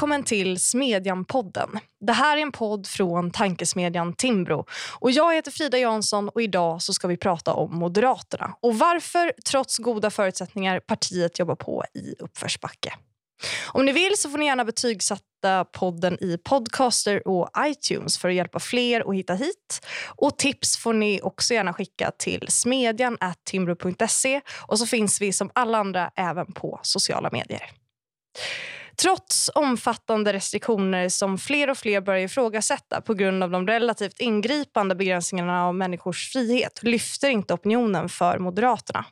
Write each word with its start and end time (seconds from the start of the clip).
Välkommen 0.00 0.24
till 0.24 0.58
Smedjan-podden. 0.58 1.78
Det 2.00 2.12
här 2.12 2.36
är 2.36 2.42
en 2.42 2.52
podd 2.52 2.86
från 2.86 3.30
tankesmedjan 3.30 4.12
Timbro. 4.12 4.66
Och 4.98 5.10
jag 5.10 5.34
heter 5.34 5.50
Frida 5.50 5.78
Jansson 5.78 6.28
och 6.28 6.42
idag 6.42 6.82
så 6.82 6.92
ska 6.92 7.08
vi 7.08 7.16
prata 7.16 7.54
om 7.54 7.78
Moderaterna 7.78 8.54
och 8.62 8.78
varför, 8.78 9.32
trots 9.50 9.78
goda 9.78 10.10
förutsättningar, 10.10 10.80
partiet 10.80 11.38
jobbar 11.38 11.54
på 11.54 11.84
i 11.94 12.14
uppförsbacke. 12.18 12.92
Om 13.66 13.84
ni 13.84 13.92
vill 13.92 14.16
så 14.16 14.30
får 14.30 14.38
ni 14.38 14.46
gärna 14.46 14.64
betygsätta 14.64 15.64
podden 15.72 16.24
i 16.24 16.38
Podcaster 16.44 17.28
och 17.28 17.50
iTunes 17.58 18.18
för 18.18 18.28
att 18.28 18.34
hjälpa 18.34 18.58
fler 18.58 19.10
att 19.10 19.16
hitta 19.16 19.34
hit. 19.34 19.86
Och 20.08 20.38
Tips 20.38 20.78
får 20.78 20.92
ni 20.92 21.20
också 21.22 21.54
gärna 21.54 21.72
skicka 21.72 22.10
till 22.18 22.46
smedjan 22.48 23.18
timbro.se 23.50 24.40
och 24.66 24.78
så 24.78 24.86
finns 24.86 25.20
vi 25.20 25.32
som 25.32 25.50
alla 25.54 25.78
andra 25.78 26.10
även 26.16 26.52
på 26.52 26.80
sociala 26.82 27.30
medier. 27.32 27.70
Trots 29.02 29.50
omfattande 29.54 30.32
restriktioner 30.32 31.08
som 31.08 31.38
fler 31.38 31.70
och 31.70 31.78
fler 31.78 32.00
börjar 32.00 32.20
ifrågasätta 32.20 33.00
på 33.00 33.14
grund 33.14 33.42
av 33.42 33.50
de 33.50 33.66
relativt 33.66 34.20
ingripande 34.20 34.94
begränsningarna 34.94 35.66
av 35.66 35.74
människors 35.74 36.32
frihet 36.32 36.82
lyfter 36.82 37.28
inte 37.28 37.54
opinionen 37.54 38.08
för 38.08 38.38
Moderaterna. 38.38 39.04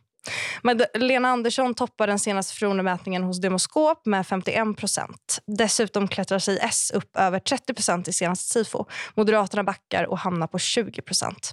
Lena 0.94 1.28
Andersson 1.28 1.74
toppar 1.74 2.06
den 2.06 2.18
senaste 2.18 2.52
förtroendemätningen 2.52 3.22
hos 3.22 3.40
Demoskop 3.40 4.06
med 4.06 4.26
51 4.26 4.76
procent. 4.76 5.38
Dessutom 5.46 6.08
klättrar 6.08 6.38
sig 6.38 6.58
S 6.62 6.90
upp 6.94 7.16
över 7.16 7.38
30 7.38 7.74
procent 7.74 8.08
i 8.08 8.12
senaste 8.12 8.52
Sifo. 8.52 8.84
Moderaterna 9.14 9.64
backar 9.64 10.04
och 10.04 10.18
hamnar 10.18 10.46
på 10.46 10.58
20 10.58 11.02
procent. 11.02 11.50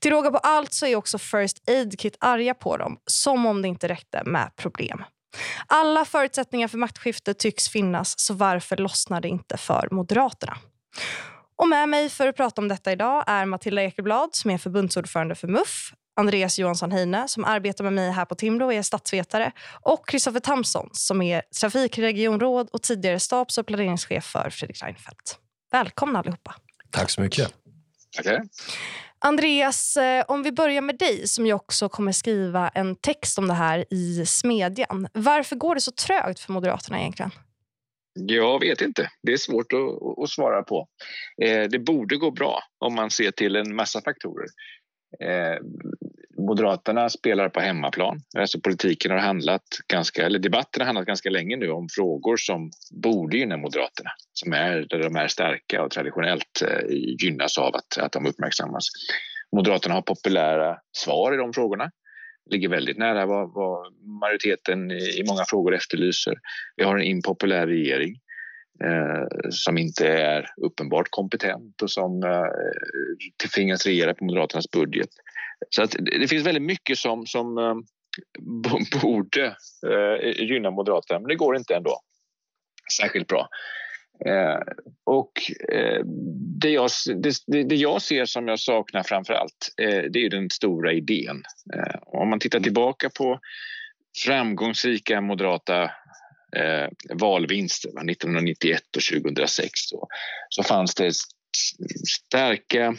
Till 0.00 0.10
råga 0.10 0.30
på 0.30 0.38
allt 0.38 0.72
så 0.72 0.86
är 0.86 0.96
också 0.96 1.18
First 1.18 1.68
Aid 1.68 2.00
Kit 2.00 2.16
arga 2.20 2.54
på 2.54 2.76
dem, 2.76 2.96
som 3.06 3.46
om 3.46 3.62
det 3.62 3.68
inte 3.68 3.88
räckte 3.88 4.22
med 4.24 4.56
problem. 4.56 5.04
Alla 5.66 6.04
förutsättningar 6.04 6.68
för 6.68 6.78
maktskifte 6.78 7.34
tycks 7.34 7.68
finnas, 7.68 8.18
så 8.18 8.34
varför 8.34 8.76
lossnar 8.76 9.20
det 9.20 9.28
inte 9.28 9.56
för 9.56 9.88
Moderaterna? 9.90 10.56
Och 11.56 11.68
med 11.68 11.88
mig 11.88 12.08
för 12.08 12.28
att 12.28 12.36
prata 12.36 12.60
om 12.60 12.68
detta 12.68 12.92
idag 12.92 13.24
är 13.26 13.44
Matilda 13.46 13.82
Ekelblad 13.82 14.30
som 14.32 14.50
är 14.50 14.58
förbundsordförande 14.58 15.34
för 15.34 15.48
MUF, 15.48 15.92
Andreas 16.16 16.58
Johansson 16.58 16.92
Heine 16.92 17.28
som 17.28 17.44
arbetar 17.44 17.84
med 17.84 17.92
mig 17.92 18.10
här 18.10 18.24
på 18.24 18.34
Timrå 18.34 18.66
och 18.66 18.74
är 18.74 18.82
statsvetare 18.82 19.52
och 19.80 20.08
Kristoffer 20.08 20.40
Tamsson 20.40 20.88
som 20.92 21.22
är 21.22 21.42
trafikregionråd 21.60 22.68
och 22.72 22.82
tidigare 22.82 23.20
stabs 23.20 23.58
och 23.58 23.66
planeringschef 23.66 24.24
för 24.24 24.50
Fredrik 24.50 24.82
Reinfeldt. 24.82 25.38
Välkomna 25.70 26.18
allihopa. 26.18 26.54
Tack 26.90 27.10
så 27.10 27.20
mycket. 27.20 27.54
Tackar. 28.16 28.42
Andreas, 29.24 29.96
eh, 29.96 30.24
om 30.28 30.42
vi 30.42 30.52
börjar 30.52 30.82
med 30.82 30.98
dig 30.98 31.28
som 31.28 31.46
ju 31.46 31.52
också 31.52 31.88
kommer 31.88 32.12
skriva 32.12 32.68
en 32.68 32.96
text 32.96 33.38
om 33.38 33.48
det 33.48 33.54
här 33.54 33.84
i 33.90 34.26
Smedjan. 34.26 35.08
Varför 35.12 35.56
går 35.56 35.74
det 35.74 35.80
så 35.80 35.92
trögt 35.92 36.40
för 36.40 36.52
Moderaterna 36.52 37.00
egentligen? 37.00 37.30
Jag 38.14 38.60
vet 38.60 38.80
inte. 38.80 39.10
Det 39.22 39.32
är 39.32 39.36
svårt 39.36 39.72
att, 39.72 40.22
att 40.22 40.30
svara 40.30 40.62
på. 40.62 40.88
Eh, 41.42 41.62
det 41.62 41.78
borde 41.78 42.16
gå 42.16 42.30
bra 42.30 42.58
om 42.78 42.94
man 42.94 43.10
ser 43.10 43.30
till 43.30 43.56
en 43.56 43.76
massa 43.76 44.00
faktorer. 44.00 44.46
Eh, 45.20 45.58
Moderaterna 46.46 47.08
spelar 47.08 47.48
på 47.48 47.60
hemmaplan. 47.60 48.20
Alltså 48.38 48.60
politiken 48.60 49.10
har 49.10 49.18
handlat 49.18 49.62
ganska, 49.88 50.26
eller 50.26 50.38
debatten 50.38 50.80
har 50.80 50.86
handlat 50.86 51.06
ganska 51.06 51.30
länge 51.30 51.56
nu 51.56 51.70
om 51.70 51.88
frågor 51.88 52.36
som 52.36 52.70
borde 52.90 53.36
gynna 53.38 53.56
Moderaterna, 53.56 54.10
som 54.32 54.52
är, 54.52 54.86
där 54.90 55.02
de 55.02 55.16
är 55.16 55.28
starka 55.28 55.82
och 55.82 55.90
traditionellt 55.90 56.62
eh, 56.62 56.96
gynnas 57.22 57.58
av 57.58 57.76
att, 57.76 57.98
att 57.98 58.12
de 58.12 58.26
uppmärksammas. 58.26 58.84
Moderaterna 59.56 59.94
har 59.94 60.02
populära 60.02 60.78
svar 60.92 61.34
i 61.34 61.36
de 61.36 61.52
frågorna 61.52 61.90
ligger 62.50 62.68
väldigt 62.68 62.98
nära 62.98 63.26
vad, 63.26 63.52
vad 63.52 63.92
majoriteten 64.20 64.90
i 64.90 65.24
många 65.28 65.44
frågor 65.48 65.74
efterlyser. 65.74 66.34
Vi 66.76 66.84
har 66.84 66.96
en 66.96 67.04
impopulär 67.04 67.66
regering 67.66 68.18
eh, 68.84 69.48
som 69.50 69.78
inte 69.78 70.08
är 70.08 70.46
uppenbart 70.56 71.06
kompetent 71.10 71.82
och 71.82 71.90
som 71.90 72.22
eh, 72.22 73.48
tvingas 73.54 73.86
regera 73.86 74.14
på 74.14 74.24
Moderaternas 74.24 74.70
budget. 74.70 75.10
Så 75.70 75.82
att 75.82 75.96
det 76.20 76.28
finns 76.28 76.46
väldigt 76.46 76.62
mycket 76.62 76.98
som, 76.98 77.26
som 77.26 77.58
eh, 77.58 77.74
borde 79.02 79.56
eh, 79.86 80.42
gynna 80.44 80.70
Moderaterna, 80.70 81.20
men 81.20 81.28
det 81.28 81.36
går 81.36 81.56
inte 81.56 81.74
ändå 81.74 82.00
särskilt 82.96 83.28
bra. 83.28 83.48
Eh, 84.26 84.60
och 85.04 85.32
eh, 85.72 86.00
det, 86.60 86.70
jag, 86.70 86.90
det, 87.46 87.64
det, 87.68 87.76
jag 87.76 88.02
ser 88.02 88.24
som 88.24 88.48
jag 88.48 88.60
saknar 88.60 89.02
framför 89.02 89.34
allt, 89.34 89.74
eh, 89.82 90.02
det 90.10 90.26
är 90.26 90.30
den 90.30 90.50
stora 90.50 90.92
idén. 90.92 91.42
Om 92.02 92.30
man 92.30 92.38
tittar 92.38 92.60
tillbaka 92.60 93.10
på 93.10 93.40
framgångsrika 94.24 95.20
moderata 95.20 95.90
valvinster 97.14 97.88
1991 97.88 98.82
och 98.96 99.22
2006 99.22 99.70
så, 99.74 100.08
så 100.48 100.62
fanns 100.62 100.94
det 100.94 101.12
starka 102.28 102.94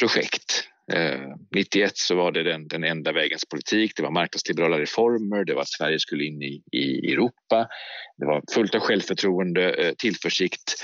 projekt 0.00 0.64
Eh, 0.92 1.20
91 1.56 1.92
så 1.94 2.14
var 2.14 2.32
det 2.32 2.42
den, 2.42 2.68
den 2.68 2.84
enda 2.84 3.12
vägens 3.12 3.44
politik. 3.44 3.92
Det 3.96 4.02
var 4.02 4.10
marknadsliberala 4.10 4.78
reformer, 4.78 5.44
det 5.44 5.54
var 5.54 5.62
att 5.62 5.68
Sverige 5.68 5.98
skulle 5.98 6.24
in 6.24 6.42
i, 6.42 6.62
i 6.72 7.12
Europa. 7.12 7.68
Det 8.18 8.26
var 8.26 8.42
fullt 8.54 8.74
av 8.74 8.80
självförtroende, 8.80 9.74
eh, 9.74 9.92
tillförsikt. 9.98 10.74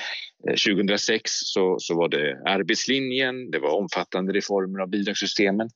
Eh, 0.48 0.54
2006 0.54 1.30
så, 1.32 1.76
så 1.78 1.94
var 1.94 2.08
det 2.08 2.42
arbetslinjen, 2.46 3.50
det 3.50 3.58
var 3.58 3.78
omfattande 3.78 4.32
reformer 4.32 4.82
av 4.82 4.88
bidragssystemen. 4.88 5.68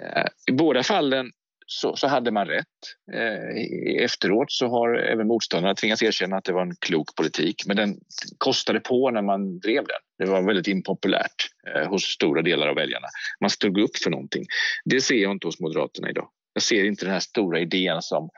Eh, 0.00 0.26
I 0.48 0.52
båda 0.52 0.82
fallen 0.82 1.30
så, 1.70 1.96
så, 1.96 2.06
hade 2.06 2.30
man 2.30 2.46
rätt. 2.46 2.66
Eh, 3.12 4.02
efteråt 4.04 4.52
så 4.52 4.68
har 4.68 4.94
även 4.94 5.26
motståndarna 5.26 5.74
tvingats 5.74 6.02
erkänna 6.02 6.36
att 6.36 6.44
det 6.44 6.52
var 6.52 6.62
en 6.62 6.76
klok 6.80 7.14
politik 7.16 7.62
men 7.66 7.76
den 7.76 7.96
kostade 8.38 8.80
på 8.80 9.10
när 9.10 9.22
man 9.22 9.58
drev 9.58 9.84
den. 9.86 10.26
Det 10.26 10.32
var 10.32 10.42
väldigt 10.42 10.68
impopulärt 10.68 11.46
eh, 11.74 11.88
hos 11.88 12.02
stora 12.02 12.42
delar 12.42 12.68
av 12.68 12.74
väljarna. 12.74 13.06
Man 13.40 13.50
stod 13.50 13.78
upp 13.78 13.96
för 13.96 14.10
någonting. 14.10 14.44
Det 14.84 15.00
ser 15.00 15.14
jag 15.14 15.32
inte 15.32 15.46
hos 15.46 15.60
Moderaterna 15.60 16.10
idag. 16.10 16.28
Jag 16.52 16.62
ser 16.62 16.84
inte 16.84 17.04
den 17.04 17.12
här 17.12 17.20
stora 17.20 17.60
idén 17.60 18.02
som 18.02 18.30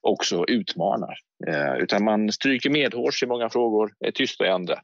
också 0.00 0.44
utmanar 0.48 1.14
eh, 1.48 1.74
utan 1.82 2.04
man 2.04 2.32
stryker 2.32 2.70
medhårs 2.70 3.22
i 3.22 3.26
många 3.26 3.50
frågor, 3.50 3.92
är 4.00 4.10
tysta 4.10 4.46
i 4.46 4.50
andra 4.50 4.78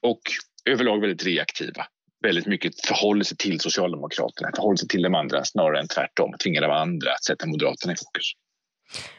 och 0.00 0.20
överlag 0.64 1.00
väldigt 1.00 1.26
reaktiva 1.26 1.86
väldigt 2.22 2.46
mycket 2.46 2.86
förhåller 2.86 3.24
sig 3.24 3.36
till 3.36 3.60
Socialdemokraterna, 3.60 4.50
förhåller 4.54 4.76
sig 4.76 4.88
till 4.88 5.02
de 5.02 5.14
andra 5.14 5.44
snarare 5.44 5.80
än 5.80 5.88
tvärtom, 5.88 6.32
tvingar 6.42 6.62
de 6.62 6.70
andra 6.70 7.12
att 7.12 7.24
sätta 7.24 7.46
Moderaterna 7.46 7.92
i 7.92 7.96
fokus. 7.96 8.32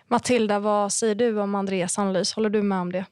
Matilda, 0.07 0.59
vad 0.59 0.94
säger 0.94 1.16
du 1.16 1.40
om 1.40 1.56
Andreas 1.56 2.00
analys? 2.00 2.34
Håller 2.34 2.50
du 2.50 2.61
med 2.61 2.79
om 2.79 2.91
det? 2.91 3.06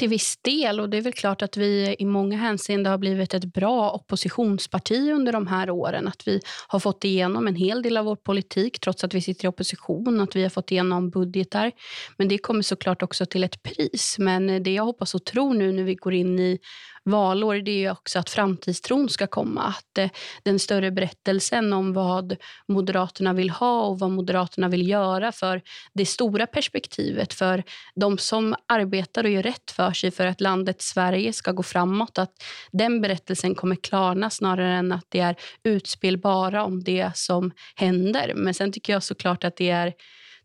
till 0.00 0.08
viss 0.08 0.36
del. 0.42 0.80
och 0.80 0.90
Det 0.90 0.96
är 0.96 1.02
väl 1.02 1.12
klart 1.12 1.42
att 1.42 1.56
vi 1.56 1.96
i 1.98 2.04
många 2.04 2.36
hänseenden 2.36 2.90
har 2.90 2.98
blivit 2.98 3.34
ett 3.34 3.44
bra 3.44 3.90
oppositionsparti 3.90 5.10
under 5.12 5.32
de 5.32 5.46
här 5.46 5.70
åren. 5.70 6.08
Att 6.08 6.28
vi 6.28 6.40
har 6.68 6.78
fått 6.78 7.04
igenom 7.04 7.46
en 7.46 7.54
hel 7.54 7.82
del 7.82 7.96
av 7.96 8.04
vår 8.04 8.16
politik 8.16 8.80
trots 8.80 9.04
att 9.04 9.14
vi 9.14 9.20
sitter 9.20 9.44
i 9.44 9.48
opposition. 9.48 10.20
Att 10.20 10.36
vi 10.36 10.42
har 10.42 10.50
fått 10.50 10.70
igenom 10.70 11.10
budgetar. 11.10 11.72
Men 12.16 12.28
det 12.28 12.38
kommer 12.38 12.62
såklart 12.62 13.02
också 13.02 13.26
till 13.26 13.44
ett 13.44 13.62
pris. 13.62 14.16
Men 14.18 14.62
det 14.62 14.74
jag 14.74 14.84
hoppas 14.84 15.14
och 15.14 15.24
tror 15.24 15.54
nu 15.54 15.72
när 15.72 15.82
vi 15.82 15.94
går 15.94 16.14
in 16.14 16.38
i 16.38 16.58
valår 17.04 17.54
det 17.54 17.84
är 17.84 17.90
också 17.90 18.18
att 18.18 18.30
framtidstron 18.30 19.08
ska 19.08 19.26
komma. 19.26 19.62
Att 19.62 19.98
eh, 19.98 20.10
den 20.42 20.58
större 20.58 20.90
berättelsen 20.90 21.72
om 21.72 21.92
vad 21.92 22.36
Moderaterna 22.68 23.32
vill 23.32 23.50
ha 23.50 23.82
och 23.82 23.98
vad 23.98 24.10
Moderaterna 24.10 24.68
vill 24.68 24.88
göra 24.88 25.32
för 25.32 25.62
det 25.92 26.06
stora 26.06 26.46
perspektivet 26.46 27.34
för 27.34 27.62
de 27.94 28.18
som 28.18 28.54
arbetar 28.66 29.24
och 29.24 29.30
gör 29.30 29.42
rätt 29.42 29.70
för 29.70 29.92
sig 29.92 30.10
för 30.10 30.26
att 30.26 30.40
landet 30.40 30.82
Sverige 30.82 31.32
ska 31.32 31.52
gå 31.52 31.62
framåt. 31.62 32.18
Att 32.18 32.32
den 32.72 33.00
berättelsen 33.00 33.54
kommer 33.54 33.76
klarna 33.76 34.30
snarare 34.30 34.74
än 34.74 34.92
att 34.92 35.06
det 35.08 35.20
är 35.20 35.36
utspel 35.64 36.18
bara 36.18 36.64
om 36.64 36.84
det 36.84 37.10
som 37.14 37.52
händer. 37.76 38.32
Men 38.36 38.54
sen 38.54 38.72
tycker 38.72 38.92
jag 38.92 39.02
såklart 39.02 39.44
att 39.44 39.56
det 39.56 39.70
är 39.70 39.92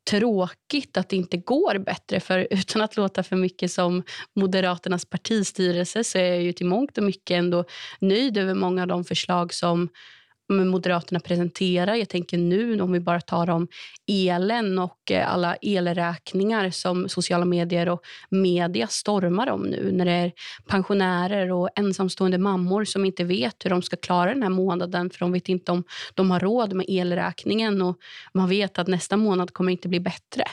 tråkigt 0.10 0.98
att 0.98 1.10
det 1.10 1.16
inte 1.16 1.38
går 1.38 1.78
bättre. 1.78 2.20
För 2.20 2.48
utan 2.52 2.82
att 2.82 2.98
låta 2.98 3.24
för 3.24 3.36
mycket 3.36 3.72
som 3.72 4.04
Moderaternas 4.34 5.06
partistyrelse 5.06 6.04
så 6.04 6.18
är 6.18 6.34
jag 6.34 6.42
ju 6.42 6.54
till 6.54 6.66
mångt 6.66 6.98
och 6.98 7.04
mycket 7.04 7.38
ändå 7.38 7.66
nöjd 8.00 8.38
över 8.38 8.54
många 8.54 8.82
av 8.82 8.88
de 8.88 9.04
förslag 9.04 9.54
som 9.54 9.90
Moderaterna 10.50 11.20
presenterar. 11.20 11.96
Jag 11.96 12.10
tänker 12.10 12.38
nu 12.38 12.82
om 12.82 12.92
vi 12.92 13.00
bara 13.00 13.22
tar 13.22 13.50
om 13.50 13.68
elen 14.08 14.80
och 14.80 15.12
eh, 15.12 15.34
alla 15.34 15.56
elräkningar 15.62 16.70
som 16.70 17.10
sociala 17.10 17.46
medier 17.46 17.90
och 17.90 18.02
media 18.30 18.88
stormar 18.88 19.50
om 19.50 19.62
nu. 19.62 19.92
När 19.92 20.06
det 20.06 20.12
är 20.12 20.32
pensionärer 20.68 21.52
och 21.52 21.70
ensamstående 21.76 22.38
mammor 22.38 22.86
som 22.86 23.06
inte 23.06 23.24
vet 23.24 23.66
hur 23.66 23.70
de 23.70 23.82
ska 23.82 23.96
klara 23.96 24.34
den 24.34 24.44
här 24.44 24.50
månaden 24.50 25.10
för 25.10 25.20
de 25.20 25.32
vet 25.32 25.50
inte 25.50 25.72
om 25.72 25.84
de 26.14 26.32
har 26.32 26.40
råd 26.40 26.74
med 26.74 26.86
elräkningen 26.90 27.82
och 27.82 27.98
man 28.34 28.50
vet 28.50 28.80
att 28.80 28.88
nästa 28.88 29.18
månad 29.18 29.54
kommer 29.54 29.72
inte 29.72 29.88
bli 29.88 30.00
bättre 30.00 30.44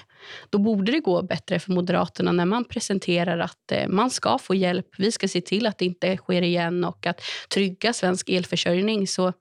då 0.51 0.59
borde 0.59 0.93
det 0.93 1.01
gå 1.01 1.23
bättre 1.23 1.59
för 1.59 1.73
Moderaterna 1.73 2.33
när 2.33 2.45
man 2.45 2.65
presenterar 2.65 3.39
att 3.39 3.73
eh, 3.73 3.89
man 3.89 4.11
ska 4.11 4.39
få 4.39 4.55
hjälp. 4.55 4.87
Vi 4.99 5.13
ska 5.13 5.29
se 5.29 5.41
till 5.41 5.67
att 5.67 5.79
det 5.79 5.85
inte 5.85 6.17
sker 6.17 6.43
igen 6.43 6.85
och 6.85 7.07
att 7.07 7.21
trygga 7.55 7.93
svensk 7.93 8.29
elförsörjning. 8.29 9.07
Så 9.07 9.33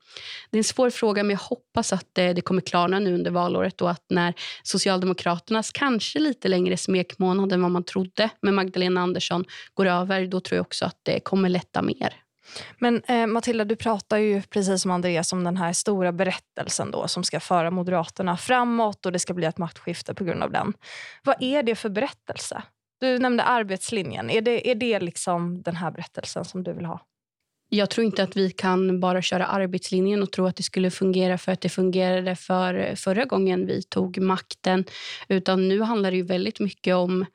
det 0.49 0.57
är 0.57 0.59
en 0.59 0.63
svår 0.63 0.89
fråga, 0.89 1.23
men 1.23 1.29
jag 1.31 1.39
hoppas 1.39 1.93
att 1.93 2.17
eh, 2.17 2.29
det 2.29 2.41
kommer 2.41 2.61
klarna 2.61 2.99
nu 2.99 3.13
under 3.13 3.31
valåret 3.31 3.81
och 3.81 3.91
att 3.91 4.05
när 4.09 4.33
Socialdemokraternas 4.63 5.71
kanske 5.71 6.19
lite 6.19 6.47
längre 6.47 6.77
smekmånad 6.77 7.51
än 7.51 7.61
vad 7.61 7.71
man 7.71 7.83
trodde 7.83 8.29
med 8.41 8.53
Magdalena 8.53 9.01
Andersson 9.01 9.45
går 9.73 9.85
över, 9.85 10.27
då 10.27 10.39
tror 10.39 10.55
jag 10.55 10.65
också 10.65 10.85
att 10.85 10.99
det 11.03 11.19
kommer 11.19 11.49
lätta 11.49 11.81
mer. 11.81 12.15
Men 12.79 13.03
eh, 13.07 13.27
Matilda, 13.27 13.65
du 13.65 13.75
pratar 13.75 14.17
ju 14.17 14.41
precis 14.41 14.81
som 14.81 14.91
Andreas 14.91 15.33
om 15.33 15.43
den 15.43 15.57
här 15.57 15.73
stora 15.73 16.11
berättelsen 16.11 16.91
då, 16.91 17.07
som 17.07 17.23
ska 17.23 17.39
föra 17.39 17.71
Moderaterna 17.71 18.37
framåt 18.37 19.05
och 19.05 19.11
det 19.11 19.19
ska 19.19 19.33
bli 19.33 19.45
ett 19.45 19.57
maktskifte 19.57 20.13
på 20.13 20.23
grund 20.23 20.43
av 20.43 20.51
den. 20.51 20.73
Vad 21.23 21.35
är 21.39 21.63
det 21.63 21.75
för 21.75 21.89
berättelse? 21.89 22.63
Du 22.99 23.19
nämnde 23.19 23.43
arbetslinjen. 23.43 24.29
Är 24.29 24.41
det, 24.41 24.71
är 24.71 24.75
det 24.75 24.99
liksom 24.99 25.61
den 25.61 25.75
här 25.75 25.91
berättelsen 25.91 26.45
som 26.45 26.63
du 26.63 26.73
vill 26.73 26.85
ha? 26.85 26.99
Jag 27.73 27.89
tror 27.89 28.05
inte 28.05 28.23
att 28.23 28.37
vi 28.37 28.51
kan 28.51 28.99
bara 28.99 29.21
köra 29.21 29.45
arbetslinjen 29.45 30.23
och 30.23 30.31
tro 30.31 30.45
att 30.45 30.55
det 30.55 30.63
skulle 30.63 30.91
fungera 30.91 31.37
för 31.37 31.51
att 31.51 31.61
det 31.61 31.69
fungerade 31.69 32.35
för 32.35 32.95
förra 32.95 33.25
gången 33.25 33.65
vi 33.65 33.83
tog 33.83 34.17
makten. 34.17 34.85
Utan 35.27 35.67
nu 35.67 35.81
handlar 35.81 36.11
det 36.11 36.23
väldigt 36.23 36.59
mycket 36.59 36.95
om 36.95 37.25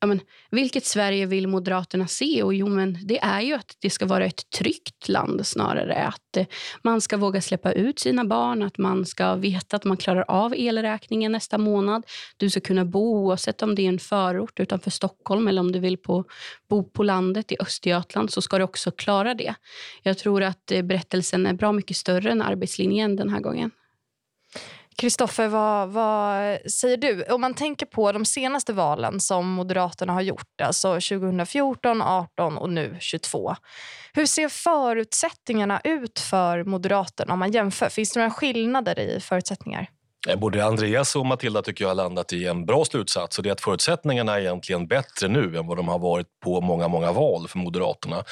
ja, 0.00 0.06
men, 0.06 0.20
vilket 0.50 0.86
Sverige 0.86 1.26
vill 1.26 1.48
Moderaterna 1.48 2.06
se? 2.06 2.42
Och 2.42 2.54
jo, 2.54 2.68
men 2.68 2.98
det 3.06 3.18
är 3.18 3.40
ju 3.40 3.54
att 3.54 3.76
det 3.80 3.90
ska 3.90 4.06
vara 4.06 4.24
ett 4.24 4.50
tryggt 4.50 5.08
land 5.08 5.46
snarare. 5.46 5.94
Att 5.94 6.36
eh, 6.36 6.46
man 6.82 7.00
ska 7.00 7.16
våga 7.16 7.40
släppa 7.40 7.72
ut 7.72 7.98
sina 7.98 8.24
barn, 8.24 8.62
att 8.62 8.78
man 8.78 9.06
ska 9.06 9.34
veta 9.34 9.76
att 9.76 9.84
man 9.84 9.96
klarar 9.96 10.24
av 10.28 10.54
elräkningen 10.56 11.32
nästa 11.32 11.58
månad. 11.58 12.06
Du 12.36 12.50
ska 12.50 12.60
kunna 12.60 12.84
bo 12.84 13.16
oavsett 13.16 13.62
om 13.62 13.74
det 13.74 13.82
är 13.82 13.88
en 13.88 13.98
förort 13.98 14.60
utanför 14.60 14.90
Stockholm 14.90 15.48
eller 15.48 15.60
om 15.60 15.72
du 15.72 15.78
vill 15.78 15.96
på, 15.96 16.24
bo 16.68 16.90
på 16.90 17.02
landet 17.02 17.52
i 17.52 17.56
Östergötland 17.60 18.30
så 18.30 18.42
ska 18.42 18.58
du 18.58 18.64
också 18.64 18.90
klara 18.90 19.34
det. 19.34 19.54
Jag 20.02 20.18
tror 20.18 20.42
att 20.42 20.72
eh, 20.72 20.82
berättelsen 20.82 21.46
är 21.46 21.54
bra 21.54 21.72
mycket 21.72 21.96
större 21.96 22.30
än 22.30 22.42
arbetslinjen 22.42 23.16
den 23.16 23.28
här 23.28 23.40
gången. 23.40 23.70
Kristoffer, 25.00 25.48
vad, 25.48 25.88
vad, 25.88 26.58
säger 26.70 26.96
du? 26.96 27.22
Om 27.22 27.40
man 27.40 27.54
tänker 27.54 27.86
på 27.86 28.12
de 28.12 28.24
senaste 28.24 28.72
valen 28.72 29.20
som 29.20 29.48
Moderaterna 29.50 30.12
har 30.12 30.20
gjort, 30.20 30.60
alltså 30.62 30.92
2014, 30.94 32.02
18 32.02 32.58
och 32.58 32.70
nu 32.70 32.96
22. 33.00 33.54
Hur 34.12 34.26
ser 34.26 34.48
förutsättningarna 34.48 35.80
ut 35.84 36.18
för 36.18 36.64
Moderaterna 36.64 37.32
om 37.32 37.38
man 37.38 37.52
jämför? 37.52 37.88
Finns 37.88 38.12
det 38.12 38.20
några 38.20 38.30
skillnader 38.30 38.98
i 38.98 39.20
förutsättningar? 39.20 39.88
Eh, 40.28 40.36
både 40.36 40.64
Andreas 40.64 41.16
och 41.16 41.26
Matilda 41.26 41.62
tycker 41.62 41.84
jag 41.84 41.90
har 41.90 41.94
landat 41.94 42.32
i 42.32 42.46
en 42.46 42.66
bra 42.66 42.84
slutsats. 42.84 43.38
Och 43.38 43.42
det 43.44 43.50
är 43.50 43.52
att 43.52 43.60
förutsättningarna 43.60 44.36
är 44.36 44.40
egentligen 44.40 44.86
bättre 44.86 45.28
nu 45.28 45.56
än 45.58 45.66
vad 45.66 45.76
de 45.76 45.88
har 45.88 45.98
varit 45.98 46.26
på 46.44 46.60
många, 46.60 46.88
många 46.88 47.12
val 47.12 47.48
för 47.48 47.58
Moderaterna. 47.58 48.24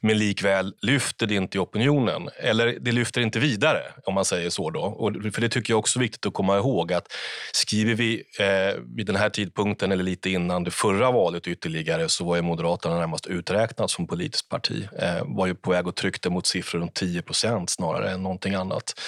Men 0.00 0.18
likväl 0.18 0.74
lyfter 0.82 1.26
det 1.26 1.34
inte 1.34 1.58
i 1.58 1.60
opinionen. 1.60 2.28
Eller 2.36 2.78
det 2.80 2.92
lyfter 2.92 3.20
inte 3.20 3.38
vidare, 3.38 3.82
om 4.04 4.14
man 4.14 4.24
säger 4.24 4.50
så. 4.50 4.70
Då. 4.70 4.80
Och 4.80 5.12
för 5.34 5.40
Det 5.40 5.48
tycker 5.48 5.72
jag 5.72 5.78
också 5.78 5.98
är 5.98 6.00
viktigt 6.00 6.26
att 6.26 6.34
komma 6.34 6.56
ihåg. 6.56 6.92
att 6.92 7.12
Skriver 7.52 7.94
vi 7.94 8.22
eh, 8.38 8.80
vid 8.96 9.06
den 9.06 9.16
här 9.16 9.30
tidpunkten 9.30 9.92
eller 9.92 10.04
lite 10.04 10.30
innan 10.30 10.64
det 10.64 10.70
förra 10.70 11.10
valet 11.10 11.48
ytterligare 11.48 12.08
så 12.08 12.24
var 12.24 12.36
ju 12.36 12.42
Moderaterna 12.42 12.98
närmast 12.98 13.26
uträknat 13.26 13.90
som 13.90 14.06
politiskt 14.06 14.48
parti. 14.48 14.88
Eh, 14.98 15.22
var 15.24 15.46
ju 15.46 15.54
på 15.54 15.70
väg 15.70 15.86
och 15.86 15.94
tryckte 15.96 16.30
mot 16.30 16.46
siffror 16.46 16.80
runt 16.80 16.94
10 16.94 17.22
procent 17.22 17.70
snarare 17.70 18.10
än 18.10 18.22
någonting 18.22 18.54
annat. 18.54 19.00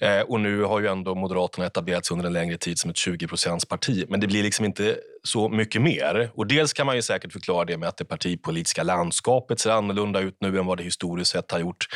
Eh, 0.00 0.20
och 0.20 0.40
nu 0.40 0.62
har 0.62 0.80
ju 0.80 0.86
ändå 0.86 1.14
Moderaterna 1.14 1.66
etablerats 1.76 2.10
under 2.10 2.26
en 2.26 2.32
längre 2.32 2.56
tid 2.56 2.78
som 2.78 2.90
ett 2.90 2.96
20 2.96 3.28
parti. 3.68 4.04
Men 4.08 4.20
det 4.20 4.26
blir 4.26 4.42
liksom 4.42 4.64
inte 4.64 4.96
så 5.26 5.48
mycket 5.48 5.82
mer. 5.82 6.30
Och 6.34 6.46
dels 6.46 6.72
kan 6.72 6.86
man 6.86 6.96
ju 6.96 7.02
säkert 7.02 7.32
förklara 7.32 7.64
det 7.64 7.76
med 7.76 7.88
att 7.88 7.96
det 7.96 8.04
partipolitiska 8.04 8.82
landskapet 8.82 9.60
ser 9.60 9.70
annorlunda 9.70 10.20
ut 10.20 10.36
nu 10.40 10.58
än 10.58 10.66
vad 10.66 10.78
det 10.78 10.84
historiskt 10.84 11.30
sett 11.30 11.50
har 11.50 11.58
gjort. 11.58 11.86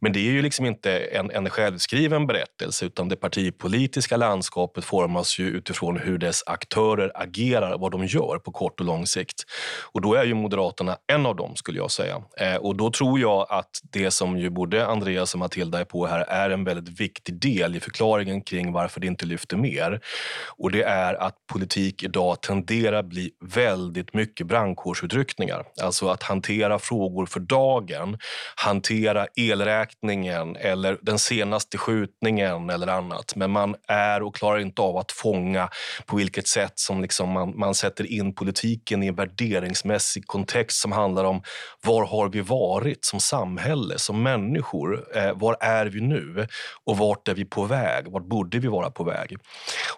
Men 0.00 0.12
det 0.12 0.20
är 0.20 0.32
ju 0.32 0.42
liksom 0.42 0.66
inte 0.66 0.98
en, 0.98 1.30
en 1.30 1.50
självskriven 1.50 2.26
berättelse 2.26 2.86
utan 2.86 3.08
det 3.08 3.16
partipolitiska 3.16 4.16
landskapet 4.16 4.84
formas 4.84 5.38
ju 5.38 5.48
utifrån 5.48 5.98
hur 5.98 6.18
dess 6.18 6.42
aktörer 6.46 7.12
agerar, 7.14 7.78
vad 7.78 7.92
de 7.92 8.06
gör 8.06 8.38
på 8.38 8.52
kort 8.52 8.80
och 8.80 8.86
lång 8.86 9.06
sikt. 9.06 9.44
Och 9.92 10.00
då 10.00 10.14
är 10.14 10.24
ju 10.24 10.34
Moderaterna 10.34 10.96
en 11.06 11.26
av 11.26 11.36
dem 11.36 11.56
skulle 11.56 11.78
jag 11.78 11.90
säga. 11.90 12.22
Eh, 12.40 12.56
och 12.56 12.76
då 12.76 12.90
tror 12.90 13.20
jag 13.20 13.46
att 13.50 13.80
det 13.82 14.10
som 14.10 14.38
ju 14.38 14.50
både 14.50 14.86
Andreas 14.86 15.34
och 15.34 15.40
Matilda 15.40 15.80
är 15.80 15.84
på 15.84 16.06
här 16.06 16.20
är 16.20 16.50
en 16.50 16.64
väldigt 16.64 17.00
viktig 17.00 17.34
del 17.34 17.76
i 17.76 17.80
förklaringen 17.80 18.40
kring 18.42 18.72
varför 18.72 19.00
det 19.00 19.06
inte 19.06 19.17
inte 19.18 19.26
lyfter 19.26 19.56
mer. 19.56 20.00
Och 20.56 20.70
det 20.70 20.82
är 20.82 21.14
att 21.14 21.34
politik 21.52 22.02
idag 22.02 22.40
tenderar 22.40 22.98
att 22.98 23.06
bli 23.06 23.30
väldigt 23.40 24.14
mycket 24.14 24.46
brandkårsutryckningar. 24.46 25.64
Alltså 25.82 26.08
att 26.08 26.22
hantera 26.22 26.78
frågor 26.78 27.26
för 27.26 27.40
dagen, 27.40 28.18
hantera 28.56 29.26
elräkningen 29.36 30.56
eller 30.56 30.98
den 31.02 31.18
senaste 31.18 31.78
skjutningen 31.78 32.70
eller 32.70 32.86
annat. 32.86 33.36
Men 33.36 33.50
man 33.50 33.74
är 33.88 34.22
och 34.22 34.34
klarar 34.34 34.58
inte 34.58 34.82
av 34.82 34.96
att 34.96 35.12
fånga 35.12 35.68
på 36.06 36.16
vilket 36.16 36.48
sätt 36.48 36.72
som 36.74 37.02
liksom 37.02 37.28
man, 37.28 37.58
man 37.58 37.74
sätter 37.74 38.12
in 38.12 38.34
politiken 38.34 39.02
i 39.02 39.06
en 39.06 39.14
värderingsmässig 39.14 40.26
kontext 40.26 40.80
som 40.80 40.92
handlar 40.92 41.24
om 41.24 41.42
var 41.84 42.06
har 42.06 42.28
vi 42.28 42.40
varit 42.40 43.04
som 43.04 43.20
samhälle, 43.20 43.98
som 43.98 44.22
människor? 44.22 45.16
Eh, 45.16 45.32
var 45.34 45.56
är 45.60 45.86
vi 45.86 46.00
nu? 46.00 46.46
Och 46.84 46.98
vart 46.98 47.28
är 47.28 47.34
vi 47.34 47.44
på 47.44 47.64
väg? 47.64 48.08
Vart 48.08 48.24
borde 48.24 48.58
vi 48.58 48.68
vara 48.68 48.90
på 48.90 49.04
väg? 49.04 49.07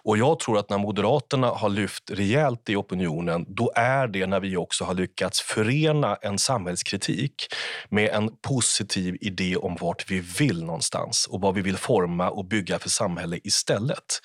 Och 0.03 0.17
jag 0.17 0.39
tror 0.39 0.57
att 0.57 0.69
när 0.69 0.77
Moderaterna 0.77 1.47
har 1.47 1.69
lyft 1.69 2.11
rejält 2.11 2.69
i 2.69 2.75
opinionen, 2.75 3.45
då 3.47 3.71
är 3.75 4.07
det 4.07 4.27
när 4.27 4.39
vi 4.39 4.57
också 4.57 4.83
har 4.83 4.93
lyckats 4.93 5.41
förena 5.41 6.15
en 6.15 6.39
samhällskritik 6.39 7.47
med 7.89 8.09
en 8.09 8.29
positiv 8.47 9.17
idé 9.21 9.55
om 9.55 9.77
vart 9.81 10.11
vi 10.11 10.19
vill 10.19 10.63
någonstans 10.63 11.27
och 11.31 11.41
vad 11.41 11.55
vi 11.55 11.61
vill 11.61 11.77
forma 11.77 12.29
och 12.29 12.45
bygga 12.45 12.79
för 12.79 12.89
samhälle 12.89 13.39
istället. 13.43 14.21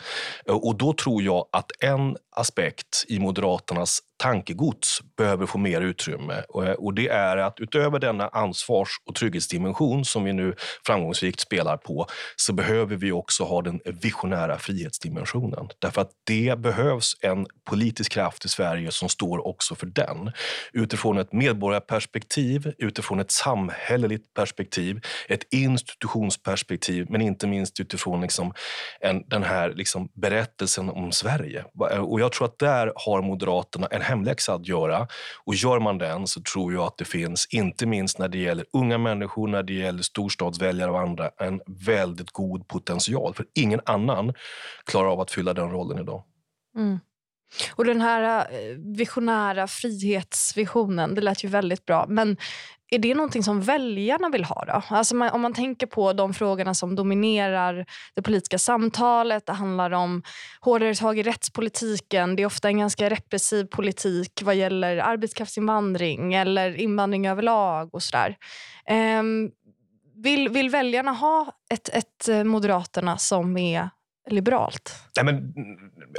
Och 0.47 0.79
då 0.79 0.93
tror 0.93 1.23
jag 1.23 1.47
att 1.53 1.71
en 1.81 2.17
aspekt 2.37 3.05
i 3.09 3.19
Moderaternas 3.19 4.01
tankegods 4.17 5.01
behöver 5.17 5.47
få 5.47 5.59
mer 5.59 5.81
utrymme. 5.81 6.35
Eh, 6.35 6.71
och 6.71 6.95
det 6.95 7.09
är 7.09 7.37
att 7.37 7.61
utöver 7.61 7.99
denna 7.99 8.29
ansvars 8.29 8.89
och 9.07 9.15
trygghetsdimension 9.15 10.05
som 10.05 10.25
vi 10.25 10.33
nu 10.33 10.55
framgångsrikt 10.87 11.41
spelar 11.41 11.77
på 11.77 12.07
så 12.37 12.53
behöver 12.53 12.97
vi 12.97 13.13
också 13.13 13.45
ha 13.45 13.63
den 13.63 13.81
visionära 13.85 14.59
frihetsdimensionen. 14.59 15.69
Därför 15.79 16.01
att 16.01 16.11
det 16.25 16.59
behövs 16.59 17.17
en 17.21 17.47
politisk 17.65 18.13
kraft 18.13 18.45
i 18.45 18.49
Sverige 18.49 18.91
som 18.91 19.09
står 19.09 19.47
också 19.47 19.75
för 19.75 19.87
den. 19.87 20.33
Utifrån 20.73 21.19
ett 21.19 21.33
medborgarperspektiv, 21.33 22.73
utifrån 22.79 23.21
ett 23.21 23.31
samhälleligt 23.31 24.35
perspektiv, 24.35 25.01
ett 25.29 25.43
institutionsperspektiv 25.51 27.07
men 27.11 27.21
inte 27.21 27.47
minst 27.47 27.81
utifrån 27.81 28.21
liksom 28.21 28.53
en, 29.01 29.29
den 29.29 29.43
här 29.43 29.73
liksom 29.75 30.09
berättelsen 30.15 30.91
om 30.91 31.13
Sverige. 31.13 31.65
Och 32.01 32.21
jag 32.21 32.33
tror 32.33 32.47
att 32.47 32.59
där 32.59 32.93
har 32.97 33.23
Moderaterna 33.23 33.87
en 33.87 34.03
hemläxa 34.07 34.55
att 34.55 34.67
göra. 34.67 35.09
Och 35.45 35.55
gör 35.55 35.81
man 35.81 35.99
den 35.99 36.27
så 36.27 36.41
tror 36.43 36.73
jag 36.73 36.83
att 36.83 36.99
det 36.99 37.05
finns, 37.05 37.47
inte 37.51 37.87
minst 37.87 38.19
när 38.19 38.29
det 38.29 38.39
gäller 38.39 38.67
unga 38.73 38.99
människor, 38.99 39.49
när 39.49 39.63
det 39.63 39.73
gäller 39.73 40.03
storstadsväljare 40.03 40.91
och 40.91 41.01
andra, 41.01 41.31
en 41.39 41.61
väldigt 41.67 42.31
god 42.31 42.69
potential. 42.69 43.35
För 43.35 43.47
ingen 43.55 43.81
annan 43.85 44.33
klarar 44.85 45.09
av 45.09 45.21
att 45.21 45.31
fylla 45.31 45.55
den 45.55 45.71
rollen 45.71 45.99
idag. 45.99 46.23
Mm. 46.77 46.99
Och 47.75 47.85
den 47.85 48.01
här 48.01 48.47
eh, 48.53 48.77
visionära 48.97 49.67
frihetsvisionen, 49.67 51.15
det 51.15 51.21
lät 51.21 51.45
ju 51.45 51.49
väldigt 51.49 51.85
bra. 51.85 52.07
Men 52.09 52.37
är 52.91 52.99
det 52.99 53.15
någonting 53.15 53.43
som 53.43 53.61
väljarna 53.61 54.29
vill 54.29 54.45
ha? 54.45 54.65
Då? 54.65 54.83
Alltså 54.89 55.17
man, 55.17 55.31
om 55.31 55.41
man 55.41 55.55
tänker 55.55 55.87
på 55.87 56.13
de 56.13 56.35
frågorna 56.35 56.75
som 56.75 56.97
dominerar 56.97 57.87
det 58.15 58.23
politiska 58.23 58.59
samtalet. 58.59 59.47
Det 59.47 59.53
handlar 59.53 59.91
om 59.91 60.23
hårdare 60.61 60.95
tag 60.95 61.19
i 61.19 61.23
rättspolitiken. 61.23 62.37
Det 62.37 62.43
är 62.43 62.47
ofta 62.47 62.69
en 62.69 62.79
ganska 62.79 63.11
repressiv 63.11 63.65
politik 63.65 64.43
vad 64.43 64.55
gäller 64.55 64.97
arbetskraftsinvandring 64.97 66.35
eller 66.35 66.81
invandring 66.81 67.27
överlag. 67.29 67.95
och 67.95 68.03
sådär. 68.03 68.37
Um, 69.21 69.51
vill, 70.23 70.49
vill 70.49 70.71
väljarna 70.71 71.13
ha 71.13 71.53
ett, 71.71 71.89
ett 71.89 72.29
eh, 72.29 72.45
Moderaterna 72.45 73.19
som 73.19 73.57
är 73.57 73.91
liberalt? 74.27 74.95
Nej, 75.17 75.25
men, 75.25 75.55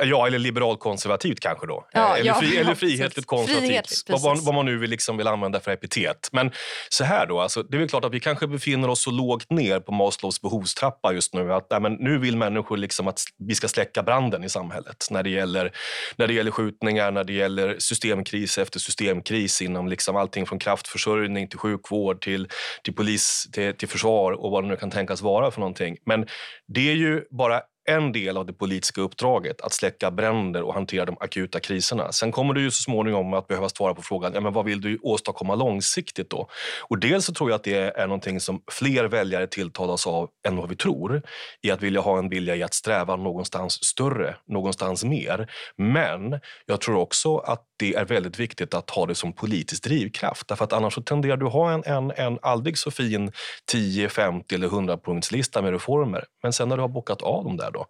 ja, 0.04 0.28
eller 0.28 0.40
liberalkonservativt 0.40 1.40
kanske 1.40 1.68
då. 1.68 1.88
Ja, 1.92 2.18
eller, 2.18 2.34
fri, 2.34 2.52
ja, 2.56 2.62
eller 2.62 2.76
frihetligt 2.76 3.26
konservativt. 3.26 3.68
Frihet, 3.68 3.90
vad, 4.10 4.44
vad, 4.44 4.56
man 4.56 4.66
nu 4.66 4.78
vill, 4.78 4.90
liksom 4.90 5.18
vill 5.18 5.28
använda 5.28 5.60
för 5.60 5.72
epitet. 5.72 6.30
Men 6.32 6.52
så 6.90 7.04
här 7.04 7.26
då, 7.26 7.40
alltså, 7.40 7.64
det 7.64 7.78
är 7.78 7.80
väl 7.80 7.90
klart 7.90 8.06
att 8.06 8.14
vi 8.14 8.20
kanske 8.20 8.48
befinner 8.48 8.90
oss 8.90 9.04
så 9.04 9.12
lågt 9.12 9.50
ner 9.50 9.80
på 9.80 9.92
Maslows 9.92 10.42
behovstrappa 10.42 11.14
just 11.14 11.34
nu 11.34 11.54
att 11.54 11.68
nej, 11.70 11.80
men 11.82 11.94
nu 11.94 12.18
vill 12.18 12.38
människor 12.38 12.78
liksom 12.78 13.08
att 13.08 13.20
vi 13.48 13.56
ska 13.56 13.68
släcka 13.68 14.04
branden 14.04 14.44
i 14.44 14.50
samhället 14.50 15.08
när 15.12 15.24
det 15.24 15.30
gäller, 15.30 15.72
när 16.16 16.28
det 16.28 16.34
gäller 16.34 16.52
skjutningar, 16.52 17.12
när 17.12 17.24
det 17.24 17.34
gäller 17.34 17.76
systemkris 17.80 18.58
efter 18.58 18.80
systemkris 18.80 19.62
inom 19.62 19.88
liksom 19.88 20.16
allting 20.16 20.46
från 20.46 20.60
kraftförsörjning 20.60 21.48
till 21.48 21.60
sjukvård 21.60 22.22
till, 22.22 22.48
till 22.84 22.94
polis, 22.94 23.48
till, 23.52 23.74
till 23.74 23.88
försvar 23.88 24.32
och 24.32 24.52
vad 24.52 24.64
det 24.64 24.68
nu 24.68 24.76
kan 24.76 24.92
tänkas 24.92 25.22
vara 25.22 25.52
för 25.52 25.60
någonting. 25.60 25.98
Men 26.06 26.28
det 26.68 26.90
är 26.90 26.96
ju 26.96 27.24
bara 27.32 27.62
en 27.88 28.12
del 28.12 28.38
av 28.38 28.46
det 28.46 28.53
politiska 28.53 29.01
uppdraget 29.01 29.62
att 29.62 29.74
släcka 29.74 30.12
bränder 30.12 30.62
och 30.62 30.74
hantera 30.74 31.06
de 31.06 31.17
akuta 31.20 31.60
kriserna. 31.60 32.12
Sen 32.12 32.32
kommer 32.32 32.53
du 32.53 32.62
ju 32.62 32.72
så 32.72 32.84
småningom 32.84 33.34
att 33.34 33.48
behöva 33.48 33.70
svara 33.70 33.94
på 33.94 34.01
frågan 34.01 34.32
ja, 34.34 34.41
men 34.41 34.53
vad 34.53 34.65
vill 34.65 34.82
du 34.82 35.00
åstadkomma 35.01 35.56
långsiktigt. 35.56 36.29
då? 36.29 36.50
Och 36.82 37.00
dels 37.00 37.25
så 37.25 37.34
tror 37.34 37.50
jag 37.50 37.56
att 37.56 37.63
det 37.63 38.00
är 38.00 38.08
någonting 38.08 38.39
som 38.39 38.62
fler 38.72 39.06
väljare 39.06 39.48
tilltalas 39.48 40.08
av 40.08 40.29
än 40.48 40.58
vad 40.58 40.70
vi 40.70 40.75
tror 40.75 41.22
i 41.62 41.72
att 41.72 41.84
vilja 41.84 42.01
ha 42.01 42.17
en 42.17 42.29
vilja 42.29 42.56
i 42.56 42.63
att 42.63 42.74
sträva 42.74 43.15
någonstans 43.15 43.84
större, 43.86 44.36
någonstans 44.48 45.03
mer. 45.03 45.51
Men 45.77 46.39
jag 46.65 46.82
tror 46.82 46.98
också 46.98 47.38
att 47.38 47.66
det 47.77 47.96
är 47.96 48.05
väldigt 48.05 48.39
viktigt 48.39 48.74
att 48.74 48.89
ha 48.89 49.05
det 49.05 49.15
som 49.15 49.34
politisk 49.34 49.84
drivkraft. 49.84 50.48
Därför 50.48 50.65
att 50.65 50.74
annars 50.74 50.93
så 50.93 51.01
tenderar 51.01 51.38
du 51.38 51.46
att 51.46 51.53
ha 51.53 51.72
en, 51.72 51.84
en, 51.86 52.12
en 52.12 52.39
aldrig 52.41 52.77
så 52.77 52.91
fin 52.91 53.31
10, 53.65 54.10
50 54.10 54.55
eller 54.55 54.67
100 54.67 54.98
punktslista 54.98 55.62
med 55.62 55.72
reformer. 55.72 56.25
Men 56.43 56.53
sen 56.53 56.69
när 56.69 56.75
du 56.75 56.81
har 56.81 56.89
bockat 56.89 57.22
av 57.22 57.43
dem 57.43 57.57
där 57.57 57.72
då, 57.72 57.86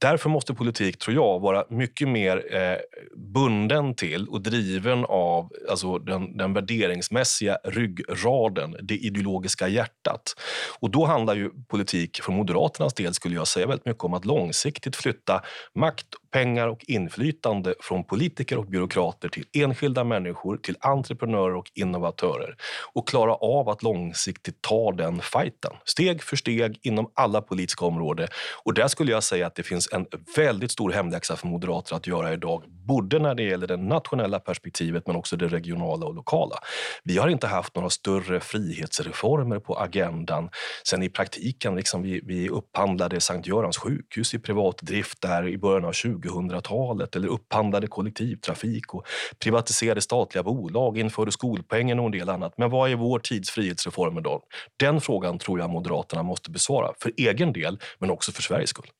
Därför 0.00 0.30
måste 0.30 0.54
politik, 0.54 0.98
tror 0.98 1.14
jag, 1.14 1.40
vara 1.40 1.64
mycket 1.70 2.08
mer 2.08 2.56
eh, 2.56 2.76
bunden 3.16 3.94
till 3.94 4.28
och 4.28 4.40
driven 4.40 5.04
av 5.04 5.52
alltså 5.70 5.98
den, 5.98 6.36
den 6.36 6.54
värderingsmässiga 6.54 7.58
ryggraden, 7.64 8.76
det 8.82 8.94
ideologiska 8.94 9.68
hjärtat. 9.68 10.34
Och 10.80 10.90
då 10.90 11.04
handlar 11.04 11.34
ju 11.34 11.50
politik 11.68 12.22
för 12.22 12.32
Moderaternas 12.32 12.94
del, 12.94 13.14
skulle 13.14 13.34
jag 13.34 13.48
säga, 13.48 13.66
väldigt 13.66 13.86
mycket 13.86 14.04
om 14.04 14.14
att 14.14 14.24
långsiktigt 14.24 14.96
flytta 14.96 15.42
makt 15.74 16.06
pengar 16.30 16.68
och 16.68 16.84
inflytande 16.88 17.74
från 17.80 18.04
politiker 18.04 18.58
och 18.58 18.66
byråkrater 18.66 19.28
till 19.28 19.44
enskilda 19.52 20.04
människor, 20.04 20.56
till 20.56 20.76
entreprenörer 20.80 21.54
och 21.54 21.70
innovatörer 21.74 22.56
och 22.92 23.08
klara 23.08 23.34
av 23.34 23.68
att 23.68 23.82
långsiktigt 23.82 24.62
ta 24.62 24.92
den 24.92 25.20
fighten, 25.20 25.72
steg 25.84 26.22
för 26.22 26.36
steg 26.36 26.78
inom 26.82 27.10
alla 27.14 27.40
politiska 27.42 27.84
områden. 27.84 28.28
Och 28.64 28.74
där 28.74 28.88
skulle 28.88 29.12
jag 29.12 29.22
säga 29.22 29.46
att 29.46 29.54
det 29.54 29.62
finns 29.62 29.88
en 29.92 30.06
väldigt 30.36 30.72
stor 30.72 30.90
hemläxa 30.90 31.36
för 31.36 31.46
moderater 31.46 31.96
att 31.96 32.06
göra 32.06 32.32
idag, 32.32 32.64
både 32.68 33.18
när 33.18 33.34
det 33.34 33.42
gäller 33.42 33.66
det 33.66 33.76
nationella 33.76 34.40
perspektivet 34.40 35.06
men 35.06 35.16
också 35.16 35.36
det 35.36 35.48
regionala 35.48 36.06
och 36.06 36.14
lokala. 36.14 36.56
Vi 37.04 37.18
har 37.18 37.28
inte 37.28 37.46
haft 37.46 37.74
några 37.76 37.90
större 37.90 38.40
frihetsreformer 38.40 39.58
på 39.58 39.74
agendan 39.78 40.50
sen 40.88 41.02
i 41.02 41.08
praktiken 41.08 41.76
liksom 41.76 42.02
vi, 42.02 42.20
vi 42.24 42.48
upphandlade 42.48 43.20
Sankt 43.20 43.46
Görans 43.46 43.78
sjukhus 43.78 44.34
i 44.34 44.38
privat 44.38 44.78
drift 44.82 45.20
där 45.22 45.48
i 45.48 45.58
början 45.58 45.84
av 45.84 45.92
20 45.92 46.27
2000-talet 46.28 47.16
eller 47.16 47.28
upphandlade 47.28 47.86
kollektivtrafik 47.86 48.94
och 48.94 49.06
privatiserade 49.38 50.00
statliga 50.00 50.42
bolag, 50.42 50.98
införde 50.98 51.32
skolpengen 51.32 51.98
och 51.98 52.06
en 52.06 52.12
del 52.12 52.28
annat. 52.28 52.54
Men 52.58 52.70
vad 52.70 52.90
är 52.90 52.96
vår 52.96 53.18
tids 53.18 53.50
frihetsreformer 53.50 54.20
då? 54.20 54.42
Den 54.76 55.00
frågan 55.00 55.38
tror 55.38 55.60
jag 55.60 55.70
Moderaterna 55.70 56.22
måste 56.22 56.50
besvara 56.50 56.92
för 57.00 57.12
egen 57.16 57.52
del, 57.52 57.78
men 57.98 58.10
också 58.10 58.32
för 58.32 58.42
Sveriges 58.42 58.70
skull. 58.70 58.90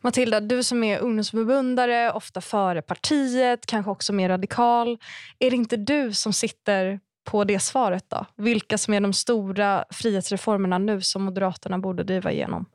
Matilda, 0.00 0.40
du 0.40 0.62
som 0.62 0.84
är 0.84 0.98
ungdomsförbundare, 0.98 2.12
ofta 2.12 2.40
före 2.40 2.82
partiet, 2.82 3.66
kanske 3.66 3.90
också 3.90 4.12
mer 4.12 4.28
radikal. 4.28 4.98
Är 5.38 5.50
det 5.50 5.56
inte 5.56 5.76
du 5.76 6.12
som 6.12 6.32
sitter 6.32 7.00
på 7.24 7.44
det 7.44 7.58
svaret? 7.58 8.04
då? 8.08 8.26
Vilka 8.36 8.78
som 8.78 8.94
är 8.94 9.00
de 9.00 9.12
stora 9.12 9.84
frihetsreformerna 9.90 10.78
nu 10.78 11.00
som 11.00 11.22
Moderaterna 11.22 11.78
borde 11.78 12.04
driva 12.04 12.32
igenom? 12.32 12.66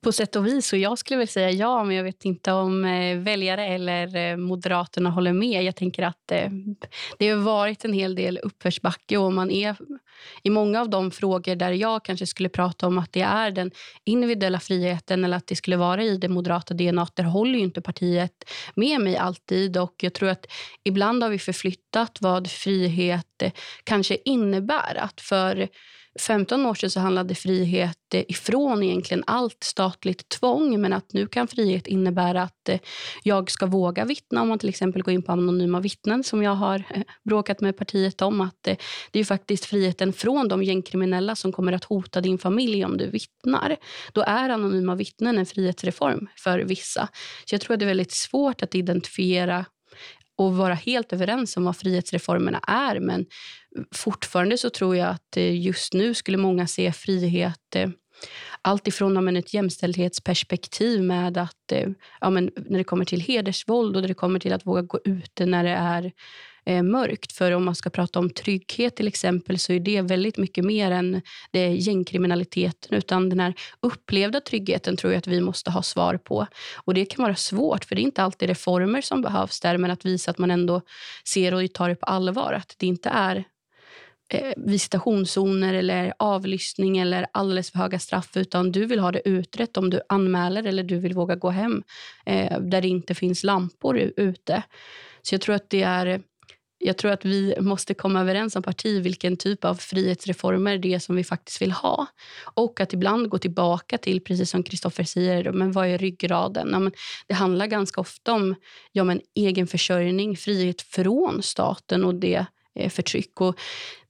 På 0.00 0.12
sätt 0.12 0.36
och 0.36 0.46
vis. 0.46 0.72
Och 0.72 0.78
jag 0.78 0.98
skulle 0.98 1.18
väl 1.18 1.28
säga 1.28 1.50
ja, 1.50 1.84
men 1.84 1.96
jag 1.96 2.04
vet 2.04 2.24
inte 2.24 2.52
om 2.52 2.84
eh, 2.84 3.18
väljare 3.18 3.66
eller 3.66 4.16
eh, 4.16 4.36
Moderaterna 4.36 5.10
håller 5.10 5.32
med. 5.32 5.62
Jag 5.62 5.76
tänker 5.76 6.02
att 6.02 6.32
eh, 6.32 6.50
det 7.18 7.28
har 7.28 7.36
varit 7.36 7.84
en 7.84 7.92
hel 7.92 8.14
del 8.14 8.38
uppförsbacke 8.38 9.16
och 9.16 9.32
man 9.32 9.50
är 9.50 9.76
i 10.42 10.50
många 10.50 10.80
av 10.80 10.90
de 10.90 11.10
frågor 11.10 11.56
där 11.56 11.72
jag 11.72 12.04
kanske 12.04 12.26
skulle 12.26 12.48
prata 12.48 12.86
om 12.86 12.98
att 12.98 13.12
det 13.12 13.20
är 13.20 13.50
den 13.50 13.70
individuella 14.04 14.60
friheten 14.60 15.24
eller 15.24 15.36
att 15.36 15.46
det 15.46 15.56
skulle 15.56 15.76
vara 15.76 16.02
i 16.02 16.16
det 16.16 16.28
moderata 16.28 16.74
DNA, 16.74 17.06
där 17.14 17.24
håller 17.24 17.58
ju 17.58 17.64
inte 17.64 17.80
partiet 17.80 18.44
med 18.74 19.00
mig 19.00 19.16
alltid. 19.16 19.76
Och 19.76 19.94
jag 19.98 20.14
tror 20.14 20.28
att 20.28 20.46
ibland 20.84 21.22
har 21.22 21.30
vi 21.30 21.38
förflyttat 21.38 22.18
vad 22.20 22.50
frihet 22.50 23.42
kanske 23.84 24.18
innebär. 24.24 24.96
Att 24.96 25.20
för 25.20 25.68
15 26.18 26.66
år 26.66 26.74
sedan 26.74 26.90
så 26.90 27.00
handlade 27.00 27.34
frihet 27.34 28.14
eh, 28.14 28.24
ifrån 28.28 28.82
egentligen 28.82 29.24
allt 29.26 29.64
statligt 29.64 30.28
tvång 30.28 30.80
men 30.80 30.92
att 30.92 31.12
nu 31.12 31.26
kan 31.26 31.48
frihet 31.48 31.86
innebära 31.86 32.42
att 32.42 32.68
eh, 32.68 32.78
jag 33.22 33.50
ska 33.50 33.66
våga 33.66 34.04
vittna 34.04 34.42
om 34.42 34.48
man 34.48 34.58
till 34.58 34.68
exempel 34.68 35.02
går 35.02 35.14
in 35.14 35.22
på 35.22 35.32
anonyma 35.32 35.80
vittnen 35.80 36.24
som 36.24 36.42
jag 36.42 36.54
har 36.54 36.84
eh, 36.94 37.02
bråkat 37.24 37.60
med 37.60 37.76
partiet 37.76 38.22
om. 38.22 38.40
att 38.40 38.68
Det 39.10 39.20
är 39.20 39.24
faktiskt 39.24 39.64
friheten 39.64 40.12
från 40.12 40.48
de 40.48 40.62
gängkriminella 40.62 41.36
som 41.36 41.52
kommer 41.52 41.72
att 41.72 41.84
hota 41.84 42.20
din 42.20 42.38
familj 42.38 42.84
om 42.84 42.96
du 42.96 43.10
vittnar. 43.10 43.76
Då 44.12 44.20
är 44.20 44.48
anonyma 44.48 44.94
vittnen 44.94 45.38
en 45.38 45.46
frihetsreform 45.46 46.28
för 46.36 46.58
vissa. 46.58 47.08
Så 47.44 47.54
jag 47.54 47.60
tror 47.60 47.74
att 47.74 47.80
det 47.80 47.84
är 47.84 47.88
väldigt 47.88 48.12
svårt 48.12 48.62
att 48.62 48.74
identifiera 48.74 49.64
och 50.38 50.56
vara 50.56 50.74
helt 50.74 51.12
överens 51.12 51.56
om 51.56 51.64
vad 51.64 51.76
frihetsreformerna 51.76 52.58
är. 52.58 53.00
Men 53.00 53.26
fortfarande 53.94 54.58
så 54.58 54.70
tror 54.70 54.96
jag 54.96 55.08
att 55.08 55.36
eh, 55.36 55.60
just 55.60 55.94
nu 55.94 56.14
skulle 56.14 56.38
många 56.38 56.66
se 56.66 56.92
frihet 56.92 57.76
eh, 57.76 57.88
allt 58.62 58.88
ifrån 58.88 59.36
ett 59.36 59.54
jämställdhetsperspektiv 59.54 61.02
med 61.02 61.38
att 61.38 61.72
eh, 61.72 61.88
ja, 62.20 62.30
men 62.30 62.50
när 62.56 62.78
det 62.78 62.84
kommer 62.84 63.04
till 63.04 63.20
hedersvåld 63.20 63.96
och 63.96 64.02
när 64.02 64.08
det 64.08 64.14
kommer 64.14 64.38
till 64.40 64.52
att 64.52 64.66
våga 64.66 64.82
gå 64.82 65.00
ute 65.04 65.46
när 65.46 65.64
det 65.64 65.70
är 65.70 66.12
eh, 66.68 66.82
mörkt. 66.82 67.32
För 67.32 67.52
om 67.52 67.64
man 67.64 67.74
ska 67.74 67.90
prata 67.90 68.18
om 68.18 68.30
trygghet 68.30 68.96
till 68.96 69.08
exempel 69.08 69.58
så 69.58 69.72
är 69.72 69.80
det 69.80 70.02
väldigt 70.02 70.36
mycket 70.36 70.64
mer 70.64 70.90
än 70.90 71.22
det 71.50 71.68
gängkriminaliteten. 71.68 72.98
Utan 72.98 73.28
den 73.28 73.40
här 73.40 73.54
upplevda 73.80 74.40
tryggheten 74.40 74.96
tror 74.96 75.12
jag 75.12 75.18
att 75.18 75.26
vi 75.26 75.40
måste 75.40 75.70
ha 75.70 75.82
svar 75.82 76.16
på. 76.16 76.46
Och 76.76 76.94
det 76.94 77.04
kan 77.04 77.22
vara 77.22 77.34
svårt 77.34 77.84
för 77.84 77.94
det 77.94 78.00
är 78.00 78.04
inte 78.04 78.22
alltid 78.22 78.48
reformer 78.48 79.00
som 79.00 79.22
behövs 79.22 79.60
där 79.60 79.78
men 79.78 79.90
att 79.90 80.06
visa 80.06 80.30
att 80.30 80.38
man 80.38 80.50
ändå 80.50 80.80
ser 81.24 81.54
och 81.54 81.72
tar 81.72 81.88
det 81.88 81.94
på 81.94 82.06
allvar. 82.06 82.52
Att 82.52 82.74
det 82.78 82.86
inte 82.86 83.08
är 83.08 83.44
eh, 84.28 84.52
visitationszoner 84.56 85.74
eller 85.74 86.12
avlyssning 86.18 86.98
eller 86.98 87.26
alldeles 87.32 87.70
för 87.70 87.78
höga 87.78 87.98
straff 87.98 88.36
utan 88.36 88.72
du 88.72 88.86
vill 88.86 88.98
ha 88.98 89.12
det 89.12 89.28
utrett 89.28 89.76
om 89.76 89.90
du 89.90 90.00
anmäler 90.08 90.66
eller 90.66 90.82
du 90.82 90.98
vill 90.98 91.14
våga 91.14 91.36
gå 91.36 91.50
hem 91.50 91.82
eh, 92.26 92.60
där 92.60 92.82
det 92.82 92.88
inte 92.88 93.14
finns 93.14 93.44
lampor 93.44 93.98
ute. 94.16 94.62
Så 95.22 95.34
jag 95.34 95.40
tror 95.40 95.54
att 95.54 95.70
det 95.70 95.82
är 95.82 96.22
jag 96.78 96.96
tror 96.96 97.10
att 97.10 97.24
vi 97.24 97.54
måste 97.60 97.94
komma 97.94 98.20
överens 98.20 98.52
som 98.52 98.62
parti 98.62 99.02
vilken 99.02 99.36
typ 99.36 99.64
av 99.64 99.74
frihetsreformer 99.74 100.78
det 100.78 100.94
är 100.94 100.98
som 100.98 101.16
vi 101.16 101.24
faktiskt 101.24 101.62
vill 101.62 101.72
ha. 101.72 102.06
Och 102.54 102.80
att 102.80 102.92
ibland 102.92 103.28
gå 103.28 103.38
tillbaka 103.38 103.98
till, 103.98 104.20
precis 104.20 104.50
som 104.50 104.62
Kristoffer 104.62 105.04
säger, 105.04 105.52
men 105.52 105.72
vad 105.72 105.86
är 105.86 105.98
ryggraden? 105.98 106.68
Ja, 106.72 106.78
men 106.78 106.92
det 107.26 107.34
handlar 107.34 107.66
ganska 107.66 108.00
ofta 108.00 108.32
om 108.32 108.54
ja, 108.92 109.04
men 109.04 109.20
egen 109.34 109.66
försörjning, 109.66 110.36
frihet 110.36 110.82
från 110.82 111.42
staten 111.42 112.04
och 112.04 112.14
det 112.14 112.46
eh, 112.74 112.90
förtryck. 112.90 113.40
Och 113.40 113.58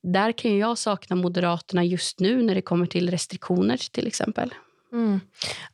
där 0.02 0.32
kan 0.32 0.58
jag 0.58 0.78
sakna 0.78 1.16
Moderaterna 1.16 1.84
just 1.84 2.20
nu 2.20 2.42
när 2.42 2.54
det 2.54 2.62
kommer 2.62 2.86
till 2.86 3.10
restriktioner 3.10 3.76
till 3.76 4.06
exempel. 4.06 4.54
Mm. 4.92 5.20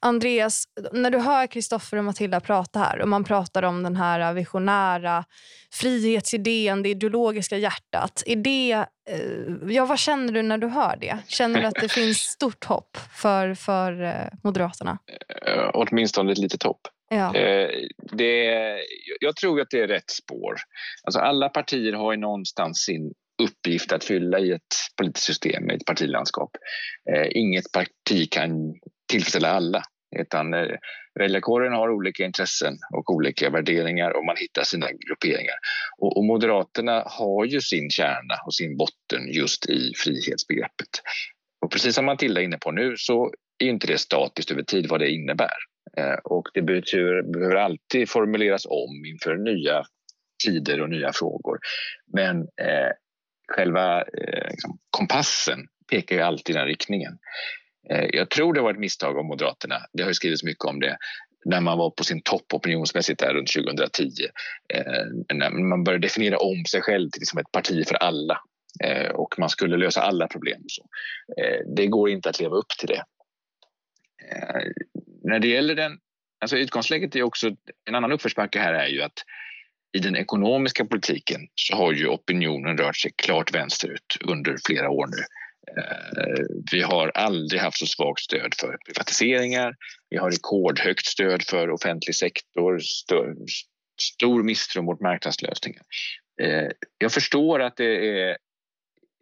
Andreas, 0.00 0.64
när 0.92 1.10
du 1.10 1.18
hör 1.18 1.46
Kristoffer 1.46 1.96
och 1.96 2.04
Matilda 2.04 2.40
prata 2.40 2.78
här 2.78 3.00
och 3.00 3.08
man 3.08 3.24
pratar 3.24 3.62
om 3.62 3.82
den 3.82 3.96
här 3.96 4.32
visionära 4.32 5.24
frihetsidén, 5.72 6.82
det 6.82 6.88
ideologiska 6.88 7.56
hjärtat. 7.58 8.22
Är 8.26 8.36
det, 8.36 8.72
eh, 9.08 9.74
ja, 9.74 9.84
vad 9.84 9.98
känner 9.98 10.32
du 10.32 10.42
när 10.42 10.58
du 10.58 10.66
hör 10.66 10.96
det? 11.00 11.18
Känner 11.26 11.60
du 11.60 11.66
att 11.66 11.80
det 11.80 11.88
finns 11.88 12.18
stort 12.18 12.64
hopp 12.64 12.96
för, 13.14 13.54
för 13.54 14.02
eh, 14.02 14.38
Moderaterna? 14.42 14.98
Uh, 15.48 15.70
åtminstone 15.74 16.32
ett 16.32 16.38
litet 16.38 16.62
hopp. 16.62 16.80
Ja. 17.08 17.32
Det, 18.12 18.78
jag 19.20 19.36
tror 19.36 19.60
att 19.60 19.70
det 19.70 19.80
är 19.80 19.88
rätt 19.88 20.10
spår. 20.10 20.54
Alltså 21.04 21.20
alla 21.20 21.48
partier 21.48 21.92
har 21.92 22.12
ju 22.12 22.18
någonstans 22.18 22.78
sin 22.78 23.12
uppgift 23.42 23.92
att 23.92 24.04
fylla 24.04 24.38
i 24.38 24.52
ett 24.52 24.74
politiskt 24.96 25.26
system, 25.26 25.70
i 25.70 25.74
ett 25.74 25.84
partilandskap. 25.84 26.50
Uh, 27.16 27.26
inget 27.30 27.72
parti 27.72 28.30
kan 28.30 28.74
tillfredsställa 29.14 29.48
alla. 29.48 29.82
Utan 30.20 30.54
eh, 30.54 30.68
väljarkåren 31.18 31.72
har 31.72 31.90
olika 31.90 32.24
intressen 32.24 32.74
och 32.96 33.10
olika 33.10 33.50
värderingar 33.50 34.10
och 34.10 34.24
man 34.24 34.36
hittar 34.38 34.62
sina 34.64 34.86
grupperingar. 34.92 35.54
Och, 35.98 36.16
och, 36.16 36.24
Moderaterna 36.24 37.02
har 37.06 37.44
ju 37.44 37.60
sin 37.60 37.90
kärna 37.90 38.34
och 38.46 38.54
sin 38.54 38.76
botten 38.76 39.32
just 39.32 39.66
i 39.66 39.92
frihetsbegreppet. 39.96 40.88
Och 41.60 41.70
precis 41.72 41.94
som 41.94 42.04
Matilda 42.04 42.40
är 42.40 42.44
inne 42.44 42.58
på 42.58 42.70
nu 42.70 42.94
så 42.96 43.32
är 43.58 43.66
inte 43.66 43.86
det 43.86 43.98
statiskt 43.98 44.50
över 44.50 44.62
tid 44.62 44.86
vad 44.88 45.00
det 45.00 45.10
innebär. 45.10 45.56
Eh, 45.96 46.18
och 46.24 46.48
det 46.54 46.62
betyder, 46.62 47.22
behöver 47.22 47.56
alltid 47.56 48.08
formuleras 48.08 48.66
om 48.66 49.04
inför 49.06 49.36
nya 49.36 49.84
tider 50.44 50.80
och 50.80 50.90
nya 50.90 51.12
frågor. 51.12 51.58
Men 52.12 52.40
eh, 52.40 52.92
själva 53.52 54.02
eh, 54.02 54.50
liksom, 54.50 54.78
kompassen 54.90 55.58
pekar 55.90 56.16
ju 56.16 56.22
alltid 56.22 56.56
i 56.56 56.58
den 56.58 56.66
riktningen. 56.66 57.18
Eh, 57.90 58.06
jag 58.12 58.30
tror 58.30 58.54
det 58.54 58.60
var 58.60 58.70
ett 58.70 58.78
misstag 58.78 59.18
av 59.18 59.24
Moderaterna, 59.24 59.76
det 59.92 60.02
har 60.02 60.10
ju 60.10 60.14
skrivits 60.14 60.42
mycket 60.42 60.64
om 60.64 60.80
det, 60.80 60.96
när 61.44 61.60
man 61.60 61.78
var 61.78 61.90
på 61.90 62.04
sin 62.04 62.22
topp 62.22 62.54
opinionsmässigt 62.54 63.20
där 63.20 63.34
runt 63.34 63.52
2010. 63.52 64.10
Eh, 64.74 65.34
när 65.34 65.50
man 65.50 65.84
började 65.84 66.06
definiera 66.06 66.38
om 66.38 66.64
sig 66.64 66.82
själv 66.82 67.10
till 67.10 67.20
liksom 67.20 67.38
ett 67.38 67.52
parti 67.52 67.88
för 67.88 67.94
alla 67.94 68.40
eh, 68.84 69.10
och 69.10 69.34
man 69.38 69.48
skulle 69.48 69.76
lösa 69.76 70.02
alla 70.02 70.28
problem. 70.28 70.62
Så. 70.66 70.86
Det 71.76 71.86
går 71.86 72.10
inte 72.10 72.28
att 72.28 72.40
leva 72.40 72.56
upp 72.56 72.68
till 72.78 72.88
det. 72.88 73.04
när 75.24 75.38
det 75.38 75.48
gäller 75.48 75.74
den, 75.74 75.98
alltså 76.40 76.56
utgångsläget 76.56 77.16
är 77.16 77.22
också, 77.22 77.56
en 77.88 77.94
annan 77.94 78.12
uppförsbacke 78.12 78.58
här 78.58 78.74
är 78.74 78.86
ju 78.86 79.02
att 79.02 79.24
i 79.96 79.98
den 79.98 80.16
ekonomiska 80.16 80.84
politiken 80.84 81.40
så 81.54 81.76
har 81.76 81.92
ju 81.92 82.08
opinionen 82.08 82.78
rört 82.78 82.96
sig 82.96 83.12
klart 83.16 83.54
vänsterut 83.54 84.16
under 84.24 84.56
flera 84.66 84.90
år 84.90 85.06
nu. 85.06 85.22
Eh, 85.76 86.44
vi 86.72 86.82
har 86.82 87.08
aldrig 87.14 87.60
haft 87.60 87.78
så 87.78 87.86
svagt 87.86 88.20
stöd 88.20 88.54
för 88.60 88.76
privatiseringar. 88.86 89.74
Vi 90.10 90.16
har 90.16 90.30
rekordhögt 90.30 91.06
stöd 91.06 91.42
för 91.42 91.70
offentlig 91.70 92.16
sektor, 92.16 92.78
stor 94.00 94.42
misstro 94.42 94.82
mot 94.82 95.00
marknadslösningar. 95.00 95.82
Eh, 96.42 96.68
jag 96.98 97.12
förstår 97.12 97.62
att 97.62 97.76
det 97.76 98.20
är 98.20 98.36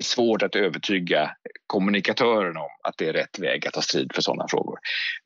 svårt 0.03 0.43
att 0.43 0.57
övertyga 0.57 1.31
kommunikatörerna 1.67 2.61
om 2.61 2.71
att 2.83 2.95
det 2.99 3.09
är 3.09 3.13
rätt 3.13 3.39
väg 3.39 3.67
att 3.67 3.73
ta 3.73 3.83
strid 3.83 4.11
för 4.15 4.23
sådana 4.23 4.49
frågor. 4.49 4.79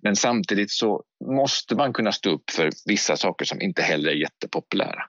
Men 0.03 0.17
samtidigt 0.17 0.71
så 0.71 1.03
måste 1.25 1.75
man 1.75 1.93
kunna 1.93 2.13
stå 2.13 2.31
upp 2.31 2.51
för 2.51 2.71
vissa 2.87 3.17
saker 3.17 3.45
som 3.45 3.61
inte 3.61 3.83
heller 3.83 4.11
är 4.11 4.15
jättepopulära. 4.15 5.03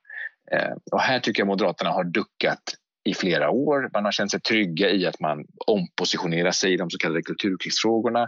Eh, 0.51 0.73
och 0.91 1.01
här 1.01 1.19
tycker 1.19 1.41
jag 1.41 1.47
Moderaterna 1.47 1.91
har 1.91 2.03
duckat 2.03 2.63
i 3.07 3.13
flera 3.13 3.49
år. 3.49 3.89
Man 3.93 4.05
har 4.05 4.11
känt 4.11 4.31
sig 4.31 4.41
trygga 4.41 4.89
i 4.89 5.05
att 5.05 5.19
man 5.19 5.45
ompositionerar 5.67 6.51
sig 6.51 6.73
i 6.73 6.77
de 6.77 6.89
så 6.89 6.97
kallade 6.97 7.21
kulturkrigsfrågorna. 7.21 8.27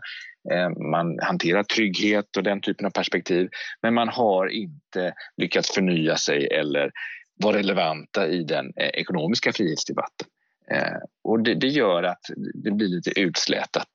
Eh, 0.52 0.70
man 0.70 1.20
hanterar 1.22 1.64
trygghet 1.64 2.38
och 2.38 2.44
den 2.44 2.62
typen 2.62 2.86
av 2.86 2.90
perspektiv 2.90 3.50
men 3.82 3.94
man 3.94 4.10
har 4.10 4.48
inte 4.48 5.14
lyckats 5.38 5.72
förnya 5.72 6.16
sig 6.16 6.48
eller 6.48 6.92
vara 7.44 7.58
relevanta 7.58 8.28
i 8.28 8.44
den 8.44 8.74
eh, 8.76 8.88
ekonomiska 8.88 9.54
frihetsdebatten. 9.54 10.28
Eh, 10.72 10.98
och 11.24 11.44
det, 11.44 11.56
det, 11.56 11.68
gör 11.68 12.04
att 12.04 12.26
det 12.54 12.72
blir 12.72 12.88
lite 12.88 13.20
utslätat. 13.20 13.90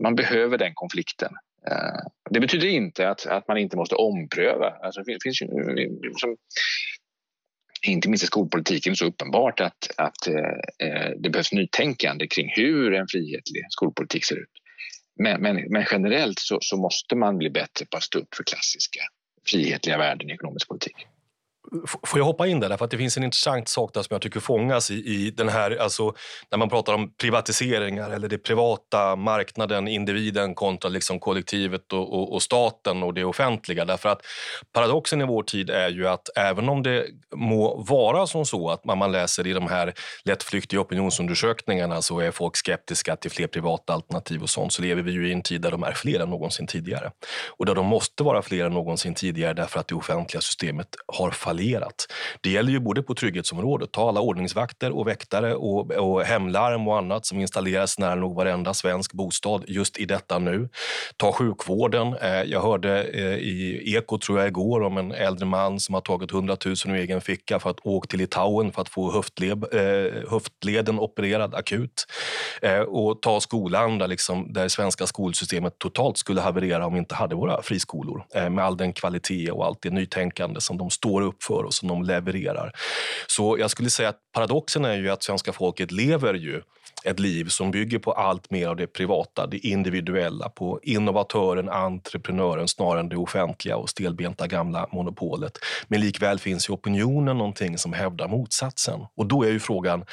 Man 0.00 0.14
behöver 0.14 0.58
den 0.58 0.74
konflikten. 0.74 1.32
Det 2.30 2.40
betyder 2.40 2.68
inte 2.68 3.08
att, 3.08 3.26
att 3.26 3.48
man 3.48 3.58
inte 3.58 3.76
måste 3.76 3.94
ompröva. 3.94 4.74
Alltså, 4.82 5.02
det 5.02 5.18
finns 5.22 5.42
ju, 5.42 5.46
som, 6.16 6.36
inte 7.92 8.08
minst 8.08 8.24
i 8.24 8.26
skolpolitiken, 8.26 8.96
så 8.96 9.06
uppenbart 9.06 9.60
att, 9.60 9.90
att 9.96 10.26
eh, 10.26 10.88
eh 10.88 11.10
det 11.18 11.30
behövs 11.30 11.52
nytänkande 11.52 12.26
kring 12.26 12.52
hur 12.56 12.94
en 12.94 13.06
frihetlig 13.08 13.64
skolpolitik 13.68 14.24
ser 14.24 14.36
ut. 14.36 14.50
Men, 15.18 15.42
men, 15.42 15.56
men 15.70 15.84
generellt 15.90 16.38
så, 16.38 16.58
så, 16.60 16.76
måste 16.76 17.16
man 17.16 17.38
bli 17.38 17.50
bättre 17.50 17.86
på 17.90 17.96
att 17.96 18.02
stå 18.02 18.18
upp 18.18 18.34
för 18.34 18.44
klassiska 18.44 19.00
frihetliga 19.46 19.98
värden 19.98 20.30
i 20.30 20.32
ekonomisk 20.32 20.68
politik. 20.68 21.06
Får 22.06 22.20
jag 22.20 22.24
hoppa 22.24 22.46
in 22.46 22.60
där? 22.60 22.68
Därför 22.68 22.84
att 22.84 22.90
det 22.90 22.98
finns 22.98 23.16
en 23.16 23.24
intressant 23.24 23.68
sak 23.68 23.94
där 23.94 24.02
som 24.02 24.14
jag 24.14 24.22
tycker 24.22 24.40
fångas 24.40 24.90
i, 24.90 24.94
i 24.94 25.30
den 25.30 25.48
här, 25.48 25.76
alltså, 25.76 26.14
när 26.50 26.58
man 26.58 26.68
pratar 26.68 26.94
om 26.94 27.12
privatiseringar 27.20 28.10
eller 28.10 28.28
det 28.28 28.38
privata, 28.38 29.16
marknaden, 29.16 29.88
individen 29.88 30.54
kontra 30.54 30.88
liksom 30.88 31.20
kollektivet 31.20 31.92
och, 31.92 32.12
och, 32.12 32.32
och, 32.32 32.42
staten 32.42 33.02
och 33.02 33.14
det 33.14 33.24
offentliga. 33.24 33.84
Därför 33.84 34.08
att 34.08 34.22
paradoxen 34.72 35.20
i 35.20 35.24
vår 35.24 35.42
tid 35.42 35.70
är 35.70 35.88
ju 35.88 36.08
att 36.08 36.28
även 36.36 36.68
om 36.68 36.82
det 36.82 37.06
må 37.34 37.76
vara 37.82 38.26
som 38.26 38.46
så 38.46 38.70
att 38.70 38.84
man, 38.84 38.98
man 38.98 39.12
läser 39.12 39.46
i 39.46 39.52
de 39.52 39.66
här 39.66 39.94
lättflyktiga 40.24 40.80
opinionsundersökningarna 40.80 42.02
så 42.02 42.20
är 42.20 42.30
folk 42.30 42.56
skeptiska 42.56 43.16
till 43.16 43.30
fler 43.30 43.46
privata 43.46 43.92
alternativ 43.92 44.42
och 44.42 44.50
sånt 44.50 44.72
så 44.72 44.82
lever 44.82 45.02
vi 45.02 45.12
ju 45.12 45.28
i 45.28 45.32
en 45.32 45.42
tid 45.42 45.60
där 45.60 45.70
de 45.70 45.82
är 45.82 45.92
fler 45.92 46.20
än 46.20 46.30
någonsin 46.30 46.66
tidigare. 46.66 47.10
Och 47.48 47.66
där 47.66 47.74
de 47.74 47.86
måste 47.86 48.22
vara 48.22 48.42
fler 48.42 48.64
än 48.64 48.72
någonsin 48.72 49.14
tidigare 49.14 49.54
därför 49.54 49.80
att 49.80 49.88
det 49.88 49.94
offentliga 49.94 50.40
systemet 50.40 50.88
har 51.06 51.30
fallit 51.30 51.55
detaljerat. 51.56 52.06
Det 52.40 52.50
gäller 52.50 52.72
ju 52.72 52.80
både 52.80 53.02
på 53.02 53.14
trygghetsområdet, 53.14 53.92
ta 53.92 54.08
alla 54.08 54.20
ordningsvakter 54.20 54.90
och 54.90 55.06
väktare 55.06 55.54
och, 55.54 55.90
och 55.90 56.22
hemlarm 56.22 56.88
och 56.88 56.98
annat 56.98 57.26
som 57.26 57.40
installeras 57.40 57.98
nära 57.98 58.14
nog 58.14 58.36
varenda 58.36 58.74
svensk 58.74 59.12
bostad 59.12 59.64
just 59.68 59.98
i 59.98 60.04
detta 60.04 60.38
nu. 60.38 60.68
Ta 61.16 61.32
sjukvården. 61.32 62.14
Eh, 62.22 62.42
jag 62.42 62.62
hörde 62.62 63.02
eh, 63.02 63.38
i 63.38 63.82
Eko 63.96 64.18
tror 64.18 64.38
jag 64.38 64.48
igår 64.48 64.82
om 64.82 64.98
en 64.98 65.12
äldre 65.12 65.46
man 65.46 65.80
som 65.80 65.94
har 65.94 66.00
tagit 66.00 66.32
100 66.32 66.56
000 66.64 66.74
ur 66.86 66.94
egen 66.94 67.20
ficka 67.20 67.58
för 67.58 67.70
att 67.70 67.86
åka 67.86 68.06
till 68.06 68.18
Litauen 68.18 68.72
för 68.72 68.82
att 68.82 68.88
få 68.88 69.12
höftled, 69.12 69.64
eh, 69.72 70.30
höftleden 70.30 70.98
opererad 70.98 71.54
akut. 71.54 72.06
Och 72.88 73.22
ta 73.22 73.40
skolan 73.40 73.98
där, 73.98 74.08
liksom, 74.08 74.52
där 74.52 74.68
svenska 74.68 75.06
skolsystemet 75.06 75.78
totalt 75.78 76.18
skulle 76.18 76.40
haverera 76.40 76.86
om 76.86 76.92
vi 76.92 76.98
inte 76.98 77.14
hade 77.14 77.34
våra 77.34 77.62
friskolor 77.62 78.24
med 78.50 78.64
all 78.64 78.76
den 78.76 78.92
kvalitet 78.92 79.50
och 79.50 79.66
allt 79.66 79.82
det 79.82 79.90
nytänkande 79.90 80.60
som 80.60 80.78
de 80.78 80.90
står 80.90 81.22
upp 81.22 81.42
för 81.46 81.64
och 81.64 81.74
som 81.74 81.88
de 81.88 82.02
levererar. 82.02 82.72
Så 83.26 83.56
jag 83.58 83.70
skulle 83.70 83.90
säga 83.90 84.08
att 84.08 84.18
paradoxen 84.34 84.84
är 84.84 84.96
ju 84.96 85.10
att 85.10 85.22
svenska 85.22 85.52
folket 85.52 85.92
lever 85.92 86.34
ju 86.34 86.62
ett 87.06 87.20
liv 87.20 87.44
som 87.44 87.70
bygger 87.70 87.98
på 87.98 88.12
allt 88.12 88.50
mer 88.50 88.68
av 88.68 88.76
det 88.76 88.86
privata, 88.86 89.46
det 89.46 89.58
individuella, 89.58 90.48
på 90.48 90.80
innovatören, 90.82 91.68
entreprenören 91.68 92.68
snarare 92.68 93.00
än 93.00 93.08
det 93.08 93.16
offentliga 93.16 93.76
och 93.76 93.90
stelbenta 93.90 94.46
gamla 94.46 94.88
monopolet. 94.92 95.58
Men 95.88 96.00
likväl 96.00 96.38
finns 96.38 96.68
i 96.68 96.72
opinionen 96.72 97.38
någonting 97.38 97.78
som 97.78 97.92
hävdar 97.92 98.28
motsatsen. 98.28 99.00
Och 99.16 99.26
då 99.26 99.42
är 99.42 99.50
ju 99.50 99.60
frågan, 99.60 100.04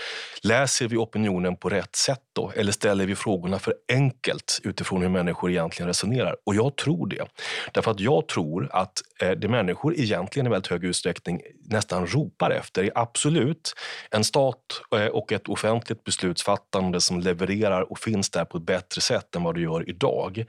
läser 0.43 0.87
vi 0.87 0.97
opinionen 0.97 1.55
på 1.55 1.69
rätt 1.69 1.95
sätt 1.95 2.21
då? 2.33 2.51
Eller 2.55 2.71
ställer 2.71 3.05
vi 3.05 3.15
frågorna 3.15 3.59
för 3.59 3.73
enkelt 3.91 4.59
utifrån 4.63 5.01
hur 5.01 5.09
människor 5.09 5.51
egentligen 5.51 5.87
resonerar? 5.87 6.35
Och 6.45 6.55
jag 6.55 6.75
tror 6.75 7.07
det. 7.07 7.25
Därför 7.71 7.91
att 7.91 7.99
jag 7.99 8.27
tror 8.27 8.69
att 8.71 9.01
eh, 9.21 9.31
det 9.31 9.47
människor 9.47 9.99
egentligen 9.99 10.47
i 10.47 10.49
väldigt 10.49 10.71
hög 10.71 10.83
utsträckning 10.83 11.41
nästan 11.65 12.07
ropar 12.07 12.51
efter 12.51 12.83
är 12.83 12.91
absolut 12.95 13.73
en 14.11 14.23
stat 14.23 14.57
eh, 14.95 15.05
och 15.05 15.31
ett 15.31 15.49
offentligt 15.49 16.03
beslutsfattande 16.03 16.82
fortfarande 16.83 17.01
som 17.01 17.19
levererar 17.19 17.91
och 17.91 17.99
finns 17.99 18.29
där 18.29 18.45
på 18.45 18.57
ett 18.57 18.65
bättre 18.65 19.01
sätt 19.01 19.35
än 19.35 19.43
vad 19.43 19.55
det 19.55 19.61
gör 19.61 19.89
idag. 19.89 20.45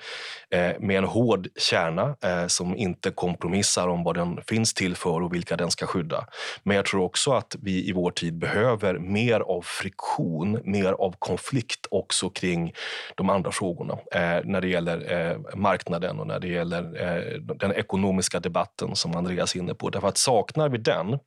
Eh, 0.51 0.73
med 0.81 0.99
en 0.99 1.05
hård 1.05 1.49
kärna 1.57 2.17
eh, 2.25 2.47
som 2.47 2.77
inte 2.77 3.11
kompromissar 3.11 3.89
om 3.89 4.05
vad 4.05 4.17
den 4.17 4.41
finns 4.47 4.75
till 4.75 4.97
för 4.97 5.23
och 5.23 5.33
vilka 5.33 5.57
den 5.57 5.71
ska 5.71 5.87
skydda. 5.87 6.27
Men 6.65 6.77
jag 6.77 6.85
tror 6.85 7.03
också 7.03 7.33
att 7.33 7.57
vi 7.63 7.89
i 7.89 7.93
vår 7.93 8.11
tid 8.11 8.39
behöver 8.39 8.99
mer 8.99 9.41
av 9.41 9.63
friktion, 9.63 10.61
mer 10.65 10.93
av 10.93 11.15
konflikt 11.19 11.87
också 11.91 12.31
kring 12.31 12.73
de 13.17 13.31
andra 13.31 13.51
frågorna. 13.51 13.99
Eh, 14.13 14.41
när 14.45 14.61
det 14.61 14.69
gäller 14.69 15.13
eh, 15.13 15.37
marknaden 15.57 16.21
och 16.21 16.27
när 16.27 16.41
det 16.41 16.49
gäller 16.49 16.83
eh, 17.03 17.41
den 17.59 17.73
ekonomiska 17.73 18.41
debatten 18.41 18.97
som 18.97 19.17
Andreas 19.17 19.55
är 19.55 19.61
inne 19.61 19.75
på. 19.75 19.91
Därför 19.91 20.09
att 20.09 20.19
saknar 20.19 20.69
vi 20.69 20.79
den 20.79 21.19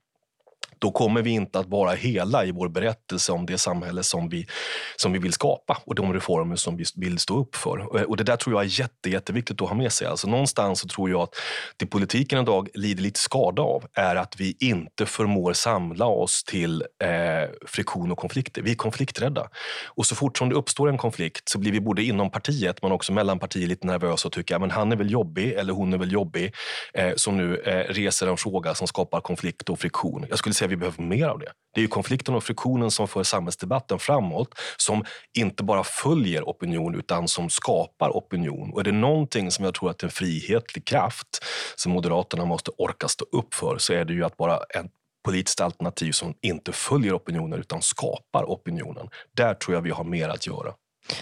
då 0.80 0.91
kommer 0.91 1.21
vi 1.21 1.30
inte 1.30 1.60
att 1.60 1.67
vara 1.67 1.91
hela 1.91 2.45
i 2.45 2.51
vår 2.51 2.69
berättelse 2.69 3.32
om 3.32 3.45
det 3.45 3.58
samhälle 3.58 4.03
som 4.03 4.30
vi, 4.30 4.47
som 4.95 5.13
vi 5.13 5.19
vill 5.19 5.34
skapa 5.34 5.77
och 5.86 5.95
de 5.95 6.13
reformer 6.13 6.56
som 6.56 6.77
vi 6.77 6.84
vill 6.95 7.19
stå 7.19 7.39
upp 7.39 7.56
för. 7.56 7.97
Eh, 7.99 8.03
och 8.03 8.17
Det 8.17 8.23
där 8.23 8.36
tror 8.36 8.56
jag 8.56 8.63
är 8.63 8.80
jätte, 8.80 9.10
jätteviktigt 9.10 9.62
att 9.62 9.69
ha 9.69 9.75
med 9.75 9.91
sig. 9.91 10.08
Alltså 10.08 10.27
någonstans 10.27 10.80
så 10.80 10.88
tror 10.88 11.10
jag 11.10 11.21
att 11.21 11.36
det 11.77 11.86
politiken 11.86 12.41
idag 12.41 12.69
lider 12.73 13.03
lite 13.03 13.19
skada 13.19 13.62
av 13.62 13.86
är 13.93 14.15
att 14.15 14.39
vi 14.39 14.58
inte 14.60 15.06
förmår 15.06 15.53
samla 15.53 16.06
oss 16.06 16.43
till 16.43 16.82
eh, 16.82 17.49
friktion 17.65 18.12
och 18.12 18.17
konflikter. 18.17 18.62
Vi 18.62 18.71
är 18.71 18.75
konflikträdda. 18.75 19.49
Och 19.86 20.06
så 20.06 20.15
fort 20.15 20.38
som 20.38 20.49
det 20.49 20.56
uppstår 20.56 20.89
en 20.89 20.97
konflikt 20.97 21.49
så 21.49 21.60
blir 21.60 21.71
vi 21.71 21.82
både 21.82 22.03
inom 22.03 22.32
partiet 22.32 22.82
men 22.82 22.91
också 22.91 23.13
mellan 23.13 23.39
partier 23.39 23.67
lite 23.67 23.88
nervösa 23.88 24.27
och 24.27 24.32
tycker 24.32 24.56
att 24.56 24.71
han 24.71 24.91
är 24.91 24.95
väl 24.95 25.12
jobbig 25.12 25.53
eller 25.53 25.73
hon 25.73 25.93
är 25.93 25.97
väl 25.97 26.12
jobbig 26.12 26.53
eh, 26.93 27.13
som 27.15 27.38
nu 27.38 27.58
eh, 27.58 27.93
reser 27.93 28.27
en 28.27 28.38
fråga 28.38 28.75
som 28.75 28.88
skapar 28.88 29.21
konflikt 29.21 29.69
och 29.69 29.80
friktion. 29.80 30.25
Jag 30.30 30.39
skulle 30.39 30.53
säga 30.58 30.67
vi 30.67 30.76
behöver 30.76 31.04
mer 31.04 31.28
av 31.28 31.39
det. 31.39 31.52
Det 31.74 31.80
är 31.80 31.84
ju 31.84 31.88
konflikten 31.88 32.36
och 32.36 32.43
friktionen 32.43 32.91
som 32.91 33.08
för 33.08 33.24
samhällsdebatten 33.24 34.00
framåt 34.00 34.60
som 34.78 35.06
inte 35.38 35.63
bara 35.63 35.84
följer 35.84 36.43
opinion 36.43 36.96
utan 36.96 37.28
som 37.28 37.50
skapar 37.50 38.10
opinion. 38.10 38.74
Och 38.74 38.80
är 38.80 38.84
det 38.84 38.91
någonting 38.91 39.52
som 39.52 39.65
jag 39.65 39.74
tror 39.74 39.89
att 39.89 40.04
en 40.04 40.10
frihetlig 40.10 40.86
kraft 40.86 41.28
som 41.76 41.91
Moderaterna 41.91 42.46
måste 42.46 42.72
orka 42.78 43.08
stå 43.08 43.26
upp 43.32 43.54
för 43.54 43.78
så 43.78 43.93
är 43.93 44.06
det 44.06 44.13
ju 44.13 44.24
att 44.24 44.39
vara 44.39 44.58
ett 44.58 44.91
politiskt 45.26 45.62
alternativ 45.62 46.12
som 46.12 46.34
inte 46.41 46.72
följer 46.72 47.17
opinionen 47.17 47.60
utan 47.60 47.82
skapar 47.82 48.43
opinionen. 48.43 49.10
Där 49.36 49.54
tror 49.54 49.76
jag 49.76 49.82
vi 49.82 49.89
har 49.89 50.04
mer 50.04 50.30
att 50.30 50.48
göra. 50.48 50.74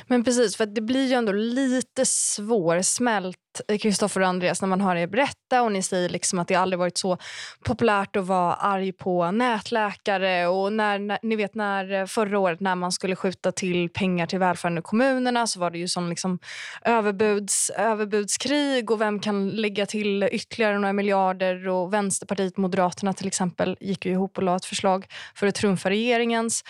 Men 0.07 0.23
precis, 0.23 0.55
för 0.55 0.65
det 0.65 0.81
blir 0.81 1.07
ju 1.07 1.13
ändå 1.13 1.31
lite 1.31 2.05
svårsmält 2.05 3.37
Kristoffer 3.81 4.21
och 4.21 4.27
Andreas 4.27 4.61
när 4.61 4.69
man 4.69 4.81
hör 4.81 4.95
er 4.95 5.07
berätta 5.07 5.61
och 5.61 5.71
ni 5.71 5.81
säger 5.81 6.09
liksom 6.09 6.39
att 6.39 6.47
det 6.47 6.55
aldrig 6.55 6.79
varit 6.79 6.97
så 6.97 7.17
populärt 7.65 8.15
att 8.15 8.25
vara 8.25 8.53
arg 8.53 8.91
på 8.91 9.31
nätläkare 9.31 10.47
och 10.47 10.73
när, 10.73 10.99
när, 10.99 11.19
ni 11.21 11.35
vet 11.35 11.55
när 11.55 11.93
eh, 11.93 12.05
förra 12.05 12.39
året 12.39 12.59
när 12.59 12.75
man 12.75 12.91
skulle 12.91 13.15
skjuta 13.15 13.51
till 13.51 13.89
pengar 13.89 14.25
till 14.27 14.39
välfärden 14.39 14.77
i 14.77 14.81
kommunerna 14.81 15.47
så 15.47 15.59
var 15.59 15.71
det 15.71 15.77
ju 15.77 15.87
sån 15.87 16.09
liksom 16.09 16.39
överbuds, 16.81 17.69
överbudskrig 17.69 18.91
och 18.91 19.01
vem 19.01 19.19
kan 19.19 19.49
lägga 19.49 19.85
till 19.85 20.29
ytterligare 20.31 20.79
några 20.79 20.93
miljarder 20.93 21.67
och 21.67 21.93
Vänsterpartiet, 21.93 22.57
Moderaterna 22.57 23.13
till 23.13 23.27
exempel 23.27 23.77
gick 23.79 24.05
ju 24.05 24.11
ihop 24.11 24.37
och 24.37 24.43
la 24.43 24.55
ett 24.55 24.65
förslag 24.65 25.05
för 25.35 25.47
att 25.47 25.55
trumfa 25.55 25.89
regeringens. 25.89 26.63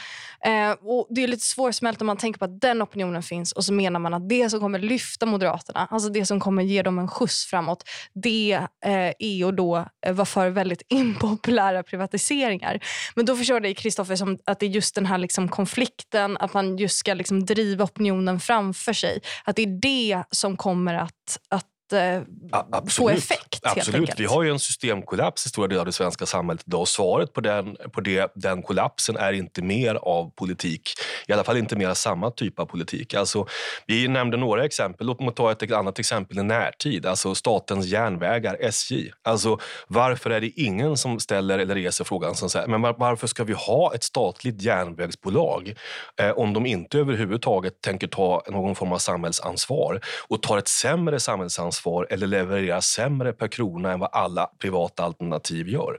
Eh, 0.45 0.71
och 0.81 1.07
det 1.09 1.23
är 1.23 1.27
lite 1.27 1.45
svårsmält 1.45 2.01
om 2.01 2.07
man 2.07 2.17
tänker 2.17 2.39
på 2.39 2.45
att 2.45 2.61
den 2.61 2.81
opinionen 2.81 3.23
finns 3.23 3.51
och 3.51 3.65
så 3.65 3.73
menar 3.73 3.99
man 3.99 4.13
att 4.13 4.29
det 4.29 4.49
som 4.49 4.59
kommer 4.59 4.79
lyfta 4.79 5.25
Moderaterna, 5.25 5.87
alltså 5.91 6.09
det 6.09 6.25
som 6.25 6.39
kommer 6.39 6.63
ge 6.75 6.81
dem 6.81 6.99
en 6.99 7.07
skjuts 7.07 7.45
framåt, 7.45 7.83
det 8.13 8.59
eh, 8.85 9.13
är 9.19 9.47
att 9.47 9.57
då 9.57 9.85
eh, 10.05 10.13
vara 10.13 10.25
för 10.25 10.49
väldigt 10.49 10.81
impopulära 10.89 11.83
privatiseringar. 11.83 12.79
Men 13.15 13.25
då 13.25 13.35
förstår 13.35 13.65
jag 13.65 13.77
Kristoffer 13.77 14.15
att 14.45 14.59
det 14.59 14.65
är 14.65 14.69
just 14.69 14.95
den 14.95 15.05
här 15.05 15.17
liksom 15.17 15.49
konflikten, 15.49 16.37
att 16.37 16.53
man 16.53 16.77
just 16.77 16.97
ska 16.97 17.13
liksom 17.13 17.45
driva 17.45 17.83
opinionen 17.83 18.39
framför 18.39 18.93
sig. 18.93 19.21
Att 19.43 19.55
det 19.55 19.61
är 19.61 19.81
det 19.81 20.23
som 20.31 20.57
kommer 20.57 20.93
att, 20.93 21.39
att 21.49 21.93
eh, 21.93 22.21
få 22.89 23.09
effekt. 23.09 23.44
Absolut. 23.65 24.19
Vi 24.19 24.25
har 24.25 24.43
ju 24.43 24.49
en 24.49 24.59
systemkollaps 24.59 25.45
i 25.45 25.49
stora 25.49 25.67
delar 25.67 25.79
av 25.79 25.85
det 25.85 25.91
svenska 25.91 26.25
samhället 26.25 26.63
idag. 26.67 26.81
Och 26.81 26.87
svaret 26.87 27.33
på, 27.33 27.41
den, 27.41 27.77
på 27.91 28.01
det, 28.01 28.31
den 28.35 28.61
kollapsen 28.61 29.17
är 29.17 29.33
inte 29.33 29.61
mer 29.61 29.95
av 29.95 30.31
politik. 30.35 30.89
I 31.27 31.33
alla 31.33 31.43
fall 31.43 31.57
inte 31.57 31.75
mer 31.75 31.93
samma 31.93 32.31
typ 32.31 32.59
av 32.59 32.65
politik. 32.65 33.13
Alltså, 33.13 33.47
vi 33.85 34.07
nämnde 34.07 34.37
några 34.37 34.65
exempel. 34.65 35.07
Låt 35.07 35.19
mig 35.19 35.33
ta 35.35 35.51
ett 35.51 35.71
annat 35.71 35.99
exempel 35.99 36.37
i 36.39 36.43
närtid. 36.43 37.05
Alltså 37.05 37.35
Statens 37.35 37.85
järnvägar, 37.85 38.57
SJ. 38.59 39.11
Alltså, 39.23 39.59
varför 39.87 40.29
är 40.29 40.41
det 40.41 40.49
ingen 40.49 40.97
som 40.97 41.19
ställer 41.19 41.59
eller 41.59 41.75
reser 41.75 42.03
frågan 42.03 42.35
som 42.35 42.49
säger, 42.49 42.67
men 42.67 42.81
varför 42.81 43.27
ska 43.27 43.43
vi 43.43 43.53
ha 43.53 43.95
ett 43.95 44.03
statligt 44.03 44.61
järnvägsbolag 44.61 45.73
eh, 46.21 46.31
om 46.31 46.53
de 46.53 46.65
inte 46.65 46.97
överhuvudtaget 46.97 47.81
tänker 47.81 48.07
ta 48.07 48.43
någon 48.47 48.75
form 48.75 48.91
av 48.91 48.97
samhällsansvar 48.97 50.01
och 50.27 50.41
tar 50.41 50.57
ett 50.57 50.67
sämre 50.67 51.19
samhällsansvar 51.19 52.07
eller 52.09 52.27
levererar 52.27 52.81
sämre 52.81 53.33
per 53.33 53.47
krona 53.55 53.91
än 53.91 53.99
vad 53.99 54.09
alla 54.11 54.49
privata 54.59 55.03
alternativ 55.03 55.69
gör. 55.69 55.97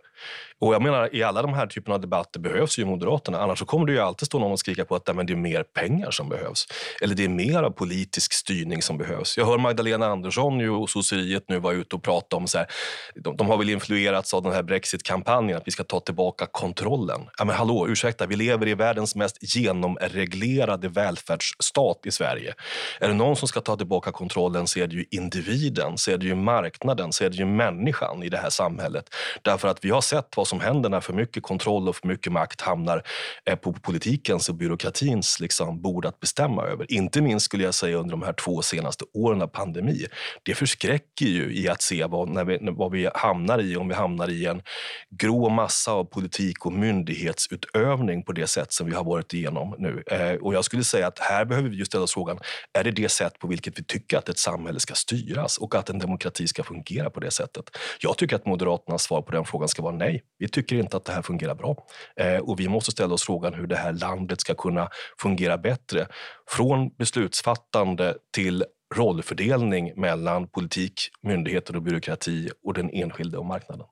Och 0.60 0.74
jag 0.74 0.82
menar, 0.82 1.14
I 1.14 1.22
alla 1.22 1.42
de 1.42 1.54
här 1.54 1.66
typerna 1.66 1.94
av 1.94 2.00
debatter 2.00 2.40
behövs 2.40 2.78
ju 2.78 2.84
Moderaterna. 2.84 3.38
Annars 3.38 3.58
så 3.58 3.64
kommer 3.64 3.86
det 3.86 3.92
ju 3.92 3.98
alltid 3.98 4.26
stå 4.26 4.38
någon 4.38 4.52
och 4.52 4.58
skrika 4.58 4.84
på 4.84 4.94
att 4.94 5.14
nej, 5.14 5.26
det 5.26 5.32
är 5.32 5.36
mer 5.36 5.62
pengar 5.62 6.10
som 6.10 6.28
behövs. 6.28 6.66
Eller 7.02 7.14
det 7.14 7.24
är 7.24 7.28
mer 7.28 7.62
av 7.62 7.70
politisk 7.70 8.32
styrning 8.32 8.82
som 8.82 8.98
behövs. 8.98 9.38
Jag 9.38 9.46
hör 9.46 9.58
Magdalena 9.58 10.06
Andersson 10.06 10.60
ju, 10.60 10.70
och 10.70 10.90
sosseriet 10.90 11.44
nu 11.48 11.58
vara 11.58 11.74
ute 11.74 11.96
och 11.96 12.02
prata 12.02 12.36
om... 12.36 12.46
Så 12.46 12.58
här, 12.58 12.66
de, 13.14 13.36
de, 13.36 13.46
har 13.46 13.56
väl 13.56 13.70
influerats 13.70 14.34
av 14.34 14.42
den 14.42 14.52
här 14.52 14.62
brexit-kampanjen, 14.62 15.56
att 15.56 15.66
vi 15.66 15.70
ska 15.70 15.84
ta 15.84 16.00
tillbaka 16.00 16.46
kontrollen. 16.46 17.20
Ja, 17.38 17.44
men 17.44 17.56
hallå, 17.56 17.88
ursäkta, 17.88 18.26
vi 18.26 18.36
lever 18.36 18.68
i 18.68 18.74
världens 18.74 19.14
mest 19.14 19.56
genomreglerade 19.56 20.88
välfärdsstat 20.88 22.06
i 22.06 22.10
Sverige. 22.10 22.54
Är 23.00 23.08
det 23.08 23.14
någon 23.14 23.36
som 23.36 23.48
ska 23.48 23.60
ta 23.60 23.76
tillbaka 23.76 24.12
kontrollen 24.12 24.66
så 24.66 24.78
är 24.78 24.86
det 24.86 24.94
ju 24.94 25.04
individen, 25.10 25.98
så 25.98 26.10
är 26.10 26.18
det 26.18 26.26
ju 26.26 26.34
marknaden, 26.34 27.12
så 27.12 27.24
är 27.24 27.30
det 27.30 27.36
ju 27.36 27.46
människan 27.46 28.22
i 28.22 28.28
det 28.28 28.38
här 28.38 28.50
samhället. 28.50 29.14
Därför 29.42 29.68
att 29.68 29.84
vi 29.84 29.90
har 29.90 30.00
sett 30.00 30.36
vad 30.36 30.45
som 30.46 30.60
händer 30.60 30.88
när 30.88 31.00
för 31.00 31.12
mycket 31.12 31.42
kontroll 31.42 31.88
och 31.88 31.96
för 31.96 32.08
mycket 32.08 32.32
makt 32.32 32.60
hamnar 32.60 33.02
eh, 33.44 33.56
på 33.56 33.72
politikens 33.72 34.48
och 34.48 34.54
byråkratins 34.54 35.40
liksom, 35.40 35.82
bord 35.82 36.06
att 36.06 36.20
bestämma 36.20 36.62
över. 36.62 36.92
Inte 36.92 37.20
minst 37.20 37.46
skulle 37.46 37.64
jag 37.64 37.74
säga 37.74 37.96
under 37.96 38.10
de 38.10 38.22
här 38.22 38.32
två 38.32 38.62
senaste 38.62 39.04
åren 39.14 39.42
av 39.42 39.46
pandemi. 39.46 40.06
Det 40.42 40.54
förskräcker 40.54 41.26
ju 41.26 41.56
i 41.56 41.68
att 41.68 41.82
se 41.82 42.04
vad, 42.04 42.28
när 42.28 42.44
vi, 42.44 42.58
vad 42.62 42.92
vi 42.92 43.08
hamnar 43.14 43.60
i, 43.60 43.76
om 43.76 43.88
vi 43.88 43.94
hamnar 43.94 44.30
i 44.30 44.46
en 44.46 44.62
grå 45.10 45.48
massa 45.48 45.92
av 45.92 46.04
politik 46.04 46.66
och 46.66 46.72
myndighetsutövning 46.72 48.22
på 48.22 48.32
det 48.32 48.46
sätt 48.46 48.72
som 48.72 48.86
vi 48.86 48.94
har 48.94 49.04
varit 49.04 49.34
igenom 49.34 49.74
nu. 49.78 50.02
Eh, 50.06 50.32
och 50.32 50.54
jag 50.54 50.64
skulle 50.64 50.84
säga 50.84 51.06
att 51.06 51.18
här 51.18 51.44
behöver 51.44 51.68
vi 51.68 51.76
ju 51.76 51.84
ställa 51.84 52.04
oss 52.04 52.14
frågan, 52.14 52.38
är 52.72 52.84
det 52.84 52.90
det 52.90 53.08
sätt 53.08 53.38
på 53.38 53.48
vilket 53.48 53.78
vi 53.78 53.84
tycker 53.84 54.18
att 54.18 54.28
ett 54.28 54.38
samhälle 54.38 54.80
ska 54.80 54.94
styras 54.94 55.58
och 55.58 55.74
att 55.74 55.90
en 55.90 55.98
demokrati 55.98 56.46
ska 56.48 56.62
fungera 56.62 57.10
på 57.10 57.20
det 57.20 57.30
sättet? 57.30 57.64
Jag 58.00 58.18
tycker 58.18 58.36
att 58.36 58.46
Moderaternas 58.46 59.02
svar 59.02 59.22
på 59.22 59.32
den 59.32 59.44
frågan 59.44 59.68
ska 59.68 59.82
vara 59.82 59.96
nej. 59.96 60.22
Vi 60.38 60.48
tycker 60.48 60.76
inte 60.76 60.96
att 60.96 61.04
det 61.04 61.12
här 61.12 61.22
fungerar 61.22 61.54
bra. 61.54 61.76
Eh, 62.16 62.38
och 62.38 62.60
vi 62.60 62.68
måste 62.68 62.90
ställa 62.90 63.14
oss 63.14 63.24
frågan 63.24 63.54
hur 63.54 63.66
det 63.66 63.76
här 63.76 63.92
landet 63.92 64.40
ska 64.40 64.54
kunna 64.54 64.88
fungera 65.22 65.58
bättre. 65.58 66.06
Från 66.50 66.88
beslutsfattande 66.88 68.14
till 68.34 68.64
rollfördelning 68.94 69.92
mellan 70.00 70.48
politik, 70.48 70.92
myndigheter 71.22 71.76
och 71.76 71.82
byråkrati 71.82 72.50
och 72.64 72.74
den 72.74 72.90
enskilde 72.90 73.38
och 73.38 73.46
marknaden. 73.46 73.86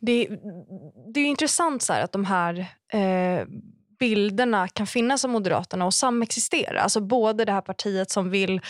Det, 0.00 0.28
det 1.14 1.20
är 1.20 1.26
intressant 1.26 1.82
så 1.82 1.92
att 1.92 2.12
de 2.12 2.24
här 2.24 2.58
eh, 2.92 3.46
bilderna 3.98 4.68
kan 4.68 4.86
finnas 4.86 5.24
av 5.24 5.30
Moderaterna 5.30 5.86
och 5.86 5.94
samexistera. 5.94 6.80
Alltså 6.80 7.00
både 7.00 7.44
det 7.44 7.52
här 7.52 7.60
partiet 7.60 8.10
som 8.10 8.30
vill 8.30 8.60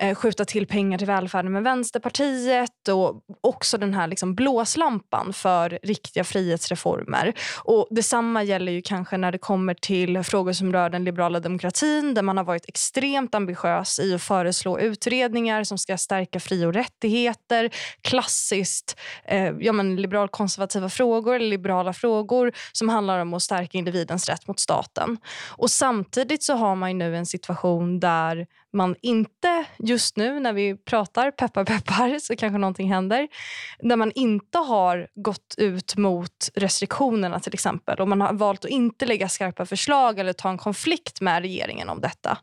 Eh, 0.00 0.14
skjuta 0.14 0.44
till 0.44 0.66
pengar 0.66 0.98
till 0.98 1.06
välfärden 1.06 1.52
med 1.52 1.62
Vänsterpartiet 1.62 2.88
och 2.88 3.22
också 3.40 3.78
den 3.78 3.94
här 3.94 4.06
liksom 4.06 4.34
blåslampan 4.34 5.32
för 5.32 5.78
riktiga 5.82 6.24
frihetsreformer. 6.24 7.32
Och 7.64 7.88
Detsamma 7.90 8.42
gäller 8.42 8.72
ju 8.72 8.82
kanske 8.82 9.16
när 9.16 9.32
det 9.32 9.38
kommer 9.38 9.74
till 9.74 10.22
frågor 10.22 10.52
som 10.52 10.72
rör 10.72 10.90
den 10.90 11.04
liberala 11.04 11.40
demokratin 11.40 12.14
där 12.14 12.22
man 12.22 12.36
har 12.36 12.44
varit 12.44 12.68
extremt 12.68 13.34
ambitiös 13.34 13.98
i 13.98 14.14
att 14.14 14.22
föreslå 14.22 14.80
utredningar 14.80 15.64
som 15.64 15.78
ska 15.78 15.96
stärka 15.96 16.40
fri 16.40 16.64
och 16.64 16.74
rättigheter. 16.74 17.70
Klassiskt 18.02 18.98
eh, 19.24 19.52
ja, 19.60 19.72
men 19.72 19.96
liberalkonservativa 19.96 20.88
frågor 20.88 21.34
eller 21.34 21.48
liberala 21.48 21.92
frågor 21.92 22.52
som 22.72 22.88
handlar 22.88 23.18
om 23.18 23.34
att 23.34 23.42
stärka 23.42 23.78
individens 23.78 24.28
rätt 24.28 24.48
mot 24.48 24.60
staten. 24.60 25.18
Och 25.48 25.70
Samtidigt 25.70 26.42
så 26.42 26.54
har 26.54 26.74
man 26.74 26.98
nu 26.98 27.16
en 27.16 27.26
situation 27.26 28.00
där 28.00 28.46
man 28.72 28.96
inte 29.02 29.64
just 29.78 30.16
nu 30.16 30.40
när 30.40 30.52
vi 30.52 30.76
pratar, 30.76 31.30
peppar 31.30 31.64
peppar, 31.64 32.18
så 32.18 32.36
kanske 32.36 32.58
någonting 32.58 32.92
händer. 32.92 33.28
Där 33.78 33.96
man 33.96 34.12
inte 34.12 34.58
har 34.58 35.08
gått 35.14 35.54
ut 35.58 35.96
mot 35.96 36.50
restriktionerna 36.54 37.40
till 37.40 37.54
exempel. 37.54 38.00
Och 38.00 38.08
man 38.08 38.20
har 38.20 38.32
valt 38.32 38.64
att 38.64 38.70
inte 38.70 39.06
lägga 39.06 39.28
skarpa 39.28 39.66
förslag 39.66 40.18
eller 40.18 40.32
ta 40.32 40.50
en 40.50 40.58
konflikt 40.58 41.20
med 41.20 41.42
regeringen 41.42 41.88
om 41.88 42.00
detta. 42.00 42.38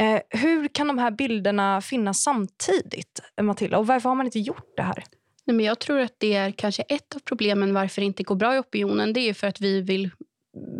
Eh, 0.00 0.20
hur 0.40 0.68
kan 0.68 0.88
de 0.88 0.98
här 0.98 1.10
bilderna 1.10 1.80
finnas 1.80 2.22
samtidigt, 2.22 3.20
Matilda? 3.40 3.78
Och 3.78 3.86
varför 3.86 4.08
har 4.08 4.16
man 4.16 4.26
inte 4.26 4.40
gjort 4.40 4.72
det 4.76 4.82
här? 4.82 5.04
Nej, 5.44 5.56
men 5.56 5.66
jag 5.66 5.78
tror 5.78 6.00
att 6.00 6.14
det 6.18 6.34
är 6.34 6.50
kanske 6.50 6.82
ett 6.82 7.14
av 7.14 7.18
problemen 7.18 7.74
varför 7.74 8.00
det 8.00 8.06
inte 8.06 8.22
går 8.22 8.34
bra 8.34 8.56
i 8.56 8.58
opinionen. 8.58 9.12
Det 9.12 9.20
är 9.20 9.34
för 9.34 9.46
att 9.46 9.60
vi 9.60 9.80
vill 9.80 10.10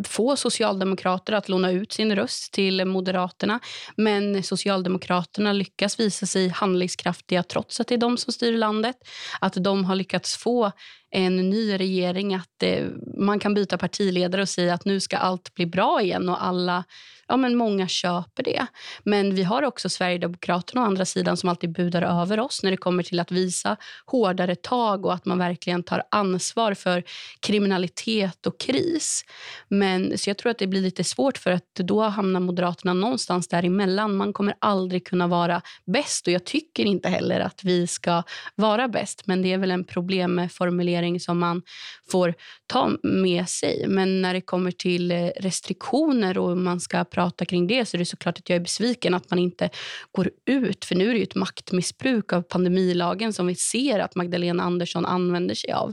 få 0.07 0.37
socialdemokrater 0.37 1.33
att 1.33 1.49
låna 1.49 1.71
ut 1.71 1.93
sin 1.93 2.17
röst 2.17 2.53
till 2.53 2.85
Moderaterna. 2.85 3.61
Men 3.97 4.43
Socialdemokraterna 4.43 5.53
lyckas 5.53 6.01
visa 6.01 6.27
sig 6.27 6.49
handlingskraftiga 6.49 7.43
trots 7.43 7.81
att 7.81 7.89
det 7.89 7.95
är 7.95 7.99
de 7.99 8.17
som 8.17 8.33
styr 8.33 8.53
landet. 8.57 8.97
Att 9.41 9.55
de 9.55 9.85
har 9.85 9.95
lyckats 9.95 10.37
få 10.37 10.73
en 11.11 11.51
ny 11.51 11.79
regering, 11.79 12.35
att 12.35 12.63
eh, 12.63 12.87
man 13.17 13.39
kan 13.39 13.55
byta 13.55 13.79
partiledare 13.79 14.43
och 14.43 14.49
säga 14.49 14.75
att 14.75 14.85
nu 14.85 15.01
ska 15.01 15.17
allt 15.17 15.55
bli 15.55 15.67
bra 15.67 16.03
igen 16.03 16.29
och 16.29 16.45
alla 16.45 16.85
ja, 17.31 17.37
men 17.37 17.57
många 17.57 17.89
köper 17.89 18.43
det. 18.43 18.67
Men 19.05 19.35
vi 19.35 19.43
har 19.43 19.63
också 19.63 19.89
Sverigedemokraterna 19.89 20.83
å 20.83 20.85
andra 20.85 21.05
sidan 21.05 21.37
som 21.37 21.49
alltid 21.49 21.73
budar 21.73 22.03
över 22.03 22.41
oss 22.41 22.63
när 22.63 22.71
det 22.71 22.77
kommer 22.77 23.03
till 23.03 23.21
att 23.21 23.33
visa 23.33 23.77
hårdare 24.07 24.55
tag 24.55 25.07
och 25.07 25.15
att 25.15 25.27
man 25.27 25.39
verkligen 25.39 25.83
tar 25.83 26.03
ansvar 26.11 26.75
för 26.75 27.05
kriminalitet 27.41 28.47
och 28.47 28.61
kris. 28.61 29.25
Men 29.69 30.19
så 30.19 30.31
jag 30.31 30.39
tror 30.39 30.51
att 30.51 30.59
det 30.59 30.67
blir 30.67 30.81
lite 30.81 31.05
svårt 31.05 31.39
för 31.39 31.51
att 31.51 31.75
då 31.75 32.03
hamnar 32.03 32.41
Moderaterna 32.41 32.95
någonstans 32.95 33.49
däremellan. 33.49 34.17
Man 34.17 34.33
kommer 34.33 34.55
aldrig 34.59 35.07
kunna 35.07 35.27
vara 35.27 35.63
bäst 35.87 36.27
och 36.27 36.33
jag 36.33 36.45
tycker 36.45 36.85
inte 36.85 37.09
heller 37.09 37.41
att 37.41 37.65
vi 37.65 37.87
ska 37.87 38.23
vara 38.55 38.89
bäst. 38.89 39.27
Men 39.27 39.43
det 39.43 39.53
är 39.53 39.59
väl 39.59 39.71
en 39.71 39.85
problemformulering 39.85 41.00
som 41.21 41.39
man 41.39 41.63
får 42.11 42.35
ta 42.67 42.91
med 43.03 43.49
sig. 43.49 43.85
Men 43.89 44.23
när 44.23 44.35
det 44.35 44.41
kommer 44.41 44.71
till 44.71 45.11
eh, 45.11 45.27
restriktioner 45.37 46.39
och 46.39 46.57
man 46.57 46.81
ska 46.81 47.05
prata 47.05 47.31
prata 47.31 47.45
kring 47.45 47.67
det 47.67 47.87
så 47.87 47.97
är 47.97 47.99
det 47.99 48.05
såklart 48.05 48.39
att 48.39 48.49
jag 48.49 48.57
är 48.57 48.61
besviken 48.61 49.15
att 49.15 49.31
man 49.31 49.39
inte 49.39 49.71
går 50.13 50.31
ut. 50.47 50.85
För 50.85 50.95
nu 50.95 51.11
är 51.11 51.15
det 51.15 51.23
ett 51.23 51.35
maktmissbruk 51.35 52.33
av 52.33 52.43
pandemilagen 52.43 53.33
som 53.33 53.47
vi 53.47 53.55
ser 53.55 53.99
att 54.01 54.15
Magdalena 54.15 54.63
Andersson 54.63 55.07
använder 55.07 55.55
sig 55.55 55.73
av. 55.73 55.93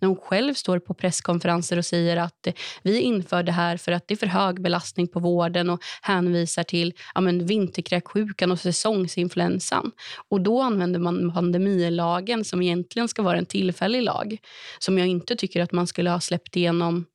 När 0.00 0.08
hon 0.08 0.16
själv 0.16 0.54
står 0.54 0.78
på 0.78 0.94
presskonferenser 0.94 1.78
och 1.78 1.84
säger 1.84 2.16
att 2.16 2.46
eh, 2.46 2.54
vi 2.82 3.00
inför 3.00 3.42
det 3.42 3.52
här 3.52 3.76
för 3.76 3.92
att 3.92 4.08
det 4.08 4.14
är 4.14 4.16
för 4.16 4.26
hög 4.26 4.62
belastning 4.62 5.08
på 5.08 5.20
vården 5.20 5.70
och 5.70 5.80
hänvisar 6.02 6.64
till 6.64 6.92
ja, 7.14 7.20
men 7.20 7.46
vinterkräksjukan 7.46 8.52
och 8.52 8.60
säsongsinfluensan. 8.60 9.92
Och 10.30 10.40
då 10.40 10.62
använder 10.62 11.00
man 11.00 11.32
pandemilagen 11.32 12.44
som 12.44 12.62
egentligen 12.62 13.08
ska 13.08 13.22
vara 13.22 13.38
en 13.38 13.46
tillfällig 13.46 14.02
lag 14.02 14.38
som 14.78 14.98
jag 14.98 15.08
inte 15.08 15.36
tycker 15.36 15.62
att 15.62 15.72
man 15.72 15.86
skulle 15.86 16.10
ha 16.10 16.20
släppt 16.20 16.56
igenom 16.56 17.06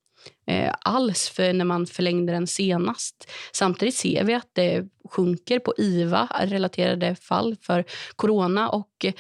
eh, 0.48 0.74
alls 0.82 1.30
för 1.30 1.54
när 1.54 1.66
man 1.66 1.88
förlängde 1.88 2.34
den 2.34 2.48
senast. 2.48 3.32
Samtidigt 3.54 3.96
ser 3.96 4.24
vi 4.24 4.34
att 4.34 4.50
det 4.54 4.88
sjunker 5.10 5.60
på 5.60 5.74
IVA-relaterade 5.78 7.16
fall 7.16 7.56
för 7.62 7.86
corona. 8.16 8.70
och 8.70 9.06
eh, 9.06 9.14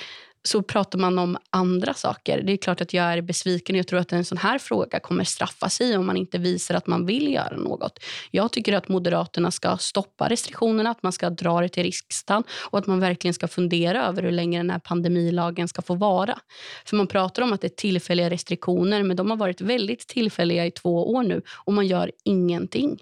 så 0.43 0.61
pratar 0.61 0.99
man 0.99 1.19
om 1.19 1.37
andra 1.49 1.93
saker. 1.93 2.41
Det 2.41 2.53
är 2.53 2.57
klart 2.57 2.81
att 2.81 2.93
jag 2.93 3.05
är 3.05 3.21
besviken. 3.21 3.75
Jag 3.75 3.87
tror 3.87 3.99
att 3.99 4.11
en 4.11 4.25
sån 4.25 4.37
här 4.37 4.59
fråga 4.59 4.99
kommer 4.99 5.23
straffa 5.23 5.69
sig 5.69 5.97
om 5.97 6.05
man 6.05 6.17
inte 6.17 6.37
visar 6.37 6.75
att 6.75 6.87
man 6.87 7.05
vill 7.05 7.33
göra 7.33 7.57
något. 7.57 7.99
Jag 8.31 8.51
tycker 8.51 8.73
att 8.73 8.87
Moderaterna 8.87 9.51
ska 9.51 9.77
stoppa 9.77 10.29
restriktionerna, 10.29 10.89
att 10.89 11.03
man 11.03 11.11
ska 11.11 11.29
dra 11.29 11.61
det 11.61 11.69
till 11.69 11.83
riksdagen 11.83 12.43
och 12.69 12.79
att 12.79 12.87
man 12.87 12.99
verkligen 12.99 13.33
ska 13.33 13.47
fundera 13.47 14.05
över 14.05 14.23
hur 14.23 14.31
länge 14.31 14.59
den 14.59 14.69
här 14.69 14.79
pandemilagen 14.79 15.67
ska 15.67 15.81
få 15.81 15.95
vara. 15.95 16.39
För 16.85 16.95
Man 16.97 17.07
pratar 17.07 17.41
om 17.41 17.53
att 17.53 17.61
det 17.61 17.67
är 17.67 17.69
tillfälliga 17.69 18.29
restriktioner 18.29 19.03
men 19.03 19.17
de 19.17 19.29
har 19.29 19.37
varit 19.37 19.61
väldigt 19.61 20.07
tillfälliga 20.07 20.65
i 20.65 20.71
två 20.71 21.13
år 21.13 21.23
nu 21.23 21.41
och 21.65 21.73
man 21.73 21.87
gör 21.87 22.11
ingenting. 22.23 22.99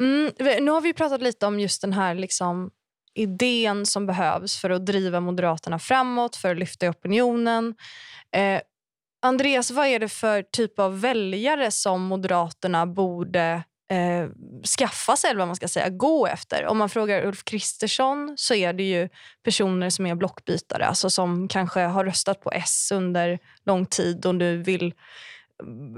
Mm, 0.00 0.32
nu 0.38 0.70
har 0.70 0.80
vi 0.80 0.92
pratat 0.92 1.22
lite 1.22 1.46
om 1.46 1.60
just 1.60 1.80
den 1.80 1.92
här 1.92 2.14
liksom 2.14 2.70
idén 3.14 3.86
som 3.86 4.06
behövs 4.06 4.60
för 4.60 4.70
att 4.70 4.86
driva 4.86 5.20
Moderaterna 5.20 5.78
framåt, 5.78 6.36
för 6.36 6.50
att 6.50 6.58
lyfta 6.58 6.90
opinionen. 6.90 7.74
Eh, 8.32 8.60
Andreas, 9.22 9.70
vad 9.70 9.86
är 9.86 9.98
det 9.98 10.08
för 10.08 10.42
typ 10.42 10.78
av 10.78 11.00
väljare 11.00 11.70
som 11.70 12.02
Moderaterna 12.02 12.86
borde 12.86 13.62
eh, 13.90 14.28
skaffa 14.78 15.16
sig, 15.16 15.30
eller 15.30 15.38
vad 15.38 15.48
man 15.48 15.56
ska 15.56 15.68
säga, 15.68 15.88
gå 15.88 16.26
efter. 16.26 16.66
Om 16.66 16.78
man 16.78 16.88
frågar 16.88 17.26
Ulf 17.26 17.44
Kristersson 17.44 18.34
så 18.36 18.54
är 18.54 18.72
det 18.72 18.82
ju 18.82 19.08
personer 19.42 19.90
som 19.90 20.06
är 20.06 20.14
blockbytare, 20.14 20.86
alltså 20.86 21.10
som 21.10 21.48
kanske 21.48 21.80
har 21.80 22.04
röstat 22.04 22.40
på 22.40 22.50
S 22.52 22.90
under 22.94 23.38
lång 23.64 23.86
tid 23.86 24.26
och 24.26 24.34
nu 24.34 24.62
vill 24.62 24.94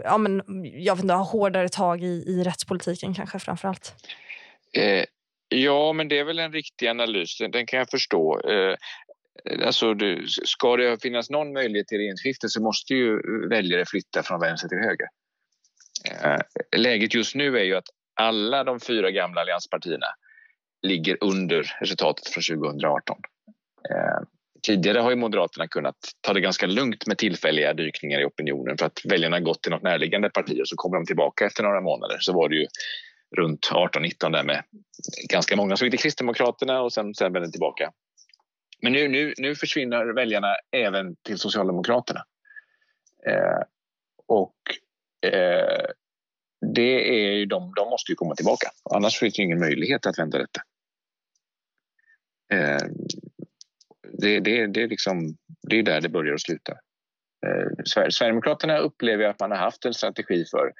ja, 0.04 0.18
men, 0.18 0.42
jag 0.64 0.94
vet 0.94 1.04
inte, 1.04 1.14
ha 1.14 1.24
hårdare 1.24 1.68
tag 1.68 2.02
i, 2.02 2.24
i 2.26 2.44
rättspolitiken 2.44 3.14
kanske 3.14 3.38
framför 3.38 3.68
allt. 3.68 3.94
Eh, 4.72 5.04
ja, 5.50 5.92
men 5.92 6.08
det 6.08 6.18
är 6.18 6.24
väl 6.24 6.38
en 6.38 6.52
riktig 6.52 6.88
analys. 6.88 7.38
Den 7.38 7.66
kan 7.66 7.78
jag 7.78 7.90
förstå. 7.90 8.40
Eh, 8.50 8.76
alltså, 9.66 9.94
ska 10.44 10.76
det 10.76 11.02
finnas 11.02 11.30
någon 11.30 11.52
möjlighet 11.52 11.88
till 11.88 11.98
regeringsskifte 11.98 12.48
så 12.48 12.62
måste 12.62 12.94
ju 12.94 13.20
väljare 13.48 13.84
flytta 13.86 14.22
från 14.22 14.40
vänster 14.40 14.68
till 14.68 14.78
höger. 14.78 15.08
Eh, 16.22 16.80
läget 16.80 17.14
just 17.14 17.34
nu 17.34 17.58
är 17.58 17.64
ju 17.64 17.76
att 17.76 17.88
alla 18.14 18.64
de 18.64 18.80
fyra 18.80 19.10
gamla 19.10 19.40
allianspartierna 19.40 20.06
ligger 20.82 21.16
under 21.20 21.72
resultatet 21.80 22.28
från 22.28 22.42
2018. 22.58 23.16
Eh, 23.90 24.26
tidigare 24.62 24.98
har 24.98 25.10
ju 25.10 25.16
Moderaterna 25.16 25.68
kunnat 25.68 25.96
ta 26.20 26.32
det 26.32 26.40
ganska 26.40 26.66
lugnt 26.66 27.06
med 27.06 27.18
tillfälliga 27.18 27.74
dykningar 27.74 28.20
i 28.20 28.24
opinionen 28.24 28.78
för 28.78 28.86
att 28.86 29.00
väljarna 29.04 29.40
gått 29.40 29.62
till 29.62 29.72
något 29.72 29.82
närliggande 29.82 30.30
parti 30.30 30.60
och 30.62 30.68
så 30.68 30.76
kommer 30.76 30.96
de 30.96 31.06
tillbaka 31.06 31.46
efter 31.46 31.62
några 31.62 31.80
månader. 31.80 32.16
Så 32.20 32.32
var 32.32 32.48
det 32.48 32.56
ju 32.56 32.66
runt 33.36 33.68
18-19 33.70 34.32
där 34.32 34.44
med 34.44 34.64
ganska 35.28 35.56
många 35.56 35.76
som 35.76 35.84
gick 35.86 35.92
till 35.92 36.00
Kristdemokraterna 36.00 36.82
och 36.82 36.92
sen, 36.92 37.14
sen 37.14 37.32
vände 37.32 37.50
tillbaka. 37.50 37.92
Men 38.82 38.92
nu, 38.92 39.08
nu, 39.08 39.34
nu 39.38 39.54
försvinner 39.54 40.14
väljarna 40.14 40.54
även 40.70 41.16
till 41.16 41.38
Socialdemokraterna. 41.38 42.24
Eh, 43.26 43.62
och 44.26 44.56
eh, 45.32 45.86
det 46.74 47.26
är 47.28 47.32
ju 47.32 47.46
de, 47.46 47.72
de 47.76 47.88
måste 47.88 48.12
ju 48.12 48.16
komma 48.16 48.34
tillbaka. 48.34 48.68
Annars 48.90 49.18
finns 49.18 49.34
det 49.34 49.42
ingen 49.42 49.60
möjlighet 49.60 50.06
att 50.06 50.18
vända 50.18 50.38
detta. 50.38 50.60
Eh, 52.52 52.86
det, 54.12 54.40
det, 54.40 54.66
det, 54.66 54.82
är 54.82 54.88
liksom, 54.88 55.36
det 55.62 55.78
är 55.78 55.82
där 55.82 56.00
det 56.00 56.08
börjar 56.08 56.32
och 56.32 56.40
slutar. 56.40 56.74
Eh, 57.46 57.84
Sverigedemokraterna 58.10 58.78
upplever 58.78 59.24
att 59.24 59.40
man 59.40 59.50
har 59.50 59.58
haft 59.58 59.84
en 59.84 59.94
strategi 59.94 60.44
för 60.50 60.72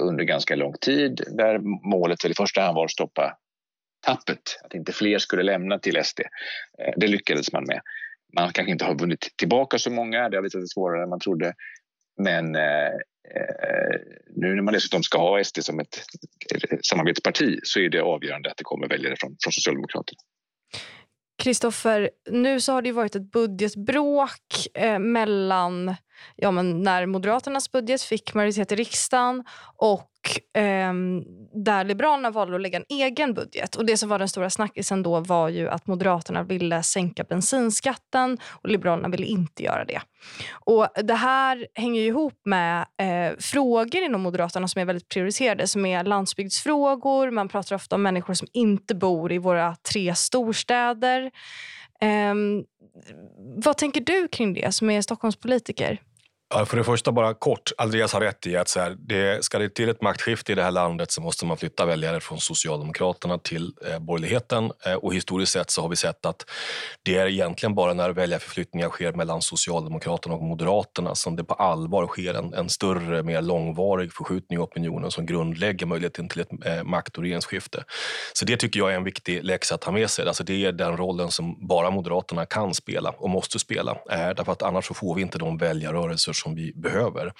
under 0.00 0.24
ganska 0.24 0.56
lång 0.56 0.74
tid 0.80 1.20
där 1.30 1.58
målet 1.88 2.24
väl 2.24 2.32
i 2.32 2.34
första 2.34 2.60
hand 2.60 2.74
var 2.74 2.84
att 2.84 2.90
stoppa 2.90 3.36
tappet, 4.06 4.60
att 4.64 4.74
inte 4.74 4.92
fler 4.92 5.18
skulle 5.18 5.42
lämna 5.42 5.78
till 5.78 6.04
SD. 6.04 6.20
Eh, 6.78 6.92
det 6.96 7.06
lyckades 7.06 7.52
man 7.52 7.64
med. 7.64 7.80
Man 8.36 8.52
kanske 8.52 8.72
inte 8.72 8.84
har 8.84 8.98
vunnit 8.98 9.28
tillbaka 9.36 9.78
så 9.78 9.90
många, 9.90 10.28
det 10.28 10.36
har 10.36 10.42
visat 10.42 10.60
sig 10.60 10.68
svårare 10.68 11.02
än 11.02 11.08
man 11.08 11.20
trodde. 11.20 11.54
Men 12.18 12.54
eh, 12.56 12.86
eh 13.34 14.00
nu 14.36 14.54
när 14.54 14.62
man 14.62 14.74
dessutom 14.74 15.02
ska 15.02 15.18
ha 15.18 15.44
SD 15.44 15.58
som 15.62 15.80
ett 15.80 16.02
eh, 16.54 16.78
samarbetsparti 16.82 17.60
så 17.62 17.80
är 17.80 17.88
det 17.88 18.00
avgörande 18.00 18.50
att 18.50 18.56
det 18.56 18.64
kommer 18.64 18.88
väljare 18.88 19.16
från, 19.20 19.36
från 19.44 19.52
Socialdemokraterna. 19.52 20.18
Kristoffer, 21.42 22.10
nu 22.30 22.60
så 22.60 22.72
har 22.72 22.82
det 22.82 22.92
varit 22.92 23.16
ett 23.16 23.30
budgetbråk 23.30 24.66
eh, 24.74 24.98
mellan 24.98 25.94
ja, 26.36 26.50
men 26.50 26.82
när 26.82 27.06
Moderaternas 27.06 27.72
budget 27.72 28.02
fick 28.02 28.34
majoritet 28.34 28.72
i 28.72 28.76
riksdagen 28.76 29.44
och 29.76 30.08
eh, 30.56 30.92
där 31.64 31.84
Liberalerna 31.84 32.30
valde 32.30 32.54
att 32.54 32.62
lägga 32.62 32.78
en 32.78 32.84
egen 32.88 33.34
budget. 33.34 33.74
Och 33.74 33.86
Det 33.86 33.96
som 33.96 34.08
var 34.08 34.18
den 34.18 34.28
stora 34.28 34.50
snackisen 34.50 35.02
då 35.02 35.20
var 35.20 35.48
ju 35.48 35.68
att 35.68 35.86
Moderaterna 35.86 36.42
ville 36.42 36.82
sänka 36.82 37.24
bensinskatten 37.24 38.38
och 38.50 38.68
Liberalerna 38.68 39.08
ville 39.08 39.26
inte 39.26 39.62
göra 39.62 39.84
det. 39.84 40.00
Och 40.50 40.88
Det 41.04 41.14
här 41.14 41.66
hänger 41.74 42.02
ihop 42.02 42.40
med 42.44 42.80
eh, 42.80 43.36
frågor 43.38 44.02
inom 44.02 44.20
Moderaterna 44.20 44.68
som 44.68 44.80
är 44.80 44.84
väldigt 44.84 45.08
prioriterade, 45.08 45.66
som 45.66 45.86
är 45.86 46.04
landsbygdsfrågor. 46.04 47.30
Man 47.30 47.48
pratar 47.48 47.76
ofta 47.76 47.96
om 47.96 48.02
människor 48.02 48.34
som 48.34 48.48
inte 48.52 48.94
bor 48.94 49.32
i 49.32 49.38
våra 49.38 49.76
tre 49.92 50.14
storstäder. 50.14 51.30
Eh, 52.00 52.34
vad 53.64 53.76
tänker 53.76 54.00
du 54.00 54.28
kring 54.28 54.54
det, 54.54 54.74
som 54.74 54.90
är 54.90 55.02
Stockholmspolitiker? 55.02 56.00
Ja, 56.54 56.66
för 56.66 56.76
det 56.76 56.84
första, 56.84 57.12
bara 57.12 57.34
kort. 57.34 57.72
Andreas 57.78 58.12
har 58.12 58.20
rätt 58.20 58.46
i 58.46 58.56
att 58.56 58.68
så 58.68 58.80
här, 58.80 58.96
det, 58.98 59.44
ska 59.44 59.58
det 59.58 59.68
till 59.68 59.88
ett 59.88 60.02
maktskifte 60.02 60.52
i 60.52 60.54
det 60.54 60.62
här 60.62 60.70
landet 60.70 61.12
så 61.12 61.20
måste 61.20 61.46
man 61.46 61.56
flytta 61.56 61.86
väljare 61.86 62.20
från 62.20 62.40
Socialdemokraterna 62.40 63.38
till 63.38 63.72
eh, 63.88 63.98
borgerligheten. 63.98 64.72
Eh, 64.86 64.94
och 64.94 65.14
historiskt 65.14 65.52
sett 65.52 65.70
så 65.70 65.82
har 65.82 65.88
vi 65.88 65.96
sett 65.96 66.26
att 66.26 66.44
det 67.02 67.16
är 67.16 67.26
egentligen 67.26 67.74
bara 67.74 67.94
när 67.94 68.10
väljarförflyttningar 68.10 68.88
sker 68.88 69.12
mellan 69.12 69.42
Socialdemokraterna 69.42 70.34
och 70.34 70.42
Moderaterna 70.42 71.14
som 71.14 71.36
det 71.36 71.44
på 71.44 71.54
allvar 71.54 72.06
sker 72.06 72.34
en, 72.34 72.54
en 72.54 72.68
större, 72.68 73.22
mer 73.22 73.42
långvarig 73.42 74.12
förskjutning 74.12 74.58
i 74.58 74.62
opinionen 74.62 75.10
som 75.10 75.26
grundlägger 75.26 75.86
möjligheten 75.86 76.28
till 76.28 76.40
ett 76.40 76.66
eh, 76.66 76.84
makt 76.84 77.16
och 77.16 77.22
regeringsskifte. 77.22 77.84
Så 78.32 78.44
det 78.44 78.56
tycker 78.56 78.80
jag 78.80 78.92
är 78.92 78.96
en 78.96 79.04
viktig 79.04 79.44
läxa 79.44 79.74
att 79.74 79.80
ta 79.80 79.92
med 79.92 80.10
sig. 80.10 80.28
Alltså 80.28 80.44
det 80.44 80.64
är 80.64 80.72
den 80.72 80.96
rollen 80.96 81.30
som 81.30 81.68
bara 81.68 81.90
Moderaterna 81.90 82.46
kan 82.46 82.74
spela 82.74 83.10
och 83.10 83.30
måste 83.30 83.58
spela. 83.58 83.90
Eh, 83.90 84.28
därför 84.36 84.52
att 84.52 84.62
annars 84.62 84.86
så 84.86 84.94
får 84.94 85.14
vi 85.14 85.22
inte 85.22 85.38
de 85.38 85.58
väljarrörelser 85.58 86.41
som 86.42 86.54
vi 86.54 86.72
behöver. 86.74 87.32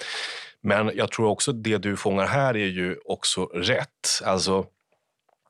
Men 0.62 0.90
jag 0.94 1.10
tror 1.10 1.26
också 1.28 1.52
det 1.52 1.78
du 1.78 1.96
fångar 1.96 2.26
här 2.26 2.56
är 2.56 2.66
ju 2.66 2.96
också 3.04 3.44
rätt. 3.44 4.22
Alltså, 4.24 4.66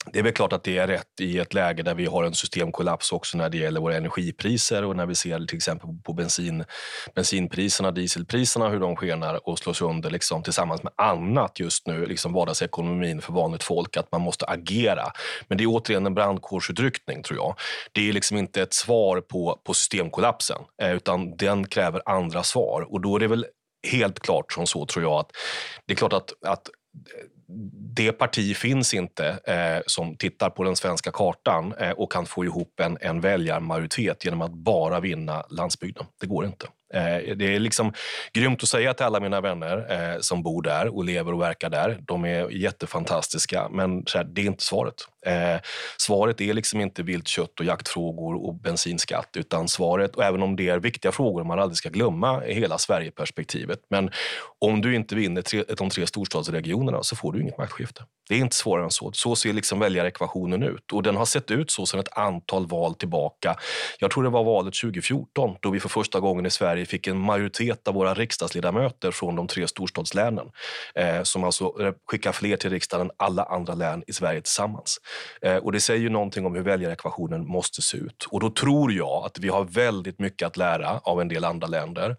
det 0.07 0.19
är 0.19 0.23
väl 0.23 0.33
klart 0.33 0.53
att 0.53 0.65
det 0.65 0.79
är 0.79 0.87
rätt 0.87 1.21
i 1.21 1.39
ett 1.39 1.55
läge 1.55 1.83
där 1.83 1.95
vi 1.95 2.07
har 2.07 2.25
en 2.25 2.35
systemkollaps 2.35 3.13
också 3.13 3.39
när 3.39 3.49
det 3.49 3.57
gäller 3.57 3.81
våra 3.81 3.97
energipriser 3.97 4.85
och 4.85 4.97
när 4.97 5.07
vi 5.07 5.15
ser 5.15 5.47
till 5.47 5.57
exempel 5.57 5.89
på 6.05 6.13
bensin, 6.13 6.65
bensinpriserna, 7.15 7.91
dieselpriserna, 7.91 8.69
hur 8.69 8.81
de 8.81 8.97
skenar 8.97 9.49
och 9.49 9.59
slås 9.59 9.83
under 9.83 10.11
liksom, 10.11 10.43
tillsammans 10.43 10.83
med 10.83 10.93
annat 10.97 11.61
just 11.61 11.87
nu, 11.87 12.07
liksom 12.07 12.33
vardagsekonomin 12.33 13.21
för 13.21 13.33
vanligt 13.33 13.63
folk, 13.63 13.97
att 13.97 14.13
man 14.13 14.21
måste 14.21 14.47
agera. 14.47 15.05
Men 15.49 15.59
det 15.59 15.65
är 15.65 15.69
återigen 15.69 16.07
en 16.07 16.15
brandkårsutryckning 16.15 17.23
tror 17.23 17.39
jag. 17.39 17.55
Det 17.93 18.09
är 18.09 18.13
liksom 18.13 18.37
inte 18.37 18.63
ett 18.63 18.75
svar 18.75 19.21
på, 19.21 19.61
på 19.65 19.75
systemkollapsen, 19.75 20.59
eh, 20.83 20.93
utan 20.93 21.37
den 21.37 21.69
kräver 21.69 22.03
andra 22.07 22.43
svar 22.43 22.87
och 22.93 23.01
då 23.01 23.17
är 23.17 23.21
det 23.21 23.29
väl 23.29 23.47
helt 23.93 24.21
klart 24.21 24.53
som 24.53 24.67
så 24.67 24.87
tror 24.87 25.05
jag 25.05 25.13
att 25.13 25.31
det 25.87 25.93
är 25.93 25.97
klart 25.97 26.13
att, 26.13 26.33
att 26.47 26.69
det 27.95 28.13
parti 28.13 28.57
finns 28.57 28.95
inte 28.95 29.39
eh, 29.45 29.83
som 29.87 30.17
tittar 30.17 30.51
på 30.51 30.63
den 30.63 30.77
svenska 30.77 31.11
kartan 31.11 31.75
eh, 31.79 31.91
och 31.91 32.13
kan 32.13 32.27
få 32.27 32.45
ihop 32.45 32.81
en, 32.81 32.99
en 33.01 33.21
väljarmajoritet 33.21 34.25
genom 34.25 34.43
att 34.43 34.53
bara 34.53 35.01
vinna 35.01 35.45
landsbygden. 35.51 36.07
Det 36.21 36.27
går 36.27 36.47
inte. 36.47 36.67
Eh, 36.95 37.37
det 37.37 37.55
är 37.55 37.59
liksom 37.59 37.93
grymt 38.33 38.63
att 38.63 38.69
säga 38.69 38.95
till 38.95 39.07
alla 39.07 39.21
mina 39.21 39.41
vänner 39.41 39.87
eh, 39.91 40.21
som 40.21 40.43
bor 40.43 40.63
där 40.63 40.97
och 40.97 41.05
lever 41.05 41.33
och 41.33 41.41
verkar 41.41 41.71
där. 41.71 41.99
De 42.07 42.25
är 42.25 42.51
jättefantastiska, 42.51 43.69
men 43.69 44.05
här, 44.15 44.25
det 44.25 44.41
är 44.41 44.47
inte 44.47 44.65
svaret. 44.65 44.95
Eh, 45.27 45.61
svaret 45.99 46.41
är 46.41 46.55
liksom 46.55 46.81
inte 46.81 47.03
viltkött 47.03 47.61
och 47.61 47.67
jaktfrågor 47.67 48.47
och 48.47 48.55
bensinskatt, 48.55 49.29
utan 49.37 49.69
svaret, 49.69 50.17
och 50.17 50.25
även 50.25 50.43
om 50.43 50.57
det 50.57 50.69
är 50.69 50.79
viktiga 50.79 51.13
frågor 51.13 51.45
man 51.45 51.59
aldrig 51.59 51.77
ska 51.77 51.89
glömma 51.89 52.47
i 52.47 52.55
hela 52.55 52.79
Sverigeperspektivet, 52.79 53.81
men 53.91 54.11
om 54.59 54.81
du 54.81 54.95
inte 54.95 55.15
vinner 55.15 55.43
tre, 55.43 55.65
de 55.77 55.91
tre 55.91 56.07
storstadsregionerna 56.07 57.03
så 57.03 57.17
får 57.17 57.33
du 57.33 57.41
inget 57.41 57.59
maktskifte. 57.59 58.05
Det 58.29 58.35
är 58.35 58.39
inte 58.39 58.57
svårare 58.57 58.85
än 58.85 58.91
så. 58.91 59.13
Så 59.13 59.37
ser 59.37 59.53
liksom 59.53 59.79
väljarekvationen 59.79 60.63
ut 60.63 60.93
och 60.93 61.03
den 61.03 61.17
har 61.17 61.25
sett 61.25 61.51
ut 61.51 61.71
så 61.71 61.87
sedan 61.87 62.01
ett 62.01 62.19
antal 62.19 62.67
val 62.67 62.95
tillbaka. 62.95 63.57
Jag 63.99 64.11
tror 64.11 64.25
det 64.25 64.31
var 64.31 64.45
valet 64.45 64.75
2014 64.75 65.57
då 65.61 65.71
vi 65.71 65.81
för 65.81 65.89
första 65.89 66.21
gången 66.21 66.47
i 66.47 66.51
Sverige 66.51 66.87
fick 66.87 67.07
en 67.07 67.19
majoritet 67.19 67.89
av 67.89 67.95
våra 67.95 68.15
riksdagsledamöter 68.15 69.11
från 69.11 69.37
de 69.37 69.47
tre 69.47 69.69
storstadslänen 69.69 70.47
eh, 70.95 71.23
som 71.23 71.45
alltså 71.45 71.73
skickar 72.07 72.33
fler 72.33 72.57
till 72.57 72.71
riksdagen 72.71 73.07
än 73.07 73.13
alla 73.17 73.43
andra 73.43 73.75
län 73.75 74.05
i 74.07 74.13
Sverige 74.13 74.41
tillsammans. 74.41 74.99
Eh, 75.43 75.57
och 75.57 75.73
det 75.73 75.81
säger 75.81 76.01
ju 76.01 76.09
någonting 76.09 76.47
om 76.47 76.55
hur 76.55 76.63
väljarekvationen 76.63 77.47
måste 77.47 77.83
se 77.83 77.97
ut. 77.97 78.27
Och 78.31 78.41
då 78.41 78.51
tror 78.51 78.93
jag 78.93 79.25
att 79.25 79.39
vi 79.39 79.49
har 79.49 79.65
väldigt 79.65 80.19
mycket 80.19 80.47
att 80.47 80.57
lära 80.57 80.99
av 80.99 81.21
en 81.21 81.29
del 81.29 81.45
andra 81.45 81.67
länder. 81.67 82.17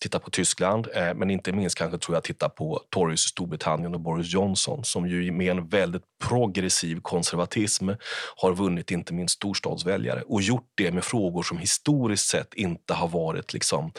Titta 0.00 0.18
på 0.18 0.30
Tyskland, 0.30 0.88
eh, 0.94 1.14
men 1.14 1.30
inte 1.30 1.52
minst 1.52 1.78
kanske 1.78 1.98
tror 1.98 2.16
jag 2.16 2.24
titta 2.24 2.48
på 2.48 2.80
Tories 2.90 3.24
i 3.24 3.28
Storbritannien 3.28 3.94
och 3.94 4.00
Boris 4.00 4.32
Johnson 4.32 4.84
som 4.84 5.08
ju 5.08 5.32
med 5.32 5.50
en 5.50 5.68
väldigt 5.68 6.02
progressiv 6.24 7.00
konservatism 7.02 7.90
har 8.36 8.52
vunnit 8.52 8.90
inte 8.90 9.14
minst 9.14 9.34
storstadsväljare 9.34 10.22
och 10.22 10.42
gjort 10.42 10.70
det 10.74 10.92
med 10.92 11.04
frågor 11.04 11.42
som 11.42 11.58
historiskt 11.58 12.28
sett 12.28 12.54
inte 12.54 12.94
har 12.94 13.08
varit 13.08 13.52
liksom, 13.52 13.92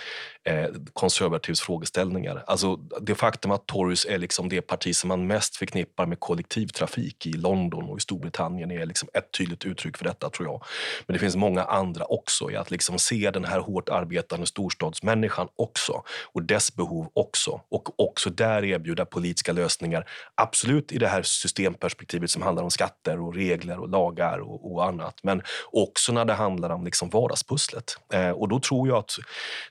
eh, 0.43 0.65
konservativs 0.93 1.61
frågeställningar. 1.61 2.43
Alltså, 2.47 2.75
det 2.75 3.15
faktum 3.15 3.51
att 3.51 3.65
Tories 3.65 4.05
är 4.05 4.17
liksom 4.17 4.49
det 4.49 4.61
parti 4.61 4.95
som 4.95 5.07
man 5.07 5.27
mest 5.27 5.55
förknippar 5.55 6.05
med 6.05 6.19
kollektivtrafik 6.19 7.25
i 7.25 7.31
London 7.33 7.89
och 7.89 7.97
i 7.97 8.01
Storbritannien 8.01 8.36
Storbritannien 8.37 8.71
är 8.71 8.85
liksom 8.85 9.09
ett 9.13 9.31
tydligt 9.37 9.65
uttryck 9.65 9.97
för 9.97 10.05
detta, 10.05 10.29
tror 10.29 10.47
jag. 10.47 10.63
Men 11.07 11.13
det 11.13 11.19
finns 11.19 11.35
många 11.35 11.63
andra 11.63 12.05
också, 12.05 12.51
i 12.51 12.55
att 12.55 12.71
liksom 12.71 12.99
se 12.99 13.31
den 13.31 13.45
här 13.45 13.59
hårt 13.59 13.89
arbetande 13.89 14.45
storstadsmänniskan 14.45 15.47
också 15.55 16.03
och 16.33 16.43
dess 16.43 16.75
behov 16.75 17.11
också. 17.13 17.61
Och 17.69 17.99
också 17.99 18.29
där 18.29 18.65
erbjuda 18.65 19.05
politiska 19.05 19.53
lösningar, 19.53 20.05
absolut 20.35 20.91
i 20.91 20.97
det 20.97 21.07
här 21.07 21.21
systemperspektivet 21.21 22.29
som 22.29 22.41
handlar 22.41 22.63
om 22.63 22.71
skatter 22.71 23.19
och 23.19 23.35
regler 23.35 23.79
och 23.79 23.89
lagar 23.89 24.39
och, 24.39 24.71
och 24.71 24.85
annat, 24.85 25.19
men 25.23 25.41
också 25.71 26.13
när 26.13 26.25
det 26.25 26.33
handlar 26.33 26.69
om 26.69 26.85
liksom 26.85 27.09
vardagspusslet. 27.09 27.97
Eh, 28.13 28.29
och 28.29 28.47
då 28.47 28.59
tror 28.59 28.87
jag 28.87 28.97
att 28.97 29.11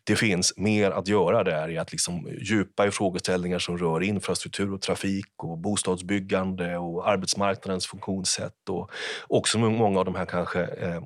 det 0.05 0.16
finns 0.16 0.52
mer 0.57 0.90
att 0.90 1.09
göra 1.09 1.44
där 1.44 1.70
i 1.70 1.79
att 1.79 1.92
liksom 1.92 2.29
djupa 2.40 2.87
i 2.87 2.90
frågeställningar 2.90 3.59
som 3.59 3.79
rör 3.79 4.02
infrastruktur 4.02 4.74
och 4.74 4.81
trafik 4.81 5.26
och 5.37 5.59
bostadsbyggande 5.59 6.76
och 6.79 7.09
arbetsmarknadens 7.09 7.87
funktionssätt 7.87 8.56
och 8.71 8.90
också 9.29 9.59
många 9.59 9.99
av 9.99 10.05
de 10.05 10.14
här 10.14 10.27
kanske 10.27 10.62
eh, 10.62 11.03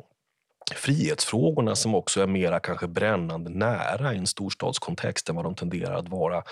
frihetsfrågorna 0.75 1.77
som 1.77 1.95
också 1.95 2.23
är 2.23 2.27
mera 2.27 2.61
kanske 2.61 2.89
brännande 2.89 3.51
nära 3.51 4.15
i 4.15 4.19
en 4.19 4.27
storstadskontext 4.27 5.29
än 5.29 5.37
vad 5.37 5.45
de 5.45 5.55
tenderar 5.55 5.95
att 5.95 6.09
vara 6.09 6.43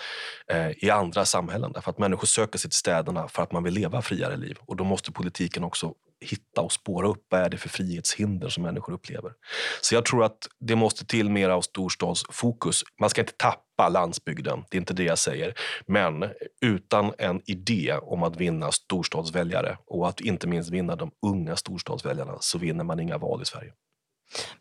eh, 0.52 0.70
i 0.70 0.90
andra 0.90 1.24
samhällen. 1.24 1.72
Därför 1.72 1.90
att 1.90 1.98
människor 1.98 2.26
söker 2.26 2.58
sig 2.58 2.70
till 2.70 2.78
städerna 2.78 3.28
för 3.28 3.42
att 3.42 3.52
man 3.52 3.64
vill 3.64 3.74
leva 3.74 4.02
friare 4.02 4.36
liv 4.36 4.58
och 4.60 4.76
då 4.76 4.84
måste 4.84 5.12
politiken 5.12 5.64
också 5.64 5.94
hitta 6.20 6.60
och 6.60 6.72
spåra 6.72 7.08
upp 7.08 7.26
vad 7.28 7.40
är 7.40 7.48
det 7.48 7.56
för 7.56 7.68
frihetshinder 7.68 8.48
som 8.48 8.62
människor 8.62 8.92
upplever. 8.92 9.32
Så 9.80 9.94
jag 9.94 10.04
tror 10.04 10.24
att 10.24 10.48
det 10.60 10.76
måste 10.76 11.06
till 11.06 11.30
mer 11.30 11.48
av 11.48 11.60
storstadsfokus. 11.60 12.82
Man 13.00 13.10
ska 13.10 13.20
inte 13.20 13.32
tappa 13.36 13.67
landsbygden, 13.86 14.64
det 14.70 14.76
är 14.76 14.80
inte 14.80 14.94
det 14.94 15.04
jag 15.04 15.18
säger. 15.18 15.54
Men 15.86 16.24
utan 16.60 17.12
en 17.18 17.42
idé 17.46 17.94
om 18.02 18.22
att 18.22 18.36
vinna 18.36 18.72
storstadsväljare 18.72 19.78
och 19.86 20.08
att 20.08 20.20
inte 20.20 20.46
minst 20.46 20.70
vinna 20.70 20.96
de 20.96 21.10
unga 21.26 21.56
storstadsväljarna 21.56 22.36
så 22.40 22.58
vinner 22.58 22.84
man 22.84 23.00
inga 23.00 23.18
val 23.18 23.42
i 23.42 23.44
Sverige. 23.44 23.72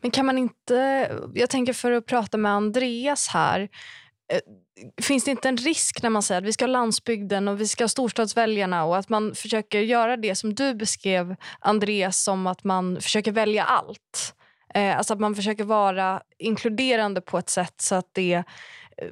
Men 0.02 0.12
kan 0.12 0.26
man 0.26 0.38
inte, 0.38 1.12
jag 1.34 1.50
tänker 1.50 1.74
för 1.74 1.92
att 1.92 2.06
prata 2.06 2.38
med 2.38 2.52
Andreas 2.52 3.28
här, 3.28 3.70
eh, 4.34 4.40
finns 5.02 5.24
det 5.24 5.32
inte 5.32 5.50
en 5.50 5.58
risk 5.58 6.04
när 6.04 6.10
man 6.10 6.24
säger 6.24 6.42
att 6.42 6.48
vi 6.48 6.54
ska 6.54 6.66
ha 6.66 6.72
landsbygden 6.72 7.48
och 7.48 7.62
vi 7.62 7.68
ska 7.68 7.84
ha 7.84 7.90
storstadsväljarna 7.90 8.86
och 8.86 8.98
att 8.98 9.10
man 9.10 9.36
försöker 9.36 9.80
göra 9.80 10.18
det 10.18 10.36
som 10.36 10.54
du 10.54 10.74
beskrev, 10.74 11.36
Andreas, 11.60 12.24
som 12.24 12.48
att 12.48 12.64
man 12.64 13.02
försöker 13.02 13.32
välja 13.32 13.64
allt? 13.64 14.34
Eh, 14.74 14.98
alltså 14.98 15.14
att 15.14 15.20
man 15.20 15.36
försöker 15.36 15.64
vara 15.64 16.22
inkluderande 16.38 17.22
på 17.22 17.38
ett 17.38 17.50
sätt 17.50 17.82
så 17.82 17.96
att 17.96 18.10
det, 18.14 18.44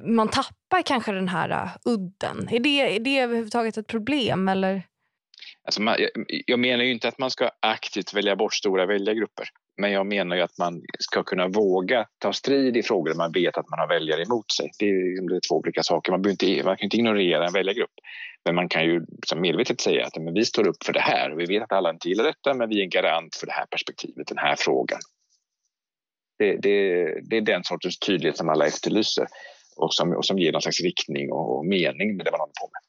man 0.02 0.28
tappar 0.28 0.82
kanske 0.82 1.12
den 1.12 1.28
här 1.28 1.50
uh, 1.50 1.76
udden. 1.84 2.48
Är 2.50 2.60
det, 2.60 2.96
är 2.96 3.00
det 3.00 3.18
överhuvudtaget 3.18 3.76
ett 3.76 3.86
problem? 3.86 4.48
Eller? 4.48 4.82
Alltså 5.64 5.82
man, 5.82 5.96
jag, 5.98 6.10
jag 6.46 6.58
menar 6.58 6.84
ju 6.84 6.92
inte 6.92 7.08
att 7.08 7.18
man 7.18 7.30
ska 7.30 7.50
aktivt 7.60 8.14
välja 8.14 8.36
bort 8.36 8.54
stora 8.54 8.86
väljargrupper. 8.86 9.48
Men 9.78 9.92
jag 9.92 10.06
menar 10.06 10.36
ju 10.36 10.42
att 10.42 10.58
man 10.58 10.82
ska 10.98 11.22
kunna 11.22 11.48
våga 11.48 12.06
ta 12.18 12.32
strid 12.32 12.76
i 12.76 12.82
frågor 12.82 13.10
där 13.10 13.16
man 13.16 13.32
vet 13.32 13.56
att 13.56 13.70
man 13.70 13.78
har 13.78 13.88
väljare 13.88 14.22
emot 14.22 14.52
sig. 14.52 14.70
Det 14.78 14.88
är, 14.88 15.10
liksom, 15.10 15.28
det 15.28 15.36
är 15.36 15.40
två 15.48 15.54
olika 15.54 15.82
saker. 15.82 16.12
Man, 16.12 16.30
inte, 16.30 16.62
man 16.64 16.76
kan 16.76 16.84
inte 16.84 16.96
ignorera 16.96 17.46
en 17.46 17.52
väljargrupp. 17.52 17.94
Men 18.44 18.54
man 18.54 18.68
kan 18.68 18.84
ju 18.84 19.06
som 19.26 19.40
medvetet 19.40 19.80
säga 19.80 20.06
att 20.06 20.22
men 20.22 20.34
vi 20.34 20.44
står 20.44 20.68
upp 20.68 20.84
för 20.84 20.92
det 20.92 21.00
här. 21.00 21.30
Vi 21.30 21.44
vet 21.44 21.62
att 21.62 21.72
alla 21.72 21.90
inte 21.90 22.08
gillar 22.08 22.24
detta, 22.24 22.54
men 22.54 22.68
vi 22.68 22.78
är 22.78 22.82
en 22.82 22.90
garant 22.90 23.36
för 23.36 23.46
det 23.46 23.52
här 23.52 23.66
perspektivet, 23.66 24.26
den 24.26 24.38
här 24.38 24.56
frågan. 24.58 25.00
Det, 26.38 26.56
det, 26.56 27.04
det 27.30 27.36
är 27.36 27.40
den 27.40 27.64
sortens 27.64 27.98
tydlighet 27.98 28.36
som 28.36 28.48
alla 28.48 28.66
efterlyser 28.66 29.26
och 29.76 29.94
som, 29.94 30.12
och 30.12 30.24
som 30.24 30.38
ger 30.38 30.52
någon 30.52 30.62
slags 30.62 30.80
riktning 30.80 31.32
och 31.32 31.66
mening 31.66 32.16
med 32.16 32.26
det 32.26 32.30
man 32.30 32.40
håller 32.40 32.52
på 32.60 32.70
med 32.72 32.82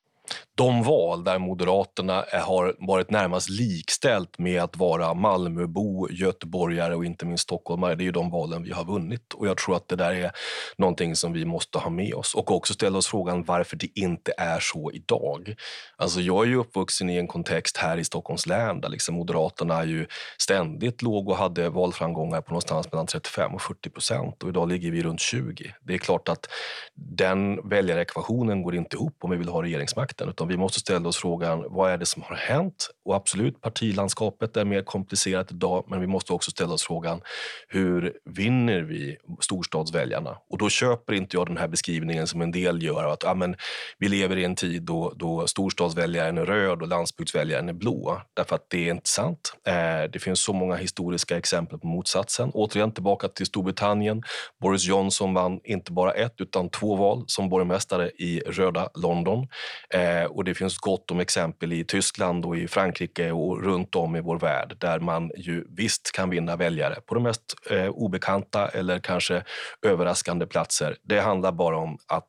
de 0.57 0.83
val 0.83 1.23
där 1.23 1.39
Moderaterna 1.39 2.25
har 2.31 2.75
varit 2.79 3.11
närmast 3.11 3.49
likställt 3.49 4.39
med 4.39 4.61
att 4.61 4.77
vara 4.77 5.13
Malmöbo, 5.13 6.07
göteborgare 6.11 6.95
och 6.95 7.05
inte 7.05 7.25
minst 7.25 7.43
stockholmare, 7.43 7.95
det 7.95 8.03
är 8.03 8.05
ju 8.05 8.11
de 8.11 8.29
valen 8.29 8.63
vi 8.63 8.71
har 8.71 8.85
vunnit. 8.85 9.33
Och 9.33 9.47
jag 9.47 9.57
tror 9.57 9.75
att 9.75 9.87
det 9.87 9.95
där 9.95 10.11
är 10.11 10.31
någonting 10.77 11.15
som 11.15 11.33
vi 11.33 11.45
måste 11.45 11.77
ha 11.77 11.89
med 11.89 12.13
oss 12.13 12.35
och 12.35 12.51
också 12.51 12.73
ställa 12.73 12.97
oss 12.97 13.07
frågan 13.07 13.43
varför 13.43 13.77
det 13.77 13.99
inte 13.99 14.33
är 14.37 14.59
så 14.59 14.91
idag. 14.91 15.55
Alltså 15.97 16.21
jag 16.21 16.43
är 16.43 16.47
ju 16.47 16.55
uppvuxen 16.55 17.09
i 17.09 17.17
en 17.17 17.27
kontext 17.27 17.77
här 17.77 17.97
i 17.97 18.03
Stockholms 18.03 18.45
län 18.45 18.81
där 18.81 18.89
liksom 18.89 19.15
Moderaterna 19.15 19.85
ju 19.85 20.07
ständigt 20.37 21.01
låg 21.01 21.29
och 21.29 21.37
hade 21.37 21.69
valframgångar 21.69 22.41
på 22.41 22.51
någonstans 22.51 22.91
mellan 22.91 23.07
35 23.07 23.53
och 23.53 23.61
40 23.61 23.89
procent 23.89 24.43
och 24.43 24.49
idag 24.49 24.69
ligger 24.69 24.91
vi 24.91 25.03
runt 25.03 25.19
20. 25.19 25.73
Det 25.81 25.93
är 25.93 25.97
klart 25.97 26.29
att 26.29 26.49
den 26.95 27.69
väljarekvationen 27.69 28.63
går 28.63 28.75
inte 28.75 28.95
ihop 28.95 29.17
om 29.19 29.31
vi 29.31 29.37
vill 29.37 29.49
ha 29.49 29.63
regeringsmakten 29.63 30.29
utan 30.29 30.46
vi 30.47 30.57
måste 30.57 30.79
ställa 30.79 31.09
oss 31.09 31.17
frågan 31.17 31.63
vad 31.67 31.91
är 31.91 31.97
det 31.97 32.05
som 32.05 32.23
har 32.23 32.35
hänt? 32.35 32.89
Och 33.05 33.15
absolut, 33.15 33.61
partilandskapet 33.61 34.57
är 34.57 34.65
mer 34.65 34.81
komplicerat 34.81 35.51
idag 35.51 35.85
men 35.87 36.01
vi 36.01 36.07
måste 36.07 36.33
också 36.33 36.51
ställa 36.51 36.73
oss 36.73 36.83
frågan 36.83 37.21
hur 37.67 38.13
vinner 38.25 38.81
vi 38.81 39.17
storstadsväljarna? 39.39 40.37
Och 40.49 40.57
då 40.57 40.69
köper 40.69 41.13
inte 41.13 41.37
jag 41.37 41.47
den 41.47 41.57
här 41.57 41.67
beskrivningen 41.67 42.27
som 42.27 42.41
en 42.41 42.51
del 42.51 42.83
gör 42.83 43.03
att 43.13 43.23
ja, 43.23 43.33
men, 43.33 43.55
vi 43.97 44.09
lever 44.09 44.37
i 44.37 44.43
en 44.43 44.55
tid 44.55 44.83
då, 44.83 45.13
då 45.15 45.47
storstadsväljaren 45.47 46.37
är 46.37 46.45
röd 46.45 46.81
och 46.81 46.87
landsbygdsväljaren 46.87 47.69
är 47.69 47.73
blå. 47.73 48.21
Därför 48.33 48.55
att 48.55 48.69
det 48.69 48.87
är 48.87 48.91
inte 48.91 49.09
sant. 49.09 49.53
Eh, 49.67 50.11
det 50.11 50.19
finns 50.19 50.39
så 50.39 50.53
många 50.53 50.75
historiska 50.75 51.37
exempel 51.37 51.79
på 51.79 51.87
motsatsen. 51.87 52.51
Återigen 52.53 52.91
tillbaka 52.91 53.27
till 53.27 53.45
Storbritannien. 53.45 54.23
Boris 54.61 54.85
Johnson 54.85 55.33
vann 55.33 55.59
inte 55.63 55.91
bara 55.91 56.13
ett 56.13 56.41
utan 56.41 56.69
två 56.69 56.95
val 56.95 57.23
som 57.27 57.49
borgmästare 57.49 58.09
i 58.09 58.39
röda 58.39 58.89
London. 58.95 59.47
Eh, 59.93 60.25
och 60.37 60.43
det 60.43 60.55
finns 60.55 60.77
gott 60.77 61.11
om 61.11 61.19
exempel 61.19 61.73
i 61.73 61.83
Tyskland 61.83 62.45
och 62.45 62.57
i 62.57 62.67
Frankrike 62.67 63.31
och 63.31 63.63
runt 63.63 63.95
om 63.95 64.15
i 64.15 64.21
vår 64.21 64.39
värld 64.39 64.77
där 64.79 64.99
man 64.99 65.31
ju 65.35 65.65
visst 65.69 66.11
kan 66.11 66.29
vinna 66.29 66.55
väljare 66.55 66.95
på 67.05 67.13
de 67.13 67.23
mest 67.23 67.55
eh, 67.69 67.87
obekanta 67.87 68.67
eller 68.67 68.99
kanske 68.99 69.43
överraskande 69.81 70.45
platser. 70.45 70.97
Det 71.03 71.19
handlar 71.19 71.51
bara 71.51 71.77
om 71.77 71.97
att 72.07 72.27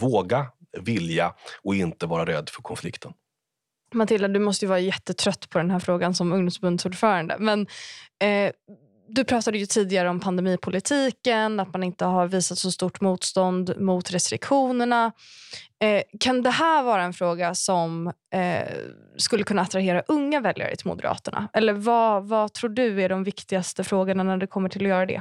våga, 0.00 0.46
vilja 0.80 1.34
och 1.62 1.74
inte 1.74 2.06
vara 2.06 2.26
rädd 2.26 2.48
för 2.48 2.62
konflikten. 2.62 3.12
Matilda, 3.94 4.28
du 4.28 4.40
måste 4.40 4.64
ju 4.64 4.68
vara 4.68 4.78
jättetrött 4.78 5.50
på 5.50 5.58
den 5.58 5.70
här 5.70 5.78
frågan 5.78 6.14
som 6.14 6.32
ungdomsförbundsordförande. 6.32 7.36
Men 7.38 7.66
eh, 8.22 8.52
du 9.14 9.24
pratade 9.24 9.58
ju 9.58 9.66
tidigare 9.66 10.08
om 10.08 10.20
pandemipolitiken, 10.20 11.60
att 11.60 11.72
man 11.72 11.82
inte 11.82 12.04
har 12.04 12.26
visat 12.26 12.58
så 12.58 12.70
stort 12.70 13.00
motstånd 13.00 13.74
mot 13.78 14.10
restriktionerna. 14.10 15.12
Eh, 15.82 16.02
kan 16.20 16.42
det 16.42 16.50
här 16.50 16.82
vara 16.82 17.02
en 17.02 17.12
fråga 17.12 17.54
som 17.54 18.06
eh, 18.34 18.68
skulle 19.16 19.44
kunna 19.44 19.62
attrahera 19.62 20.02
unga 20.08 20.40
väljare 20.40 20.76
till 20.76 20.86
Moderaterna? 20.86 21.48
Eller 21.52 21.72
vad, 21.72 22.28
vad 22.28 22.52
tror 22.52 22.70
du 22.70 23.02
är 23.02 23.08
de 23.08 23.24
viktigaste 23.24 23.84
frågorna 23.84 24.22
när 24.22 24.36
det 24.36 24.46
kommer 24.46 24.68
till 24.68 24.82
att 24.82 24.88
göra 24.88 25.06
det? 25.06 25.20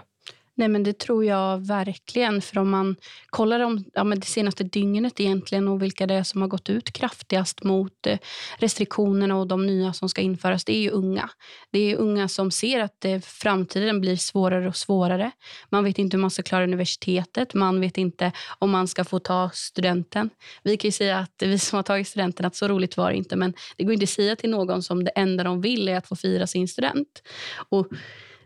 Nej, 0.61 0.69
men 0.69 0.83
Det 0.83 0.99
tror 0.99 1.25
jag 1.25 1.67
verkligen. 1.67 2.41
För 2.41 2.57
om 2.57 2.69
man 2.69 2.95
kollar 3.29 3.59
om, 3.59 3.85
ja, 3.93 4.03
men 4.03 4.19
det 4.19 4.25
senaste 4.25 4.63
dygnet 4.63 5.19
egentligen 5.19 5.67
och 5.67 5.81
vilka 5.81 6.07
det 6.07 6.13
är 6.13 6.23
som 6.23 6.41
har 6.41 6.49
gått 6.49 6.69
ut 6.69 6.91
kraftigast 6.91 7.63
mot 7.63 8.07
eh, 8.07 8.17
restriktionerna 8.57 9.35
och 9.37 9.47
de 9.47 9.65
nya 9.65 9.93
som 9.93 10.09
ska 10.09 10.21
införas, 10.21 10.65
det 10.65 10.77
är 10.77 10.81
ju 10.81 10.89
unga. 10.89 11.29
Det 11.71 11.79
är 11.79 11.95
unga 11.95 12.27
som 12.27 12.51
ser 12.51 12.79
att 12.79 13.05
eh, 13.05 13.19
framtiden 13.19 14.01
blir 14.01 14.15
svårare 14.15 14.67
och 14.67 14.75
svårare. 14.75 15.31
Man 15.69 15.83
vet 15.83 15.97
inte 15.97 16.17
hur 16.17 16.21
man 16.21 16.31
ska 16.31 16.43
klara 16.43 16.63
universitetet. 16.63 17.53
Man 17.53 17.81
vet 17.81 17.97
inte 17.97 18.31
om 18.59 18.71
man 18.71 18.87
ska 18.87 19.03
få 19.03 19.19
ta 19.19 19.49
studenten. 19.53 20.29
Vi 20.63 20.77
kan 20.77 20.91
säga 20.91 21.19
att 21.19 21.35
vi 21.39 21.59
som 21.59 21.75
har 21.75 21.83
tagit 21.83 22.07
studenten 22.07 22.45
att 22.45 22.55
så 22.55 22.67
roligt 22.67 22.97
var 22.97 23.11
det 23.11 23.17
inte. 23.17 23.35
Men 23.35 23.53
det 23.77 23.83
går 23.83 23.93
inte 23.93 24.03
att 24.03 24.09
säga 24.09 24.35
till 24.35 24.49
någon 24.49 24.83
som 24.83 25.03
det 25.03 25.11
enda 25.11 25.43
de 25.43 25.61
vill 25.61 25.89
är 25.89 25.97
att 25.97 26.07
få 26.07 26.15
fira 26.15 26.47
sin 26.47 26.67
student. 26.67 27.21
Och 27.69 27.87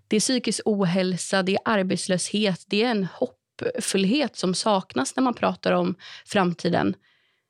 det 0.08 0.16
är 0.16 0.20
psykisk 0.20 0.62
ohälsa, 0.66 1.44
det 1.44 1.54
är 1.56 1.60
arbetslöshet, 1.66 2.64
det 2.68 2.84
är 2.84 2.92
en 2.92 3.08
hoppfullhet 3.14 4.36
som 4.36 4.54
saknas 4.54 5.16
när 5.16 5.24
man 5.24 5.34
pratar 5.34 5.72
om 5.72 5.96
framtiden 6.26 6.96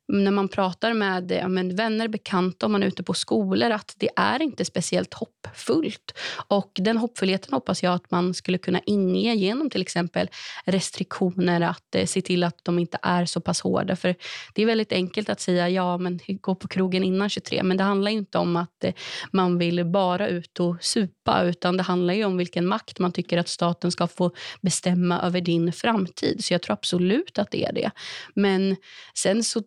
när 0.07 0.31
man 0.31 0.47
pratar 0.47 0.93
med, 0.93 1.31
ja, 1.31 1.47
med 1.47 1.73
vänner, 1.73 2.07
bekanta, 2.07 2.65
om 2.65 2.71
man 2.71 2.83
är 2.83 2.87
ute 2.87 3.03
på 3.03 3.13
skolor, 3.13 3.71
att 3.71 3.95
det 3.97 4.09
är 4.15 4.41
inte 4.41 4.65
speciellt 4.65 5.13
hoppfullt. 5.13 6.17
Och 6.47 6.71
den 6.75 6.97
hoppfullheten 6.97 7.53
hoppas 7.53 7.83
jag 7.83 7.93
att 7.93 8.11
man 8.11 8.33
skulle 8.33 8.57
kunna 8.57 8.81
inge 8.85 9.33
genom 9.33 9.69
till 9.69 9.81
exempel 9.81 10.29
restriktioner, 10.65 11.61
att 11.61 11.95
eh, 11.95 12.05
se 12.05 12.21
till 12.21 12.43
att 12.43 12.59
de 12.63 12.79
inte 12.79 12.97
är 13.01 13.25
så 13.25 13.41
pass 13.41 13.61
hårda. 13.61 13.95
För 13.95 14.15
det 14.53 14.61
är 14.61 14.65
väldigt 14.65 14.91
enkelt 14.91 15.29
att 15.29 15.41
säga 15.41 15.69
ja, 15.69 15.97
men 15.97 16.19
gå 16.41 16.55
på 16.55 16.67
krogen 16.67 17.03
innan 17.03 17.29
23, 17.29 17.63
men 17.63 17.77
det 17.77 17.83
handlar 17.83 18.11
inte 18.11 18.37
om 18.37 18.55
att 18.55 18.83
eh, 18.83 18.93
man 19.31 19.57
vill 19.57 19.85
bara 19.85 20.27
ut 20.27 20.59
och 20.59 20.83
supa, 20.83 21.43
utan 21.43 21.77
det 21.77 21.83
handlar 21.83 22.25
om 22.25 22.37
vilken 22.37 22.65
makt 22.65 22.99
man 22.99 23.11
tycker 23.11 23.37
att 23.37 23.47
staten 23.47 23.91
ska 23.91 24.07
få 24.07 24.31
bestämma 24.61 25.21
över 25.21 25.41
din 25.41 25.73
framtid. 25.73 26.45
Så 26.45 26.53
jag 26.53 26.61
tror 26.61 26.73
absolut 26.73 27.39
att 27.39 27.51
det 27.51 27.65
är 27.65 27.73
det. 27.73 27.91
Men 28.33 28.75
sen 29.13 29.43
så 29.43 29.63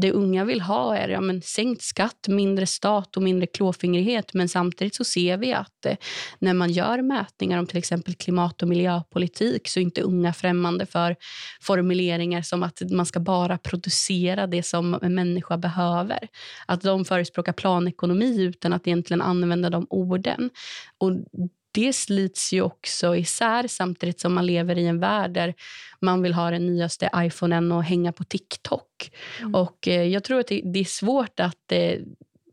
det 0.00 0.12
unga 0.12 0.44
vill 0.44 0.60
ha 0.60 0.96
är 0.96 1.08
ja, 1.08 1.20
men 1.20 1.42
sänkt 1.42 1.82
skatt, 1.82 2.28
mindre 2.28 2.66
stat 2.66 3.16
och 3.16 3.22
mindre 3.22 3.46
klåfingrighet. 3.46 4.34
Men 4.34 4.48
samtidigt 4.48 4.94
så 4.94 5.04
ser 5.04 5.36
vi 5.36 5.52
att 5.52 5.86
eh, 5.86 5.96
när 6.38 6.54
man 6.54 6.72
gör 6.72 7.02
mätningar 7.02 7.58
om 7.58 7.66
till 7.66 7.78
exempel 7.78 8.14
klimat 8.14 8.62
och 8.62 8.68
miljöpolitik 8.68 9.68
så 9.68 9.80
är 9.80 9.82
inte 9.82 10.00
unga 10.00 10.32
främmande 10.32 10.86
för 10.86 11.16
formuleringar 11.62 12.42
som 12.42 12.62
att 12.62 12.82
man 12.90 13.06
ska 13.06 13.20
bara 13.20 13.58
producera 13.58 14.46
det 14.46 14.62
som 14.62 14.98
en 15.02 15.14
människa 15.14 15.56
behöver. 15.56 16.28
Att 16.66 16.82
de 16.82 17.04
förespråkar 17.04 17.52
planekonomi 17.52 18.42
utan 18.42 18.72
att 18.72 18.86
egentligen 18.86 19.22
använda 19.22 19.70
de 19.70 19.86
orden. 19.90 20.50
Och 20.98 21.10
det 21.74 21.92
slits 21.92 22.52
ju 22.52 22.62
också 22.62 23.16
isär 23.16 23.68
samtidigt 23.68 24.20
som 24.20 24.34
man 24.34 24.46
lever 24.46 24.78
i 24.78 24.86
en 24.86 25.00
värld 25.00 25.30
där 25.30 25.54
man 26.00 26.22
vill 26.22 26.34
ha 26.34 26.50
den 26.50 26.66
nyaste 26.66 27.10
Iphonen 27.16 27.72
och 27.72 27.84
hänga 27.84 28.12
på 28.12 28.24
TikTok. 28.24 29.10
Mm. 29.40 29.54
Och 29.54 29.88
eh, 29.88 30.02
Jag 30.02 30.24
tror 30.24 30.40
att 30.40 30.46
det, 30.46 30.60
det 30.64 30.78
är 30.78 30.84
svårt 30.84 31.40
att 31.40 31.72
eh, 31.72 31.98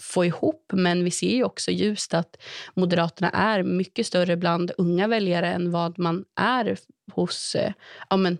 få 0.01 0.25
ihop, 0.25 0.71
men 0.73 1.03
vi 1.03 1.11
ser 1.11 1.35
ju 1.35 1.43
också 1.43 1.71
ljust 1.71 2.13
att 2.13 2.37
Moderaterna 2.73 3.29
är 3.29 3.63
mycket 3.63 4.07
större 4.07 4.37
bland 4.37 4.71
unga 4.77 5.07
väljare 5.07 5.47
än 5.47 5.71
vad 5.71 5.99
man 5.99 6.25
är 6.35 6.77
hos 7.11 7.55
eh, 7.55 7.73
ja, 8.09 8.17
men, 8.17 8.37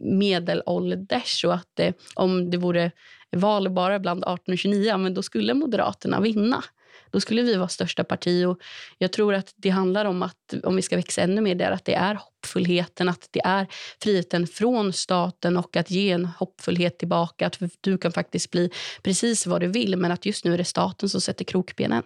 medelålders. 0.00 1.44
Och 1.44 1.54
att 1.54 1.80
eh, 1.80 1.94
om 2.14 2.50
det 2.50 2.58
vore 2.58 2.90
val 3.30 3.70
bara 3.70 3.98
bland 3.98 4.24
18 4.24 4.52
och 4.52 4.58
29, 4.58 4.96
men 4.96 5.14
då 5.14 5.22
skulle 5.22 5.54
Moderaterna 5.54 6.20
vinna. 6.20 6.64
Då 7.10 7.20
skulle 7.20 7.42
vi 7.42 7.56
vara 7.56 7.68
största 7.68 8.04
parti. 8.04 8.44
Och 8.44 8.60
jag 8.98 9.12
tror 9.12 9.34
att 9.34 9.52
det 9.56 9.68
handlar 9.70 10.04
om 10.04 10.22
att 10.22 10.54
om 10.64 10.76
vi 10.76 10.82
ska 10.82 10.96
växa 10.96 11.22
ännu 11.22 11.40
mer 11.40 11.54
där, 11.54 11.70
att 11.70 11.84
det 11.84 11.94
är 11.94 12.14
hoppfullheten, 12.14 13.08
att 13.08 13.28
det 13.30 13.40
är 13.44 13.66
friheten 14.02 14.46
från 14.46 14.92
staten 14.92 15.56
och 15.56 15.76
att 15.76 15.90
ge 15.90 16.10
en 16.10 16.24
hoppfullhet 16.24 16.98
tillbaka. 16.98 17.46
Att 17.46 17.58
du 17.80 17.98
kan 17.98 18.12
faktiskt 18.12 18.50
bli 18.50 18.70
precis 19.02 19.46
vad 19.46 19.60
du 19.60 19.66
vill, 19.66 19.96
men 19.96 20.12
att 20.12 20.26
just 20.26 20.44
nu 20.44 20.54
är 20.54 20.58
det 20.58 20.64
staten 20.64 21.08
som 21.08 21.20
sätter 21.20 21.44
krokbenen. 21.44 22.02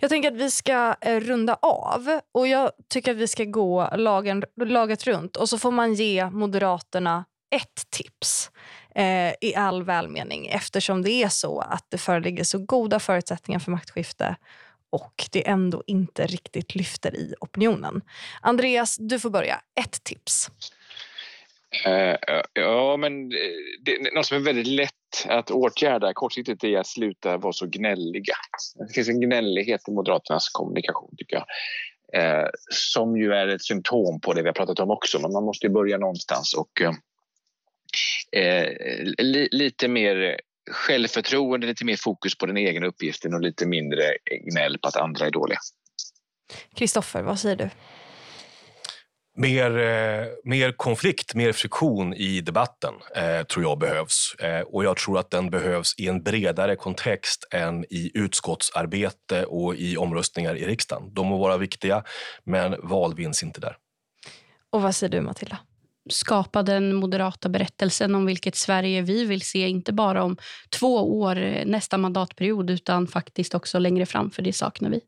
Jag 0.00 0.10
tänker 0.10 0.32
att 0.32 0.36
vi 0.36 0.50
ska 0.50 0.94
eh, 1.00 1.20
runda 1.20 1.54
av. 1.62 2.20
och 2.32 2.48
Jag 2.48 2.70
tycker 2.88 3.10
att 3.10 3.16
vi 3.16 3.28
ska 3.28 3.44
gå 3.44 3.90
lagen, 3.96 4.44
laget 4.56 5.06
runt 5.06 5.36
och 5.36 5.48
så 5.48 5.58
får 5.58 5.70
man 5.70 5.94
ge 5.94 6.30
Moderaterna 6.30 7.24
ett 7.50 7.90
tips 7.90 8.50
eh, 8.96 9.34
i 9.40 9.54
all 9.56 9.82
välmening 9.82 10.46
eftersom 10.46 11.02
det 11.02 11.10
är 11.10 11.28
så 11.28 11.60
att 11.60 11.86
det 11.88 11.98
föreligger 11.98 12.44
så 12.44 12.58
goda 12.58 12.98
förutsättningar 12.98 13.60
för 13.60 13.70
maktskifte 13.70 14.36
och 14.90 15.24
det 15.32 15.48
ändå 15.48 15.82
inte 15.86 16.26
riktigt 16.26 16.74
lyfter 16.74 17.16
i 17.16 17.34
opinionen. 17.40 18.02
Andreas, 18.40 18.96
du 19.00 19.20
får 19.20 19.30
börja. 19.30 19.60
Ett 19.80 20.04
tips. 20.04 20.50
Uh, 21.86 22.40
ja, 22.52 22.96
men 22.96 23.32
eh, 23.32 23.38
det, 23.82 24.14
något 24.14 24.26
som 24.26 24.36
är 24.36 24.40
väldigt 24.40 24.66
lätt 24.66 24.92
att 25.26 25.50
åtgärda 25.50 26.12
kortsiktigt 26.14 26.64
är 26.64 26.78
att 26.78 26.86
sluta 26.86 27.36
vara 27.36 27.52
så 27.52 27.66
gnälliga. 27.66 28.34
Det 28.88 28.94
finns 28.94 29.08
en 29.08 29.20
gnällighet 29.20 29.88
i 29.88 29.90
Moderaternas 29.90 30.48
kommunikation, 30.48 31.14
tycker 31.16 31.36
jag. 31.36 31.46
Uh, 32.16 32.48
som 32.70 33.16
ju 33.16 33.32
är 33.32 33.48
ett 33.48 33.62
symptom 33.62 34.20
på 34.20 34.32
det 34.32 34.42
vi 34.42 34.48
har 34.48 34.54
pratat 34.54 34.80
om 34.80 34.90
också, 34.90 35.18
men 35.18 35.32
man 35.32 35.44
måste 35.44 35.68
börja 35.68 35.98
någonstans. 35.98 36.54
Och, 36.54 36.80
uh, 36.80 36.90
eh, 38.36 38.68
li, 39.18 39.48
lite 39.52 39.88
mer 39.88 40.40
självförtroende, 40.70 41.66
lite 41.66 41.84
mer 41.84 41.96
fokus 41.96 42.38
på 42.38 42.46
den 42.46 42.56
egna 42.56 42.86
uppgiften 42.86 43.34
och 43.34 43.40
lite 43.40 43.66
mindre 43.66 44.02
gnäll 44.50 44.78
på 44.78 44.88
att 44.88 44.96
andra 44.96 45.26
är 45.26 45.30
dåliga. 45.30 45.58
Kristoffer, 46.74 47.22
vad 47.22 47.38
säger 47.38 47.56
du? 47.56 47.70
Mer, 49.38 49.78
eh, 49.78 50.26
mer 50.44 50.72
konflikt, 50.72 51.34
mer 51.34 51.52
friktion 51.52 52.14
i 52.14 52.40
debatten 52.40 52.94
eh, 53.16 53.42
tror 53.42 53.64
jag 53.64 53.78
behövs. 53.78 54.34
Eh, 54.38 54.60
och 54.60 54.84
jag 54.84 54.96
tror 54.96 55.18
att 55.18 55.30
den 55.30 55.50
behövs 55.50 55.94
i 55.98 56.08
en 56.08 56.22
bredare 56.22 56.76
kontext 56.76 57.48
än 57.50 57.84
i 57.84 58.10
utskottsarbete 58.14 59.44
och 59.44 59.74
i 59.74 59.96
omröstningar 59.96 60.54
i 60.56 60.66
riksdagen. 60.66 61.14
De 61.14 61.26
må 61.26 61.38
vara 61.38 61.56
viktiga, 61.56 62.04
men 62.44 62.76
val 62.82 63.14
vinns 63.14 63.42
inte 63.42 63.60
där. 63.60 63.76
Och 64.70 64.82
vad 64.82 64.94
säger 64.94 65.10
du, 65.10 65.20
Matilda? 65.20 65.58
Skapa 66.08 66.62
den 66.62 66.94
moderata 66.94 67.48
berättelsen 67.48 68.14
om 68.14 68.26
vilket 68.26 68.56
Sverige 68.56 69.02
vi 69.02 69.24
vill 69.24 69.42
se, 69.42 69.68
inte 69.68 69.92
bara 69.92 70.24
om 70.24 70.36
två 70.70 71.20
år 71.20 71.38
eh, 71.38 71.66
nästa 71.66 71.98
mandatperiod 71.98 72.70
utan 72.70 73.06
faktiskt 73.06 73.54
också 73.54 73.78
längre 73.78 74.06
fram, 74.06 74.30
för 74.30 74.42
det 74.42 74.52
saknar 74.52 74.90
vi. 74.90 75.00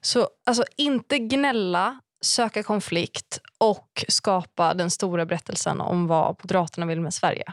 Så 0.00 0.28
alltså 0.46 0.64
inte 0.76 1.18
gnälla, 1.18 2.00
söka 2.20 2.62
konflikt 2.62 3.40
och 3.58 4.04
skapa 4.08 4.74
den 4.74 4.90
stora 4.90 5.26
berättelsen 5.26 5.80
om 5.80 6.06
vad 6.06 6.36
Moderaterna 6.42 6.86
vill 6.86 7.00
med 7.00 7.14
Sverige? 7.14 7.44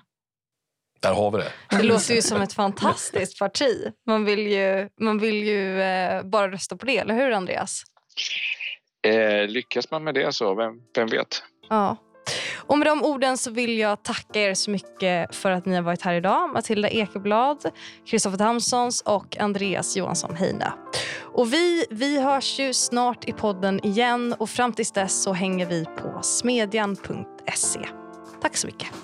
Där 0.99 1.13
har 1.13 1.31
vi 1.31 1.37
det. 1.37 1.51
Det 1.69 1.83
låter 1.83 2.13
ju 2.13 2.21
som 2.21 2.41
ett 2.41 2.53
fantastiskt 2.53 3.39
parti. 3.39 3.93
Man 4.07 4.25
vill 4.25 4.47
ju, 4.47 4.89
man 4.99 5.19
vill 5.19 5.43
ju 5.43 5.81
eh, 5.81 6.23
bara 6.23 6.51
rösta 6.51 6.77
på 6.77 6.85
det, 6.85 6.97
eller 6.97 7.15
hur 7.15 7.31
Andreas? 7.31 7.83
Eh, 9.07 9.47
lyckas 9.47 9.91
man 9.91 10.03
med 10.03 10.13
det 10.13 10.33
så, 10.33 10.55
vem, 10.55 10.81
vem 10.95 11.07
vet? 11.07 11.43
Ja. 11.69 11.97
Och 12.67 12.77
med 12.77 12.87
de 12.87 13.03
orden 13.03 13.37
så 13.37 13.51
vill 13.51 13.77
jag 13.77 14.03
tacka 14.03 14.41
er 14.41 14.53
så 14.53 14.71
mycket 14.71 15.35
för 15.35 15.51
att 15.51 15.65
ni 15.65 15.75
har 15.75 15.81
varit 15.81 16.01
här 16.01 16.13
idag. 16.13 16.53
Matilda 16.53 16.89
Ekeblad, 16.89 17.71
Kristoffer 18.05 18.37
Tamsons 18.37 19.01
och 19.01 19.37
Andreas 19.37 19.97
Johansson 19.97 20.35
Heine. 20.35 20.73
Och 21.21 21.53
vi, 21.53 21.85
vi 21.89 22.21
hörs 22.21 22.59
ju 22.59 22.73
snart 22.73 23.29
i 23.29 23.31
podden 23.31 23.85
igen 23.85 24.35
och 24.39 24.49
fram 24.49 24.73
tills 24.73 24.91
dess 24.91 25.23
så 25.23 25.33
hänger 25.33 25.65
vi 25.65 25.85
på 25.85 26.19
smedjan.se. 26.21 27.79
Tack 28.41 28.57
så 28.57 28.67
mycket. 28.67 29.02